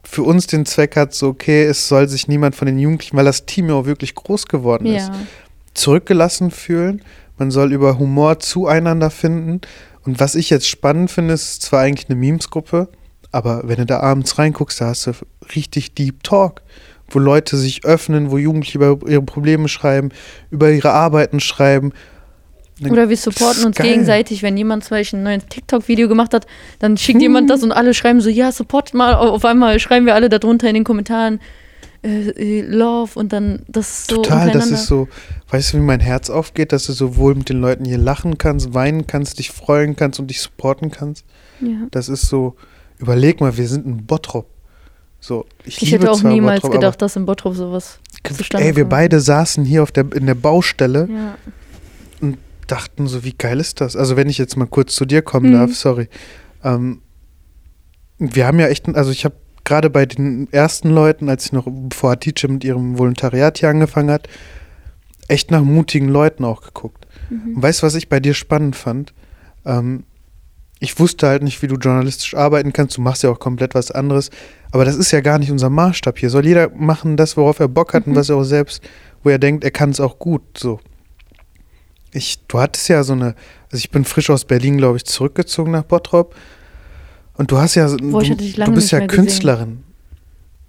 für 0.04 0.24
uns 0.24 0.48
den 0.48 0.66
Zweck 0.66 0.96
hat, 0.96 1.14
so, 1.14 1.28
okay, 1.28 1.64
es 1.66 1.88
soll 1.88 2.08
sich 2.08 2.28
niemand 2.28 2.56
von 2.56 2.66
den 2.66 2.80
Jugendlichen, 2.80 3.16
weil 3.18 3.26
das 3.26 3.46
Team 3.46 3.68
ja 3.70 3.76
auch 3.76 3.86
wirklich 3.86 4.16
groß 4.16 4.48
geworden 4.48 4.88
ist, 4.88 5.10
Ja. 5.10 5.14
zurückgelassen 5.76 6.52
fühlen. 6.52 7.02
Man 7.38 7.52
soll 7.52 7.72
über 7.72 8.00
Humor 8.00 8.40
zueinander 8.40 9.10
finden. 9.12 9.62
Und 10.06 10.20
was 10.20 10.36
ich 10.36 10.50
jetzt 10.50 10.68
spannend 10.68 11.12
finde, 11.12 11.36
ist 11.36 11.62
zwar 11.62 11.82
eigentlich 11.82 12.10
eine 12.10 12.18
Memes-Gruppe, 12.20 12.90
aber 13.32 13.64
wenn 13.66 13.78
du 13.78 13.86
da 13.86 14.00
abends 14.00 14.38
reinguckst, 14.38 14.82
da 14.82 14.88
hast 14.88 15.08
du 15.08 15.12
richtig 15.56 15.94
Deep 15.94 16.24
Talk, 16.24 16.62
wo 17.10 17.20
Leute 17.20 17.58
sich 17.58 17.86
öffnen, 17.86 18.32
wo 18.32 18.38
Jugendliche 18.38 18.78
über 18.78 18.98
ihre 19.08 19.22
Probleme 19.22 19.68
schreiben, 19.68 20.10
über 20.52 20.72
ihre 20.72 20.92
Arbeiten 20.92 21.40
schreiben. 21.40 21.94
Oder 22.88 23.10
wir 23.10 23.18
supporten 23.18 23.66
uns 23.66 23.76
Geil. 23.76 23.88
gegenseitig, 23.88 24.42
wenn 24.42 24.56
jemand 24.56 24.86
zum 24.86 24.98
Beispiel 24.98 25.20
ein 25.20 25.24
neues 25.24 25.46
TikTok-Video 25.50 26.08
gemacht 26.08 26.34
hat, 26.34 26.48
dann 26.80 26.96
schickt 26.96 27.22
jemand 27.22 27.50
das 27.50 27.62
und 27.62 27.74
alle 27.74 27.94
schreiben 27.94 28.22
so, 28.22 28.30
ja, 28.30 28.52
supportet 28.52 28.94
mal. 28.94 29.16
Auf 29.16 29.44
einmal 29.44 29.80
schreiben 29.80 30.06
wir 30.06 30.16
alle 30.16 30.30
darunter 30.30 30.70
in 30.70 30.76
den 30.76 30.84
Kommentaren 30.86 31.42
äh, 32.02 32.30
äh, 32.30 32.62
Love 32.62 33.20
und 33.20 33.34
dann 33.34 33.64
das 33.68 33.90
ist 33.90 34.10
so 34.10 34.16
Total, 34.22 34.52
das 34.52 34.72
ist 34.72 34.86
so, 34.86 35.10
weißt 35.50 35.74
du, 35.74 35.78
wie 35.78 35.82
mein 35.82 36.00
Herz 36.00 36.30
aufgeht, 36.30 36.72
dass 36.72 36.86
du 36.86 36.94
sowohl 36.94 37.36
mit 37.36 37.50
den 37.50 37.60
Leuten 37.60 37.84
hier 37.84 37.98
lachen 37.98 38.38
kannst, 38.38 38.74
weinen 38.74 39.06
kannst, 39.06 39.40
dich 39.40 39.52
freuen 39.52 39.98
kannst 39.98 40.18
und 40.18 40.28
dich 40.28 40.40
supporten 40.40 40.92
kannst. 40.92 41.26
ja. 41.60 41.88
Das 41.92 42.08
ist 42.08 42.28
so, 42.28 42.56
überleg 43.00 43.42
mal, 43.42 43.58
wir 43.58 43.68
sind 43.68 43.88
ein 43.88 44.06
Bottrop. 44.06 44.48
So, 45.22 45.46
ich, 45.66 45.82
Ich 45.82 45.92
hätte 45.92 46.10
auch 46.12 46.22
niemals 46.24 46.62
Bottrop, 46.62 46.80
gedacht, 46.80 47.02
dass 47.02 47.16
in 47.18 47.26
Bottrop 47.26 47.56
sowas 47.56 48.00
zustande 48.24 48.66
ey, 48.68 48.76
wir 48.76 48.84
kommt. 48.84 48.92
beide 48.92 49.20
saßen 49.20 49.66
hier 49.66 49.84
auf 49.84 49.92
der, 49.92 50.06
in 50.14 50.26
der 50.28 50.36
Baustelle 50.36 51.10
Ja. 51.12 51.36
und 52.22 52.38
dachten 52.68 53.08
so, 53.08 53.24
wie 53.26 53.34
geil 53.34 53.60
ist 53.60 53.82
das? 53.82 53.96
Also 53.98 54.16
wenn 54.16 54.30
ich 54.30 54.38
jetzt 54.38 54.56
mal 54.56 54.68
kurz 54.68 54.96
zu 54.96 55.06
dir 55.06 55.22
kommen 55.22 55.50
Mhm. 55.50 55.54
darf, 55.54 55.76
sorry. 55.76 56.08
Ähm, 56.64 57.02
wir 58.18 58.46
haben 58.48 58.60
ja 58.60 58.68
echt, 58.68 58.88
also 58.96 59.12
ich 59.12 59.26
habe 59.26 59.36
gerade 59.66 59.90
bei 59.90 60.06
den 60.06 60.48
ersten 60.52 60.90
Leuten, 60.90 61.30
als 61.30 61.46
ich 61.48 61.52
noch, 61.52 61.68
bevor 61.70 62.12
Hatice 62.12 62.48
mit 62.48 62.64
ihrem 62.64 62.98
Volontariat 62.98 63.58
hier 63.58 63.70
angefangen 63.70 64.12
hat, 64.12 64.28
echt 65.28 65.52
nach 65.52 65.62
mutigen 65.64 66.10
Leuten 66.10 66.44
auch 66.46 66.62
geguckt. 66.62 67.08
Mhm. 67.30 67.56
Und 67.58 67.62
weißt 67.64 67.82
du, 67.82 67.86
was 67.88 67.96
ich 67.96 68.10
bei 68.10 68.20
dir 68.20 68.34
spannend 68.34 68.76
fand? 68.76 69.14
Ähm, 69.66 70.04
ich 70.80 70.98
wusste 71.00 71.28
halt 71.28 71.44
nicht, 71.44 71.62
wie 71.62 71.68
du 71.68 71.76
journalistisch 71.76 72.36
arbeiten 72.36 72.72
kannst. 72.72 72.98
Du 72.98 73.02
machst 73.02 73.24
ja 73.24 73.30
auch 73.30 73.40
komplett 73.40 73.76
was 73.76 73.92
anderes. 73.92 74.30
Aber 74.72 74.86
das 74.86 74.96
ist 74.96 75.12
ja 75.12 75.20
gar 75.20 75.38
nicht 75.38 75.52
unser 75.52 75.70
Maßstab 75.70 76.18
hier. 76.18 76.30
Soll 76.30 76.46
jeder 76.46 76.70
machen 76.70 77.18
das, 77.18 77.36
worauf 77.36 77.60
er 77.60 77.68
Bock 77.68 77.94
hat 77.94 78.08
und 78.08 78.14
Mhm. 78.14 78.18
was 78.18 78.30
er 78.30 78.38
auch 78.38 78.44
selbst, 78.44 78.82
wo 79.24 79.30
er 79.30 79.40
denkt, 79.40 79.64
er 79.66 79.72
kann 79.72 79.90
es 79.90 80.00
auch 80.00 80.20
gut. 80.20 80.42
So. 80.58 80.80
Ich, 82.12 82.40
du 82.48 82.60
hattest 82.60 82.88
ja 82.88 83.04
so 83.04 83.14
eine, 83.14 83.36
also 83.72 83.78
ich 83.78 83.92
bin 83.92 84.06
frisch 84.06 84.30
aus 84.30 84.46
Berlin, 84.46 84.78
glaube 84.78 84.98
ich, 84.98 85.06
zurückgezogen 85.06 85.72
nach 85.72 85.84
Bottrop. 85.84 86.34
Und 87.34 87.52
du 87.52 87.58
hast 87.58 87.76
ja, 87.76 87.88
Boah, 88.02 88.22
ich 88.22 88.30
du, 88.30 88.64
du 88.66 88.72
bist 88.74 88.92
ja 88.92 89.00
mehr 89.00 89.08
gesehen. 89.08 89.84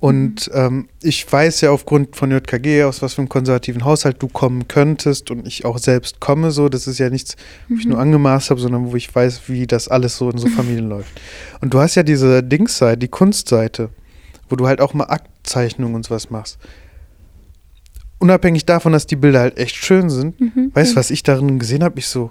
Und 0.01 0.51
ähm, 0.55 0.89
ich 1.03 1.31
weiß 1.31 1.61
ja 1.61 1.71
aufgrund 1.73 2.17
von 2.17 2.31
JKG, 2.31 2.85
aus 2.85 3.03
was 3.03 3.13
für 3.15 3.21
einem 3.21 3.29
konservativen 3.29 3.85
Haushalt 3.85 4.23
du 4.23 4.29
kommen 4.29 4.67
könntest 4.67 5.31
und 5.31 5.47
ich 5.47 5.67
auch 5.67 5.77
selbst 5.77 6.21
komme 6.21 6.51
so. 6.53 6.71
Das 6.71 6.87
ist 6.87 6.99
ja 6.99 7.11
nichts, 7.11 7.37
wo 7.69 7.75
ich 7.77 7.85
nur 7.85 7.97
Mhm. 7.97 8.03
angemaßt 8.05 8.49
habe, 8.49 8.61
sondern 8.61 8.91
wo 8.91 8.97
ich 8.97 9.15
weiß, 9.15 9.43
wie 9.49 9.67
das 9.67 9.89
alles 9.89 10.17
so 10.17 10.31
in 10.31 10.39
so 10.39 10.49
Familien 10.49 10.89
läuft. 10.89 11.21
Und 11.61 11.75
du 11.75 11.81
hast 11.81 11.97
ja 11.97 12.03
diese 12.03 12.43
Dingsseite, 12.43 12.97
die 12.97 13.09
Kunstseite, 13.09 13.91
wo 14.49 14.57
du 14.57 14.67
halt 14.67 14.81
auch 14.81 14.95
mal 14.95 15.05
Aktzeichnungen 15.05 15.95
und 15.95 16.07
sowas 16.07 16.31
machst. 16.31 16.59
Unabhängig 18.19 18.65
davon, 18.67 18.93
dass 18.93 19.07
die 19.07 19.17
Bilder 19.17 19.41
halt 19.41 19.59
echt 19.59 19.77
schön 19.77 20.09
sind, 20.11 20.41
Mhm. 20.41 20.71
weißt 20.75 20.93
du, 20.93 20.97
was 20.97 21.11
ich 21.11 21.23
darin 21.23 21.59
gesehen 21.59 21.83
habe? 21.85 21.99
Ich 21.99 22.07
so, 22.07 22.31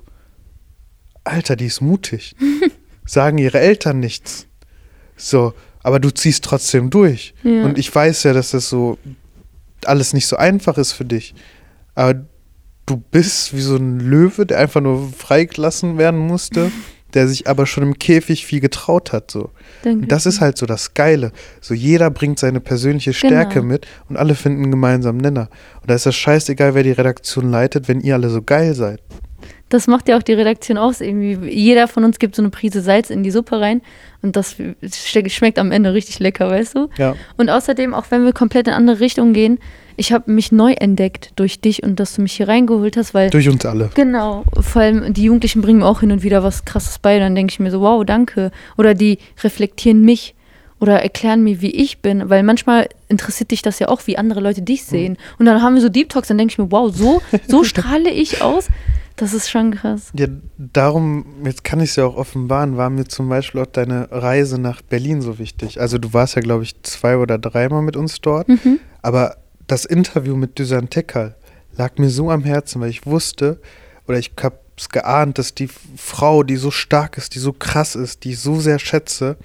Alter, 1.23 1.55
die 1.55 1.65
ist 1.67 1.82
mutig. 1.82 2.36
Sagen 3.05 3.38
ihre 3.38 3.60
Eltern 3.60 3.99
nichts. 3.99 4.47
So, 5.17 5.53
aber 5.84 6.00
du 6.00 6.10
ziehst 6.12 6.44
trotzdem 6.44 6.89
durch. 6.89 7.34
Ja. 7.44 7.63
Und 7.63 7.78
ich 7.78 7.94
weiß 7.94 8.24
ja, 8.24 8.34
dass 8.34 8.52
das 8.52 8.70
so 8.70 8.98
alles 9.86 10.13
nicht 10.13 10.28
so 10.28 10.36
einfach 10.36 10.78
ist 10.78 10.92
für 10.92 11.06
dich. 11.06 11.34
Aber 11.96 12.26
du 12.86 12.98
bist 12.98 13.56
wie 13.56 13.62
so 13.62 13.76
ein 13.78 14.00
Löwe, 14.00 14.46
der 14.46 14.60
einfach 14.60 14.82
nur 14.82 15.12
freigelassen 15.13 15.98
werden 15.98 16.20
musste, 16.20 16.72
der 17.13 17.28
sich 17.28 17.48
aber 17.48 17.65
schon 17.65 17.84
im 17.84 17.98
Käfig 17.98 18.46
viel 18.46 18.60
getraut 18.60 19.13
hat. 19.13 19.32
So. 19.32 19.52
Danke. 19.84 20.02
Und 20.04 20.12
das 20.12 20.26
ist 20.26 20.42
halt 20.42 20.58
so 20.58 20.65
das 20.65 20.94
Geile. 20.94 21.32
So 21.62 21.74
jeder 21.74 22.12
bringt 22.12 22.39
seine 22.39 22.60
persönliche 22.60 23.13
Stärke 23.13 23.56
Genau. 23.62 23.65
mit 23.65 23.88
und 24.10 24.18
alle 24.18 24.36
finden 24.36 24.63
einen 24.63 24.72
gemeinsamen 24.72 25.20
Nenner. 25.20 25.50
Und 25.82 25.89
da 25.89 25.96
ist 25.96 26.06
das 26.06 26.15
scheißegal, 26.15 26.76
wer 26.76 26.84
die 26.84 26.92
Redaktion 26.92 27.50
leitet, 27.50 27.88
wenn 27.88 28.02
ihr 28.02 28.15
alle 28.15 28.30
so 28.30 28.42
geil 28.42 28.76
seid. 28.76 29.02
Das 29.69 29.88
macht 29.88 30.10
ja 30.10 30.17
auch 30.17 30.23
die 30.23 30.34
Redaktion 30.34 30.77
aus. 30.77 31.01
Irgendwie. 31.01 31.49
Jeder 31.49 31.88
von 31.88 32.03
uns 32.03 32.19
gibt 32.19 32.36
so 32.36 32.41
eine 32.41 32.49
Prise 32.49 32.82
Salz 32.82 33.10
in 33.10 33.23
die 33.23 33.32
Suppe 33.32 33.60
rein 33.60 33.82
und 34.21 34.36
das 34.36 34.55
schmeckt 35.27 35.60
am 35.60 35.71
Ende 35.71 35.93
richtig 35.93 36.19
lecker, 36.19 36.49
weißt 36.49 36.75
du? 36.75 36.89
Ja. 36.97 37.15
Und 37.38 37.49
außerdem, 37.49 37.93
auch 37.93 38.05
wenn 38.10 38.25
wir 38.25 38.34
komplett 38.34 38.67
in 38.67 38.73
andere 38.73 38.99
Richtungen 38.99 39.34
gehen, 39.34 39.60
ich 39.95 40.13
habe 40.13 40.32
mich 40.32 40.51
neu 40.51 40.73
entdeckt 40.73 41.32
durch 41.36 41.60
dich 41.60 41.84
und 41.84 41.99
dass 41.99 42.15
du 42.15 42.21
mich 42.21 42.34
hier 42.34 42.47
reingeholt 42.47 42.95
hast, 42.95 43.13
weil 43.13 43.29
Durch 43.29 43.49
uns 43.49 43.65
alle. 43.65 43.89
Genau, 43.95 44.45
vor 44.60 44.82
allem 44.82 45.13
die 45.13 45.23
Jugendlichen 45.23 45.62
bringen 45.62 45.79
mir 45.79 45.86
auch 45.86 45.99
hin 45.99 46.12
und 46.12 46.23
wieder 46.23 46.41
was 46.41 46.63
Krasses 46.63 46.99
bei. 46.99 47.19
Dann 47.19 47.36
denke 47.36 47.51
ich 47.51 47.60
mir 47.60 47.69
so, 47.69 47.82
wow, 47.82 48.05
danke. 48.05 48.51
Oder 48.77 48.93
die 48.93 49.19
reflektieren 49.43 50.01
mich 50.01 50.36
oder 50.79 51.01
erklären 51.01 51.43
mir, 51.43 51.62
wie 51.62 51.71
ich 51.71 51.99
bin. 51.99 52.29
Weil 52.29 52.43
manchmal 52.43 52.88
interessiert 53.10 53.51
dich 53.51 53.62
das 53.62 53.79
ja 53.79 53.89
auch, 53.89 54.08
wie 54.08 54.17
andere 54.17 54.39
Leute 54.39 54.62
dich 54.62 54.86
sehen. 54.86 55.17
Und 55.38 55.45
dann 55.45 55.62
haben 55.62 55.75
wir 55.75 55.82
so 55.82 55.89
Deep 55.89 56.10
Talks, 56.10 56.29
dann 56.29 56.38
denke 56.38 56.53
ich 56.53 56.58
mir, 56.58 56.71
wow, 56.71 56.93
so, 56.93 57.21
so 57.47 57.63
strahle 57.65 58.10
ich 58.10 58.41
aus. 58.41 58.67
Das 59.19 59.34
ist 59.34 59.49
schon 59.49 59.71
krass. 59.71 60.12
Ja, 60.17 60.27
darum, 60.58 61.25
jetzt 61.43 61.63
kann 61.63 61.79
ich 61.82 61.89
es 61.91 61.95
ja 61.97 62.05
auch 62.05 62.15
offenbaren, 62.15 62.77
war 62.77 62.89
mir 62.89 63.05
zum 63.05 63.27
Beispiel 63.29 63.62
auch 63.62 63.65
deine 63.67 64.08
Reise 64.12 64.60
nach 64.60 64.82
Berlin 64.82 65.21
so 65.21 65.38
wichtig. 65.39 65.79
Also 65.82 65.97
du 65.97 66.13
warst 66.13 66.36
ja, 66.36 66.41
glaube 66.41 66.63
ich, 66.63 66.82
zwei 66.84 67.17
oder 67.17 67.38
dreimal 67.38 67.82
mit 67.82 67.97
uns 67.97 68.21
dort, 68.21 68.47
Mhm. 68.47 68.79
aber 69.01 69.38
das 69.67 69.84
Interview 69.86 70.36
mit 70.36 70.58
Düsan 70.58 70.89
Tekal 70.89 71.36
lag 71.77 71.97
mir 71.97 72.10
so 72.10 72.32
am 72.32 72.43
Herzen, 72.43 72.82
weil 72.82 72.89
ich 72.89 73.05
wusste, 73.05 73.60
oder 74.08 74.17
ich 74.17 74.32
habe 74.41 74.58
es 74.77 74.89
geahnt, 74.89 75.38
dass 75.38 75.53
die 75.53 75.69
Frau, 75.97 76.43
die 76.43 76.55
so 76.55 76.71
stark 76.71 77.17
ist, 77.17 77.36
die 77.36 77.39
so 77.39 77.51
krass 77.53 77.95
ist, 77.95 78.23
die 78.23 78.32
ich 78.32 78.39
so 78.39 78.60
sehr 78.60 78.79
schätze, 78.79 79.36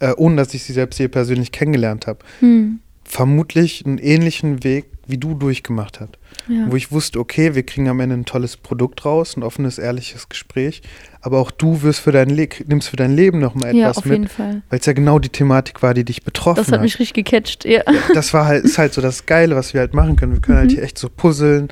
äh, 0.00 0.12
ohne 0.16 0.36
dass 0.36 0.52
ich 0.54 0.64
sie 0.64 0.72
selbst 0.72 0.96
hier 0.96 1.08
persönlich 1.08 1.52
kennengelernt 1.52 2.06
habe, 2.08 2.18
Hm. 2.40 2.80
vermutlich 3.04 3.86
einen 3.86 3.98
ähnlichen 3.98 4.64
Weg 4.64 4.86
wie 5.06 5.18
du 5.18 5.34
durchgemacht 5.34 6.00
hat. 6.00 6.18
Ja. 6.48 6.66
Wo 6.70 6.76
ich 6.76 6.90
wusste, 6.90 7.18
okay, 7.20 7.54
wir 7.54 7.62
kriegen 7.62 7.88
am 7.88 8.00
Ende 8.00 8.16
ein 8.16 8.24
tolles 8.24 8.56
Produkt 8.56 9.04
raus, 9.04 9.36
ein 9.36 9.42
offenes, 9.42 9.78
ehrliches 9.78 10.28
Gespräch. 10.28 10.82
Aber 11.20 11.38
auch 11.38 11.50
du 11.52 11.82
wirst 11.82 12.00
für 12.00 12.10
dein 12.12 12.30
Le 12.30 12.48
nimmst 12.66 12.88
für 12.88 12.96
dein 12.96 13.14
Leben 13.14 13.38
nochmal 13.38 13.74
ja, 13.76 13.84
etwas 13.90 13.98
auf 13.98 14.04
mit, 14.06 14.12
jeden 14.14 14.28
Fall. 14.28 14.62
weil 14.68 14.78
es 14.80 14.86
ja 14.86 14.92
genau 14.92 15.18
die 15.20 15.28
Thematik 15.28 15.82
war, 15.82 15.94
die 15.94 16.04
dich 16.04 16.24
betroffen 16.24 16.56
Das 16.56 16.66
hat 16.68 16.74
hat. 16.74 16.80
mich 16.82 16.98
richtig 16.98 17.24
gecatcht, 17.24 17.64
ja. 17.64 17.82
das 18.14 18.34
war 18.34 18.46
halt, 18.46 18.64
ist 18.64 18.76
halt 18.78 18.92
so 18.92 19.00
das 19.00 19.26
Geile, 19.26 19.54
was 19.54 19.72
wir 19.72 19.80
halt 19.80 19.94
machen 19.94 20.16
können. 20.16 20.32
Wir 20.32 20.40
können 20.40 20.58
halt 20.58 20.70
Mhm. 20.70 20.74
hier 20.74 20.82
echt 20.82 20.98
so 20.98 21.08
puzzeln, 21.08 21.68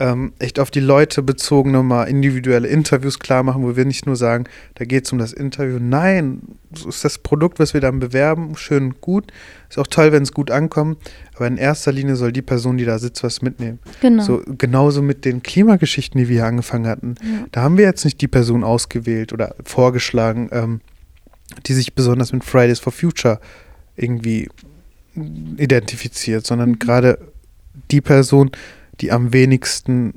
ähm, 0.00 0.32
echt 0.38 0.60
auf 0.60 0.70
die 0.70 0.80
Leute 0.80 1.22
bezogen 1.22 1.72
nochmal 1.72 2.08
individuelle 2.08 2.68
Interviews 2.68 3.18
klar 3.18 3.42
machen, 3.42 3.64
wo 3.64 3.74
wir 3.76 3.84
nicht 3.84 4.06
nur 4.06 4.14
sagen, 4.14 4.44
da 4.76 4.84
geht 4.84 5.06
es 5.06 5.12
um 5.12 5.18
das 5.18 5.32
Interview. 5.32 5.78
Nein, 5.80 6.40
so 6.72 6.88
ist 6.88 7.04
das 7.04 7.18
Produkt, 7.18 7.58
was 7.58 7.74
wir 7.74 7.80
dann 7.80 7.98
bewerben, 7.98 8.56
schön 8.56 8.84
und 8.84 9.00
gut. 9.00 9.32
Ist 9.68 9.78
auch 9.78 9.88
toll, 9.88 10.12
wenn 10.12 10.22
es 10.22 10.32
gut 10.32 10.52
ankommt. 10.52 10.98
Aber 11.34 11.48
in 11.48 11.56
erster 11.56 11.90
Linie 11.90 12.14
soll 12.14 12.30
die 12.32 12.42
Person, 12.42 12.76
die 12.76 12.84
da 12.84 12.98
sitzt, 13.00 13.24
was 13.24 13.42
mitnehmen. 13.42 13.80
Genau. 14.00 14.22
So, 14.22 14.42
genauso 14.56 15.02
mit 15.02 15.24
den 15.24 15.42
Klimageschichten, 15.42 16.20
die 16.20 16.28
wir 16.28 16.36
hier 16.36 16.46
angefangen 16.46 16.86
hatten. 16.86 17.14
Ja. 17.20 17.46
Da 17.50 17.62
haben 17.62 17.76
wir 17.76 17.84
jetzt 17.84 18.04
nicht 18.04 18.20
die 18.20 18.28
Person 18.28 18.62
ausgewählt 18.62 19.32
oder 19.32 19.56
vorgeschlagen, 19.64 20.48
ähm, 20.52 20.80
die 21.66 21.74
sich 21.74 21.94
besonders 21.94 22.32
mit 22.32 22.44
Fridays 22.44 22.78
for 22.78 22.92
Future 22.92 23.40
irgendwie 23.96 24.48
identifiziert, 25.56 26.46
sondern 26.46 26.70
Mhm. 26.70 26.78
gerade 26.78 27.18
die 27.90 28.00
Person, 28.00 28.50
die 29.00 29.12
am 29.12 29.32
wenigsten 29.32 30.14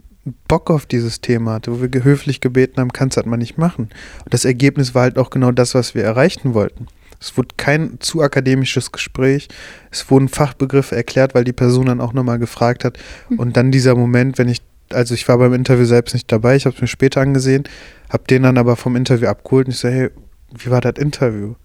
Bock 0.48 0.70
auf 0.70 0.86
dieses 0.86 1.22
Thema 1.22 1.54
hatte, 1.54 1.72
wo 1.72 1.82
wir 1.82 2.04
höflich 2.04 2.42
gebeten 2.42 2.80
haben, 2.80 2.94
kannst 2.94 3.18
das 3.18 3.26
mal 3.26 3.38
nicht 3.38 3.58
machen. 3.58 3.90
Und 4.24 4.34
das 4.34 4.46
Ergebnis 4.46 4.94
war 4.94 5.04
halt 5.04 5.18
auch 5.18 5.30
genau 5.30 5.52
das, 5.52 5.74
was 5.74 5.96
wir 5.96 6.04
erreichen 6.04 6.54
wollten. 6.54 6.88
Es 7.20 7.38
wurde 7.38 7.50
kein 7.56 8.00
zu 8.00 8.22
akademisches 8.22 8.92
Gespräch, 8.92 9.48
es 9.92 10.10
wurden 10.10 10.28
Fachbegriffe 10.28 10.96
erklärt, 10.96 11.36
weil 11.36 11.44
die 11.44 11.54
Person 11.54 11.86
dann 11.86 12.02
auch 12.02 12.14
nochmal 12.14 12.40
gefragt 12.40 12.84
hat. 12.84 12.98
Mhm. 13.30 13.40
Und 13.40 13.58
dann 13.58 13.72
dieser 13.72 13.96
Moment, 13.96 14.38
wenn 14.38 14.50
ich, 14.50 14.62
also 14.92 15.14
ich 15.14 15.28
war 15.28 15.38
beim 15.38 15.54
Interview 15.54 15.86
selbst 15.86 16.14
nicht 16.14 16.32
dabei, 16.32 16.56
ich 16.56 16.66
habe 16.66 16.76
es 16.76 16.82
mir 16.82 16.88
später 16.88 17.22
angesehen, 17.22 17.64
habe 18.10 18.24
den 18.30 18.44
dann 18.44 18.58
aber 18.58 18.76
vom 18.76 18.96
Interview 18.96 19.28
abgeholt 19.28 19.68
und 19.68 19.74
ich 19.74 19.80
so, 19.80 19.88
hey, 19.88 20.10
wie 20.56 20.72
war 20.72 20.82
das 20.82 20.96
Interview? 20.98 21.56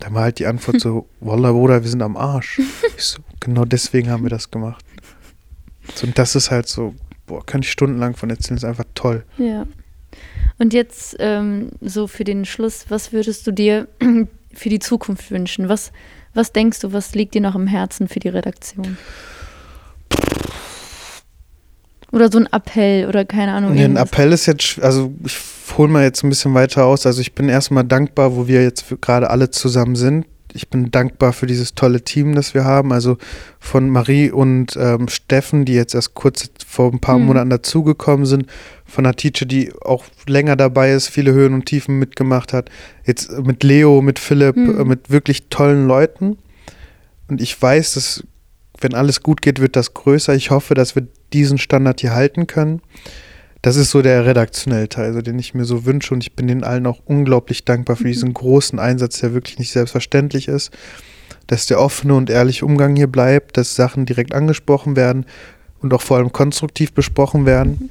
Da 0.00 0.12
war 0.12 0.22
halt 0.22 0.38
die 0.38 0.46
Antwort 0.46 0.80
so, 0.80 1.08
Wallah 1.20 1.52
Bruder, 1.52 1.82
wir 1.82 1.90
sind 1.90 2.02
am 2.02 2.16
Arsch. 2.16 2.60
So, 2.96 3.20
genau 3.38 3.64
deswegen 3.64 4.10
haben 4.10 4.24
wir 4.24 4.30
das 4.30 4.50
gemacht. 4.50 4.84
Und 6.02 6.18
das 6.18 6.34
ist 6.34 6.50
halt 6.50 6.68
so, 6.68 6.94
boah, 7.26 7.44
kann 7.44 7.62
ich 7.62 7.70
stundenlang 7.70 8.16
von 8.16 8.30
erzählen, 8.30 8.56
ist 8.56 8.64
einfach 8.64 8.84
toll. 8.94 9.24
Ja. 9.36 9.66
Und 10.58 10.74
jetzt 10.74 11.16
ähm, 11.20 11.70
so 11.80 12.06
für 12.06 12.24
den 12.24 12.44
Schluss, 12.44 12.86
was 12.88 13.12
würdest 13.12 13.46
du 13.46 13.52
dir 13.52 13.88
für 14.52 14.68
die 14.68 14.80
Zukunft 14.80 15.30
wünschen? 15.30 15.68
Was, 15.68 15.92
was 16.34 16.52
denkst 16.52 16.80
du, 16.80 16.92
was 16.92 17.14
liegt 17.14 17.34
dir 17.34 17.40
noch 17.40 17.54
im 17.54 17.66
Herzen 17.66 18.08
für 18.08 18.18
die 18.18 18.28
Redaktion? 18.28 18.96
Oder 22.10 22.32
so 22.32 22.38
ein 22.38 22.46
Appell 22.52 23.06
oder 23.06 23.24
keine 23.24 23.52
Ahnung. 23.52 23.74
Nee, 23.74 23.84
ein. 23.84 23.96
Appell 23.96 24.32
ist 24.32 24.46
jetzt, 24.46 24.80
also 24.80 25.12
ich 25.24 25.36
hole 25.76 25.88
mal 25.88 26.04
jetzt 26.04 26.24
ein 26.24 26.30
bisschen 26.30 26.54
weiter 26.54 26.86
aus. 26.86 27.04
Also 27.06 27.20
ich 27.20 27.34
bin 27.34 27.48
erstmal 27.48 27.84
dankbar, 27.84 28.34
wo 28.34 28.48
wir 28.48 28.62
jetzt 28.62 28.86
gerade 29.00 29.28
alle 29.28 29.50
zusammen 29.50 29.94
sind. 29.94 30.26
Ich 30.54 30.68
bin 30.68 30.90
dankbar 30.90 31.32
für 31.32 31.46
dieses 31.46 31.74
tolle 31.74 32.02
Team, 32.02 32.34
das 32.34 32.54
wir 32.54 32.64
haben. 32.64 32.92
Also 32.92 33.18
von 33.60 33.90
Marie 33.90 34.30
und 34.30 34.76
ähm, 34.76 35.08
Steffen, 35.08 35.64
die 35.64 35.74
jetzt 35.74 35.94
erst 35.94 36.14
kurz 36.14 36.50
vor 36.66 36.90
ein 36.92 37.00
paar 37.00 37.18
Mhm. 37.18 37.26
Monaten 37.26 37.50
dazugekommen 37.50 38.24
sind. 38.26 38.46
Von 38.86 39.04
der 39.04 39.14
Teacher, 39.14 39.44
die 39.44 39.72
auch 39.82 40.04
länger 40.26 40.56
dabei 40.56 40.92
ist, 40.92 41.08
viele 41.08 41.32
Höhen 41.32 41.52
und 41.54 41.66
Tiefen 41.66 41.98
mitgemacht 41.98 42.52
hat. 42.52 42.70
Jetzt 43.04 43.30
mit 43.40 43.62
Leo, 43.62 44.00
mit 44.00 44.18
Philipp, 44.18 44.56
Mhm. 44.56 44.80
äh, 44.80 44.84
mit 44.84 45.10
wirklich 45.10 45.48
tollen 45.50 45.86
Leuten. 45.86 46.38
Und 47.28 47.42
ich 47.42 47.60
weiß, 47.60 47.94
dass, 47.94 48.24
wenn 48.80 48.94
alles 48.94 49.22
gut 49.22 49.42
geht, 49.42 49.60
wird 49.60 49.76
das 49.76 49.92
größer. 49.92 50.34
Ich 50.34 50.50
hoffe, 50.50 50.72
dass 50.74 50.94
wir 50.96 51.06
diesen 51.34 51.58
Standard 51.58 52.00
hier 52.00 52.14
halten 52.14 52.46
können. 52.46 52.80
Das 53.62 53.76
ist 53.76 53.90
so 53.90 54.02
der 54.02 54.24
redaktionelle 54.24 54.88
Teil, 54.88 55.06
also 55.06 55.22
den 55.22 55.38
ich 55.38 55.54
mir 55.54 55.64
so 55.64 55.84
wünsche 55.84 56.14
und 56.14 56.22
ich 56.22 56.34
bin 56.34 56.46
den 56.46 56.64
allen 56.64 56.86
auch 56.86 57.00
unglaublich 57.04 57.64
dankbar 57.64 57.96
für 57.96 58.04
diesen 58.04 58.32
großen 58.32 58.78
Einsatz, 58.78 59.18
der 59.20 59.34
wirklich 59.34 59.58
nicht 59.58 59.72
selbstverständlich 59.72 60.48
ist, 60.48 60.70
dass 61.48 61.66
der 61.66 61.80
offene 61.80 62.14
und 62.14 62.30
ehrliche 62.30 62.64
Umgang 62.64 62.94
hier 62.94 63.08
bleibt, 63.08 63.56
dass 63.56 63.74
Sachen 63.74 64.06
direkt 64.06 64.32
angesprochen 64.32 64.94
werden 64.94 65.26
und 65.80 65.92
auch 65.92 66.02
vor 66.02 66.18
allem 66.18 66.32
konstruktiv 66.32 66.92
besprochen 66.92 67.46
werden. 67.46 67.90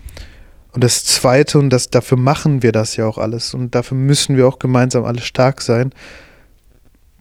Und 0.71 0.83
das 0.83 1.03
Zweite, 1.03 1.59
und 1.59 1.69
das, 1.69 1.89
dafür 1.89 2.17
machen 2.17 2.61
wir 2.61 2.71
das 2.71 2.95
ja 2.95 3.05
auch 3.05 3.17
alles 3.17 3.53
und 3.53 3.75
dafür 3.75 3.97
müssen 3.97 4.37
wir 4.37 4.47
auch 4.47 4.59
gemeinsam 4.59 5.05
alle 5.05 5.21
stark 5.21 5.61
sein, 5.61 5.91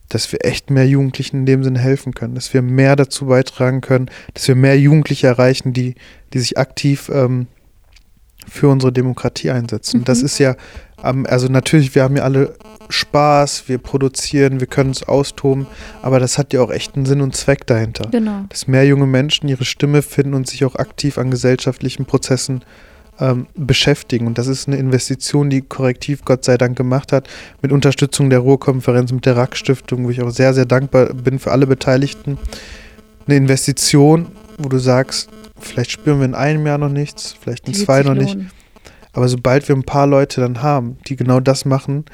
dass 0.09 0.31
wir 0.31 0.45
echt 0.45 0.71
mehr 0.71 0.87
Jugendlichen 0.87 1.39
in 1.39 1.47
dem 1.47 1.65
Sinne 1.65 1.81
helfen 1.81 2.15
können, 2.15 2.37
dass 2.37 2.55
wir 2.55 2.63
mehr 2.63 2.95
dazu 2.95 3.27
beitragen 3.27 3.81
können, 3.81 4.09
dass 4.35 4.47
wir 4.47 4.55
mehr 4.55 4.79
Jugendliche 4.79 5.27
erreichen, 5.27 5.73
die, 5.73 5.97
die 6.33 6.39
sich 6.39 6.59
aktiv 6.59 7.11
ähm, 7.13 7.49
für 8.49 8.69
unsere 8.69 8.93
Demokratie 8.93 9.51
einsetzen. 9.51 10.01
Mhm. 10.01 10.05
Das 10.05 10.23
ist 10.23 10.39
ja, 10.39 10.57
also 11.03 11.49
natürlich, 11.49 11.95
wir 11.95 12.03
haben 12.03 12.17
ja 12.17 12.23
alle 12.23 12.55
Spaß, 12.89 13.69
wir 13.69 13.79
produzieren, 13.79 14.61
wir 14.61 14.67
können 14.67 14.91
uns 14.91 15.03
austoben, 15.03 15.67
aber 16.03 16.21
das 16.21 16.39
hat 16.39 16.53
ja 16.53 16.63
auch 16.63 16.71
echt 16.71 16.97
einen 16.97 17.07
Sinn 17.07 17.21
und 17.21 17.37
Zweck 17.37 17.67
dahinter. 17.67 18.09
Genau. 18.11 18.45
Dass 18.49 18.69
mehr 18.69 18.87
junge 18.87 19.07
Menschen 19.07 19.49
ihre 19.49 19.65
Stimme 19.65 20.03
finden 20.03 20.35
und 20.35 20.47
sich 20.47 20.65
auch 20.65 20.77
aktiv 20.77 21.19
an 21.19 21.31
gesellschaftlichen 21.31 22.07
Prozessen 22.07 22.63
ähm, 23.21 23.47
beschäftigen. 23.55 24.27
Und 24.27 24.39
das 24.39 24.47
ist 24.47 24.69
eine 24.69 24.77
Investition, 24.77 25.51
die 25.51 25.63
Korrektiv 25.63 26.25
Gott 26.25 26.45
sei 26.45 26.59
Dank 26.59 26.77
gemacht 26.77 27.13
hat, 27.13 27.29
mit 27.63 27.73
Unterstützung 27.73 28.31
der 28.31 28.41
Ruhrkonferenz, 28.41 29.13
mit 29.13 29.27
der 29.27 29.37
RAK-Stiftung, 29.37 30.05
wo 30.05 30.11
ich 30.11 30.23
auch 30.23 30.31
sehr, 30.31 30.55
sehr 30.55 30.67
dankbar 30.67 31.07
bin 31.15 31.39
für 31.39 31.53
alle 31.53 31.67
Beteiligten. 31.67 32.39
Eine 33.27 33.37
Investition, 33.37 34.27
wo 34.59 34.69
du 34.69 34.79
sagst, 34.79 35.29
vielleicht 35.59 35.91
spüren 35.91 36.19
wir 36.19 36.27
in 36.27 36.35
einem 36.35 36.67
Jahr 36.67 36.79
noch 36.79 36.89
nichts, 36.89 37.37
vielleicht 37.41 37.67
in 37.67 37.73
die 37.73 37.79
zwei 37.79 38.03
noch 38.03 38.15
nicht. 38.15 38.37
Aber 39.13 39.29
sobald 39.29 39.67
wir 39.69 39.75
ein 39.75 39.83
paar 39.83 40.07
Leute 40.07 40.41
dann 40.41 40.63
haben, 40.63 40.99
die 41.07 41.17
genau 41.17 41.41
das 41.41 41.65
machen, 41.65 42.05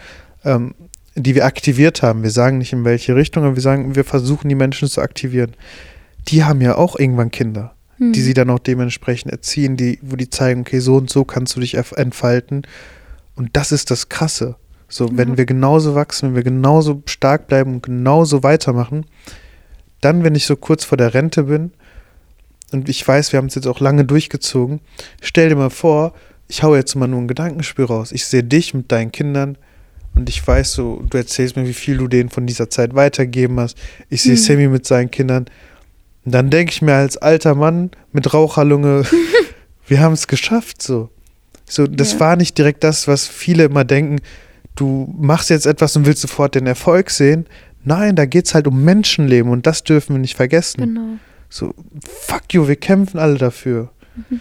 ähm, 0.45 0.75
die 1.15 1.35
wir 1.35 1.45
aktiviert 1.45 2.03
haben, 2.03 2.23
wir 2.23 2.31
sagen 2.31 2.59
nicht 2.59 2.73
in 2.73 2.85
welche 2.85 3.17
Richtung, 3.17 3.45
aber 3.45 3.57
wir 3.57 3.63
sagen, 3.63 3.97
wir 3.97 4.05
versuchen 4.05 4.49
die 4.49 4.55
Menschen 4.55 4.89
zu 4.89 5.01
aktivieren, 5.01 5.53
die 6.29 6.45
haben 6.45 6.61
ja 6.61 6.77
auch 6.77 6.99
irgendwann 6.99 7.31
Kinder, 7.31 7.75
hm. 7.99 8.13
die 8.13 8.23
sie 8.23 8.35
dann 8.35 8.51
auch 8.51 8.61
dementsprechend 8.61 9.33
erziehen, 9.33 9.77
die, 9.77 9.99
wo 10.03 10.17
die 10.17 10.31
zeigen, 10.31 10.61
okay, 10.61 10.79
so 10.79 10.97
und 10.97 11.11
so 11.11 11.25
kannst 11.25 11.57
du 11.57 11.61
dich 11.61 11.75
entfalten. 11.75 12.63
Und 13.35 13.51
das 13.55 13.73
ist 13.73 13.91
das 13.91 14.09
Krasse. 14.09 14.57
So, 14.89 15.07
ja. 15.07 15.17
wenn 15.17 15.37
wir 15.37 15.47
genauso 15.47 15.95
wachsen, 15.95 16.29
wenn 16.29 16.37
wir 16.37 16.45
genauso 16.45 17.03
stark 17.07 17.47
bleiben 17.47 17.75
und 17.75 17.83
genauso 17.83 18.43
weitermachen, 18.43 19.07
dann, 20.01 20.23
wenn 20.23 20.35
ich 20.35 20.47
so 20.47 20.57
kurz 20.57 20.85
vor 20.85 20.99
der 20.99 21.15
Rente 21.15 21.45
bin, 21.45 21.73
und 22.73 22.89
ich 22.89 23.07
weiß, 23.07 23.33
wir 23.33 23.39
haben 23.39 23.47
es 23.47 23.55
jetzt 23.55 23.67
auch 23.67 23.81
lange 23.81 24.05
durchgezogen, 24.05 24.81
stell 25.21 25.49
dir 25.49 25.57
mal 25.57 25.71
vor, 25.71 26.15
ich 26.49 26.63
haue 26.63 26.77
jetzt 26.77 26.95
mal 26.95 27.09
nur 27.09 27.21
ein 27.21 27.29
Gedankenspiel 27.29 27.87
raus. 27.87 28.13
Ich 28.13 28.27
sehe 28.27 28.45
dich 28.45 28.75
mit 28.75 28.93
deinen 28.93 29.11
Kindern 29.11 29.57
und 30.15 30.29
ich 30.29 30.47
weiß 30.47 30.73
so, 30.73 31.03
du 31.09 31.17
erzählst 31.17 31.57
mir, 31.57 31.67
wie 31.67 31.73
viel 31.73 31.97
du 31.97 32.09
denen 32.09 32.29
von 32.29 32.47
dieser 32.47 32.69
Zeit 32.69 32.95
weitergeben 32.95 33.59
hast. 33.59 33.79
Ich 34.11 34.23
sehe 34.23 34.33
mhm. 34.33 34.39
Sammy 34.39 34.69
mit 34.69 34.87
seinen 34.87 35.11
Kindern. 35.11 35.47
Und 36.25 36.35
dann 36.35 36.51
denke 36.51 36.73
ich 36.73 36.83
mir 36.83 36.95
als 36.95 37.17
alter 37.17 37.55
Mann 37.55 37.91
mit 38.13 38.33
Raucherlunge, 38.35 39.05
wir 39.87 40.01
haben 40.01 40.13
es 40.13 40.29
geschafft 40.29 40.83
so. 40.83 41.09
So, 41.65 41.87
das 41.87 42.15
ja. 42.15 42.21
war 42.21 42.37
nicht 42.37 42.59
direkt 42.59 42.85
das, 42.85 43.09
was 43.09 43.27
viele 43.27 43.65
immer 43.65 43.85
denken, 43.85 44.21
du 44.75 45.13
machst 45.19 45.49
jetzt 45.49 45.67
etwas 45.67 45.97
und 45.97 46.05
willst 46.05 46.21
sofort 46.21 46.55
den 46.55 46.67
Erfolg 46.67 47.09
sehen. 47.09 47.47
Nein, 47.83 48.15
da 48.15 48.27
geht 48.27 48.47
es 48.47 48.55
halt 48.55 48.67
um 48.67 48.85
Menschenleben 48.85 49.51
und 49.51 49.67
das 49.67 49.83
dürfen 49.83 50.15
wir 50.15 50.21
nicht 50.21 50.37
vergessen. 50.37 50.83
Genau. 50.83 51.19
So, 51.53 51.75
fuck 52.03 52.55
you, 52.55 52.67
wir 52.67 52.77
kämpfen 52.77 53.19
alle 53.19 53.37
dafür. 53.37 53.91
Mhm. 54.17 54.41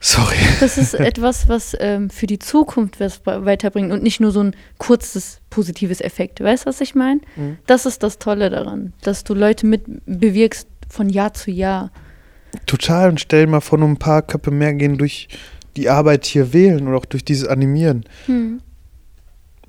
Sorry. 0.00 0.36
Das 0.58 0.78
ist 0.78 0.94
etwas, 0.94 1.50
was 1.50 1.76
ähm, 1.78 2.08
für 2.08 2.26
die 2.26 2.38
Zukunft 2.38 2.98
was 2.98 3.20
weiterbringt 3.26 3.92
und 3.92 4.02
nicht 4.02 4.20
nur 4.20 4.32
so 4.32 4.42
ein 4.42 4.56
kurzes 4.78 5.40
positives 5.50 6.00
Effekt. 6.00 6.40
Weißt 6.40 6.64
du, 6.64 6.68
was 6.70 6.80
ich 6.80 6.94
meine? 6.94 7.20
Mhm. 7.36 7.58
Das 7.66 7.84
ist 7.84 8.02
das 8.02 8.18
Tolle 8.18 8.48
daran, 8.48 8.94
dass 9.02 9.24
du 9.24 9.34
Leute 9.34 9.66
mit 9.66 9.82
bewirkst 10.06 10.66
von 10.88 11.10
Jahr 11.10 11.34
zu 11.34 11.50
Jahr. 11.50 11.90
Total. 12.64 13.10
Und 13.10 13.20
stell 13.20 13.46
mal 13.46 13.60
vor, 13.60 13.78
nur 13.78 13.88
ein 13.88 13.98
paar 13.98 14.22
Köpfe 14.22 14.50
mehr 14.50 14.72
gehen 14.72 14.96
durch 14.96 15.28
die 15.76 15.90
Arbeit 15.90 16.24
hier 16.24 16.54
wählen 16.54 16.88
oder 16.88 16.96
auch 16.96 17.04
durch 17.04 17.24
dieses 17.24 17.46
Animieren. 17.46 18.04
Mhm. 18.28 18.62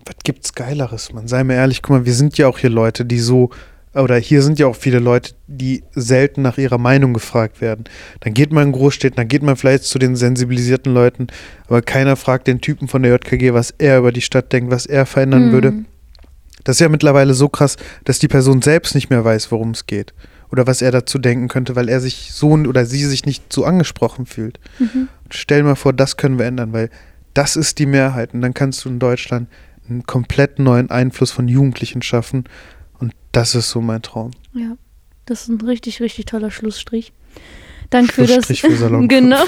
Was 0.05 0.15
gibt's 0.23 0.53
Geileres, 0.53 1.11
man? 1.11 1.27
Sei 1.27 1.43
mir 1.43 1.55
ehrlich, 1.55 1.81
guck 1.81 1.97
mal, 1.97 2.05
wir 2.05 2.13
sind 2.13 2.37
ja 2.37 2.47
auch 2.47 2.59
hier 2.59 2.69
Leute, 2.69 3.03
die 3.03 3.19
so 3.19 3.49
oder 3.95 4.17
hier 4.17 4.41
sind 4.41 4.59
ja 4.59 4.67
auch 4.67 4.75
viele 4.75 4.99
Leute, 4.99 5.33
die 5.47 5.83
selten 5.93 6.41
nach 6.41 6.57
ihrer 6.57 6.77
Meinung 6.77 7.13
gefragt 7.13 7.61
werden. 7.61 7.85
Dann 8.19 8.33
geht 8.33 8.51
man 8.51 8.67
in 8.67 8.71
Großstädten, 8.73 9.15
dann 9.15 9.27
geht 9.27 9.41
man 9.41 9.55
vielleicht 9.55 9.85
zu 9.85 9.99
den 9.99 10.15
sensibilisierten 10.15 10.93
Leuten, 10.93 11.27
aber 11.67 11.81
keiner 11.81 12.15
fragt 12.15 12.47
den 12.47 12.61
Typen 12.61 12.87
von 12.87 13.03
der 13.03 13.13
JKG, 13.13 13.53
was 13.53 13.73
er 13.77 13.99
über 13.99 14.11
die 14.11 14.21
Stadt 14.21 14.51
denkt, 14.51 14.69
was 14.69 14.85
er 14.85 15.05
verändern 15.05 15.47
mhm. 15.47 15.51
würde. 15.51 15.73
Das 16.65 16.77
ist 16.77 16.81
ja 16.81 16.89
mittlerweile 16.89 17.33
so 17.33 17.47
krass, 17.47 17.77
dass 18.03 18.19
die 18.19 18.27
Person 18.27 18.61
selbst 18.61 18.95
nicht 18.95 19.09
mehr 19.09 19.23
weiß, 19.23 19.51
worum 19.51 19.71
es 19.71 19.85
geht. 19.85 20.13
Oder 20.51 20.67
was 20.67 20.81
er 20.81 20.91
dazu 20.91 21.17
denken 21.17 21.47
könnte, 21.47 21.75
weil 21.75 21.89
er 21.89 21.99
sich 21.99 22.31
so 22.33 22.51
oder 22.51 22.85
sie 22.85 23.05
sich 23.05 23.25
nicht 23.25 23.51
so 23.51 23.65
angesprochen 23.65 24.25
fühlt. 24.25 24.59
Mhm. 24.79 25.07
Stell 25.29 25.59
dir 25.59 25.69
mal 25.69 25.75
vor, 25.75 25.93
das 25.93 26.17
können 26.17 26.37
wir 26.37 26.45
ändern, 26.45 26.73
weil 26.73 26.89
das 27.33 27.55
ist 27.55 27.79
die 27.79 27.85
Mehrheit. 27.85 28.33
Und 28.33 28.41
dann 28.41 28.53
kannst 28.53 28.83
du 28.85 28.89
in 28.89 28.99
Deutschland 28.99 29.47
einen 29.87 30.03
komplett 30.05 30.59
neuen 30.59 30.89
Einfluss 30.89 31.31
von 31.31 31.47
Jugendlichen 31.47 32.01
schaffen 32.01 32.45
und 32.99 33.13
das 33.31 33.55
ist 33.55 33.69
so 33.69 33.81
mein 33.81 34.01
Traum. 34.01 34.31
Ja, 34.53 34.77
das 35.25 35.43
ist 35.43 35.49
ein 35.49 35.61
richtig, 35.61 36.01
richtig 36.01 36.25
toller 36.25 36.51
Schlussstrich. 36.51 37.13
Danke 37.89 38.13
für 38.13 38.25
das. 38.25 38.45
Für 38.47 38.75
Salon 38.75 39.07
genau. 39.07 39.43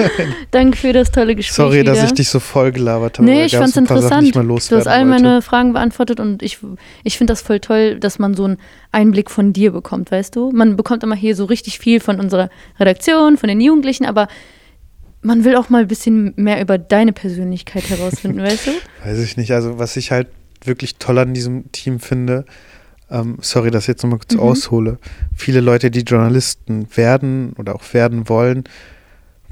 Danke 0.50 0.76
für 0.76 0.92
das 0.92 1.10
tolle 1.10 1.34
Gespräch. 1.34 1.56
Sorry, 1.56 1.80
wieder. 1.80 1.94
dass 1.94 2.04
ich 2.04 2.12
dich 2.12 2.28
so 2.28 2.40
voll 2.40 2.72
gelabert 2.72 3.18
habe. 3.18 3.28
Nee, 3.28 3.46
ich 3.46 3.56
fand 3.56 3.70
es 3.70 3.76
interessant. 3.76 4.34
du 4.34 4.58
hast 4.76 4.86
all 4.86 5.04
meine 5.04 5.42
Fragen 5.42 5.72
beantwortet 5.72 6.20
und 6.20 6.42
ich, 6.42 6.58
ich 7.02 7.18
finde 7.18 7.32
das 7.32 7.42
voll 7.42 7.60
toll, 7.60 7.98
dass 7.98 8.18
man 8.18 8.34
so 8.34 8.44
einen 8.44 8.58
Einblick 8.92 9.30
von 9.30 9.52
dir 9.52 9.72
bekommt, 9.72 10.10
weißt 10.10 10.36
du? 10.36 10.50
Man 10.52 10.76
bekommt 10.76 11.02
immer 11.02 11.16
hier 11.16 11.34
so 11.34 11.44
richtig 11.44 11.78
viel 11.78 12.00
von 12.00 12.20
unserer 12.20 12.48
Redaktion, 12.78 13.36
von 13.36 13.48
den 13.48 13.60
Jugendlichen, 13.60 14.04
aber 14.04 14.28
man 15.22 15.44
will 15.44 15.56
auch 15.56 15.68
mal 15.68 15.82
ein 15.82 15.88
bisschen 15.88 16.32
mehr 16.36 16.60
über 16.60 16.78
deine 16.78 17.12
Persönlichkeit 17.12 17.88
herausfinden, 17.90 18.40
weißt 18.40 18.68
du? 18.68 18.70
Weiß 19.04 19.18
ich 19.18 19.36
nicht. 19.36 19.52
Also, 19.52 19.78
was 19.78 19.96
ich 19.96 20.10
halt 20.10 20.28
wirklich 20.64 20.96
toll 20.96 21.18
an 21.18 21.34
diesem 21.34 21.70
Team 21.72 22.00
finde, 22.00 22.44
ähm, 23.10 23.38
sorry, 23.40 23.70
dass 23.70 23.84
ich 23.84 23.88
jetzt 23.88 24.02
nochmal 24.02 24.18
kurz 24.20 24.34
mhm. 24.34 24.40
aushole, 24.40 24.98
viele 25.34 25.60
Leute, 25.60 25.90
die 25.90 26.00
Journalisten 26.00 26.86
werden 26.96 27.54
oder 27.58 27.74
auch 27.74 27.92
werden 27.92 28.28
wollen, 28.28 28.64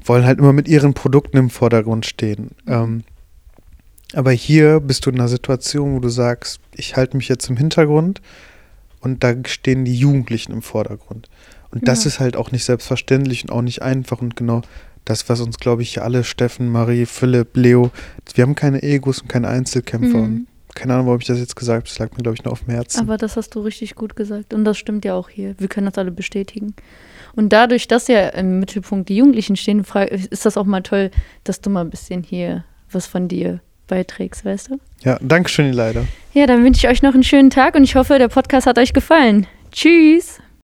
wollen 0.03 0.25
halt 0.25 0.39
immer 0.39 0.53
mit 0.53 0.67
ihren 0.67 0.93
Produkten 0.93 1.37
im 1.37 1.49
Vordergrund 1.49 2.05
stehen. 2.05 2.51
Ähm, 2.67 3.03
aber 4.13 4.31
hier 4.31 4.79
bist 4.79 5.05
du 5.05 5.11
in 5.11 5.19
einer 5.19 5.27
Situation, 5.27 5.95
wo 5.95 5.99
du 5.99 6.09
sagst, 6.09 6.61
ich 6.75 6.95
halte 6.95 7.17
mich 7.17 7.27
jetzt 7.27 7.49
im 7.49 7.57
Hintergrund 7.57 8.21
und 9.01 9.23
da 9.23 9.35
stehen 9.45 9.85
die 9.85 9.95
Jugendlichen 9.95 10.51
im 10.51 10.61
Vordergrund. 10.61 11.29
Und 11.71 11.87
das 11.87 12.03
ja. 12.03 12.07
ist 12.07 12.19
halt 12.19 12.35
auch 12.35 12.51
nicht 12.51 12.63
selbstverständlich 12.63 13.43
und 13.43 13.51
auch 13.51 13.61
nicht 13.61 13.81
einfach 13.81 14.21
und 14.21 14.35
genau 14.35 14.61
das, 15.05 15.29
was 15.29 15.41
uns, 15.41 15.57
glaube 15.57 15.81
ich, 15.83 16.01
alle, 16.01 16.23
Steffen, 16.23 16.69
Marie, 16.69 17.05
Philipp, 17.05 17.55
Leo, 17.55 17.91
wir 18.33 18.43
haben 18.43 18.55
keine 18.55 18.81
Egos 18.83 19.21
und 19.21 19.27
keine 19.27 19.47
Einzelkämpfer. 19.47 20.17
Mhm. 20.17 20.23
Und 20.23 20.47
keine 20.79 20.93
Ahnung, 20.93 21.07
warum 21.07 21.19
ich 21.19 21.27
das 21.27 21.39
jetzt 21.39 21.55
gesagt 21.55 21.75
habe. 21.77 21.87
Das 21.87 21.99
lag 21.99 22.11
mir, 22.11 22.23
glaube 22.23 22.35
ich, 22.35 22.43
noch 22.43 22.53
auf 22.53 22.63
dem 22.63 22.73
Herzen. 22.73 23.01
Aber 23.01 23.17
das 23.17 23.35
hast 23.35 23.53
du 23.55 23.61
richtig 23.61 23.95
gut 23.95 24.15
gesagt. 24.15 24.53
Und 24.53 24.63
das 24.65 24.77
stimmt 24.77 25.05
ja 25.05 25.13
auch 25.13 25.29
hier. 25.29 25.55
Wir 25.57 25.67
können 25.67 25.85
das 25.85 25.97
alle 25.97 26.11
bestätigen. 26.11 26.73
Und 27.35 27.49
dadurch, 27.49 27.87
dass 27.87 28.07
ja 28.07 28.29
im 28.29 28.59
Mittelpunkt 28.59 29.09
die 29.09 29.17
Jugendlichen 29.17 29.55
stehen, 29.55 29.85
ist 30.09 30.45
das 30.45 30.57
auch 30.57 30.65
mal 30.65 30.81
toll, 30.81 31.11
dass 31.43 31.61
du 31.61 31.69
mal 31.69 31.81
ein 31.81 31.89
bisschen 31.89 32.23
hier 32.23 32.63
was 32.91 33.05
von 33.05 33.27
dir 33.27 33.59
beiträgst, 33.87 34.45
weißt 34.45 34.69
du? 34.69 34.79
Ja, 35.03 35.17
danke 35.21 35.49
schön, 35.49 35.73
leider. 35.73 36.05
Ja, 36.33 36.47
dann 36.47 36.63
wünsche 36.63 36.85
ich 36.85 36.91
euch 36.91 37.01
noch 37.01 37.13
einen 37.13 37.23
schönen 37.23 37.49
Tag 37.49 37.75
und 37.75 37.83
ich 37.83 37.95
hoffe, 37.95 38.17
der 38.17 38.27
Podcast 38.29 38.65
hat 38.65 38.77
euch 38.77 38.93
gefallen. 38.93 39.47
Tschüss! 39.71 40.39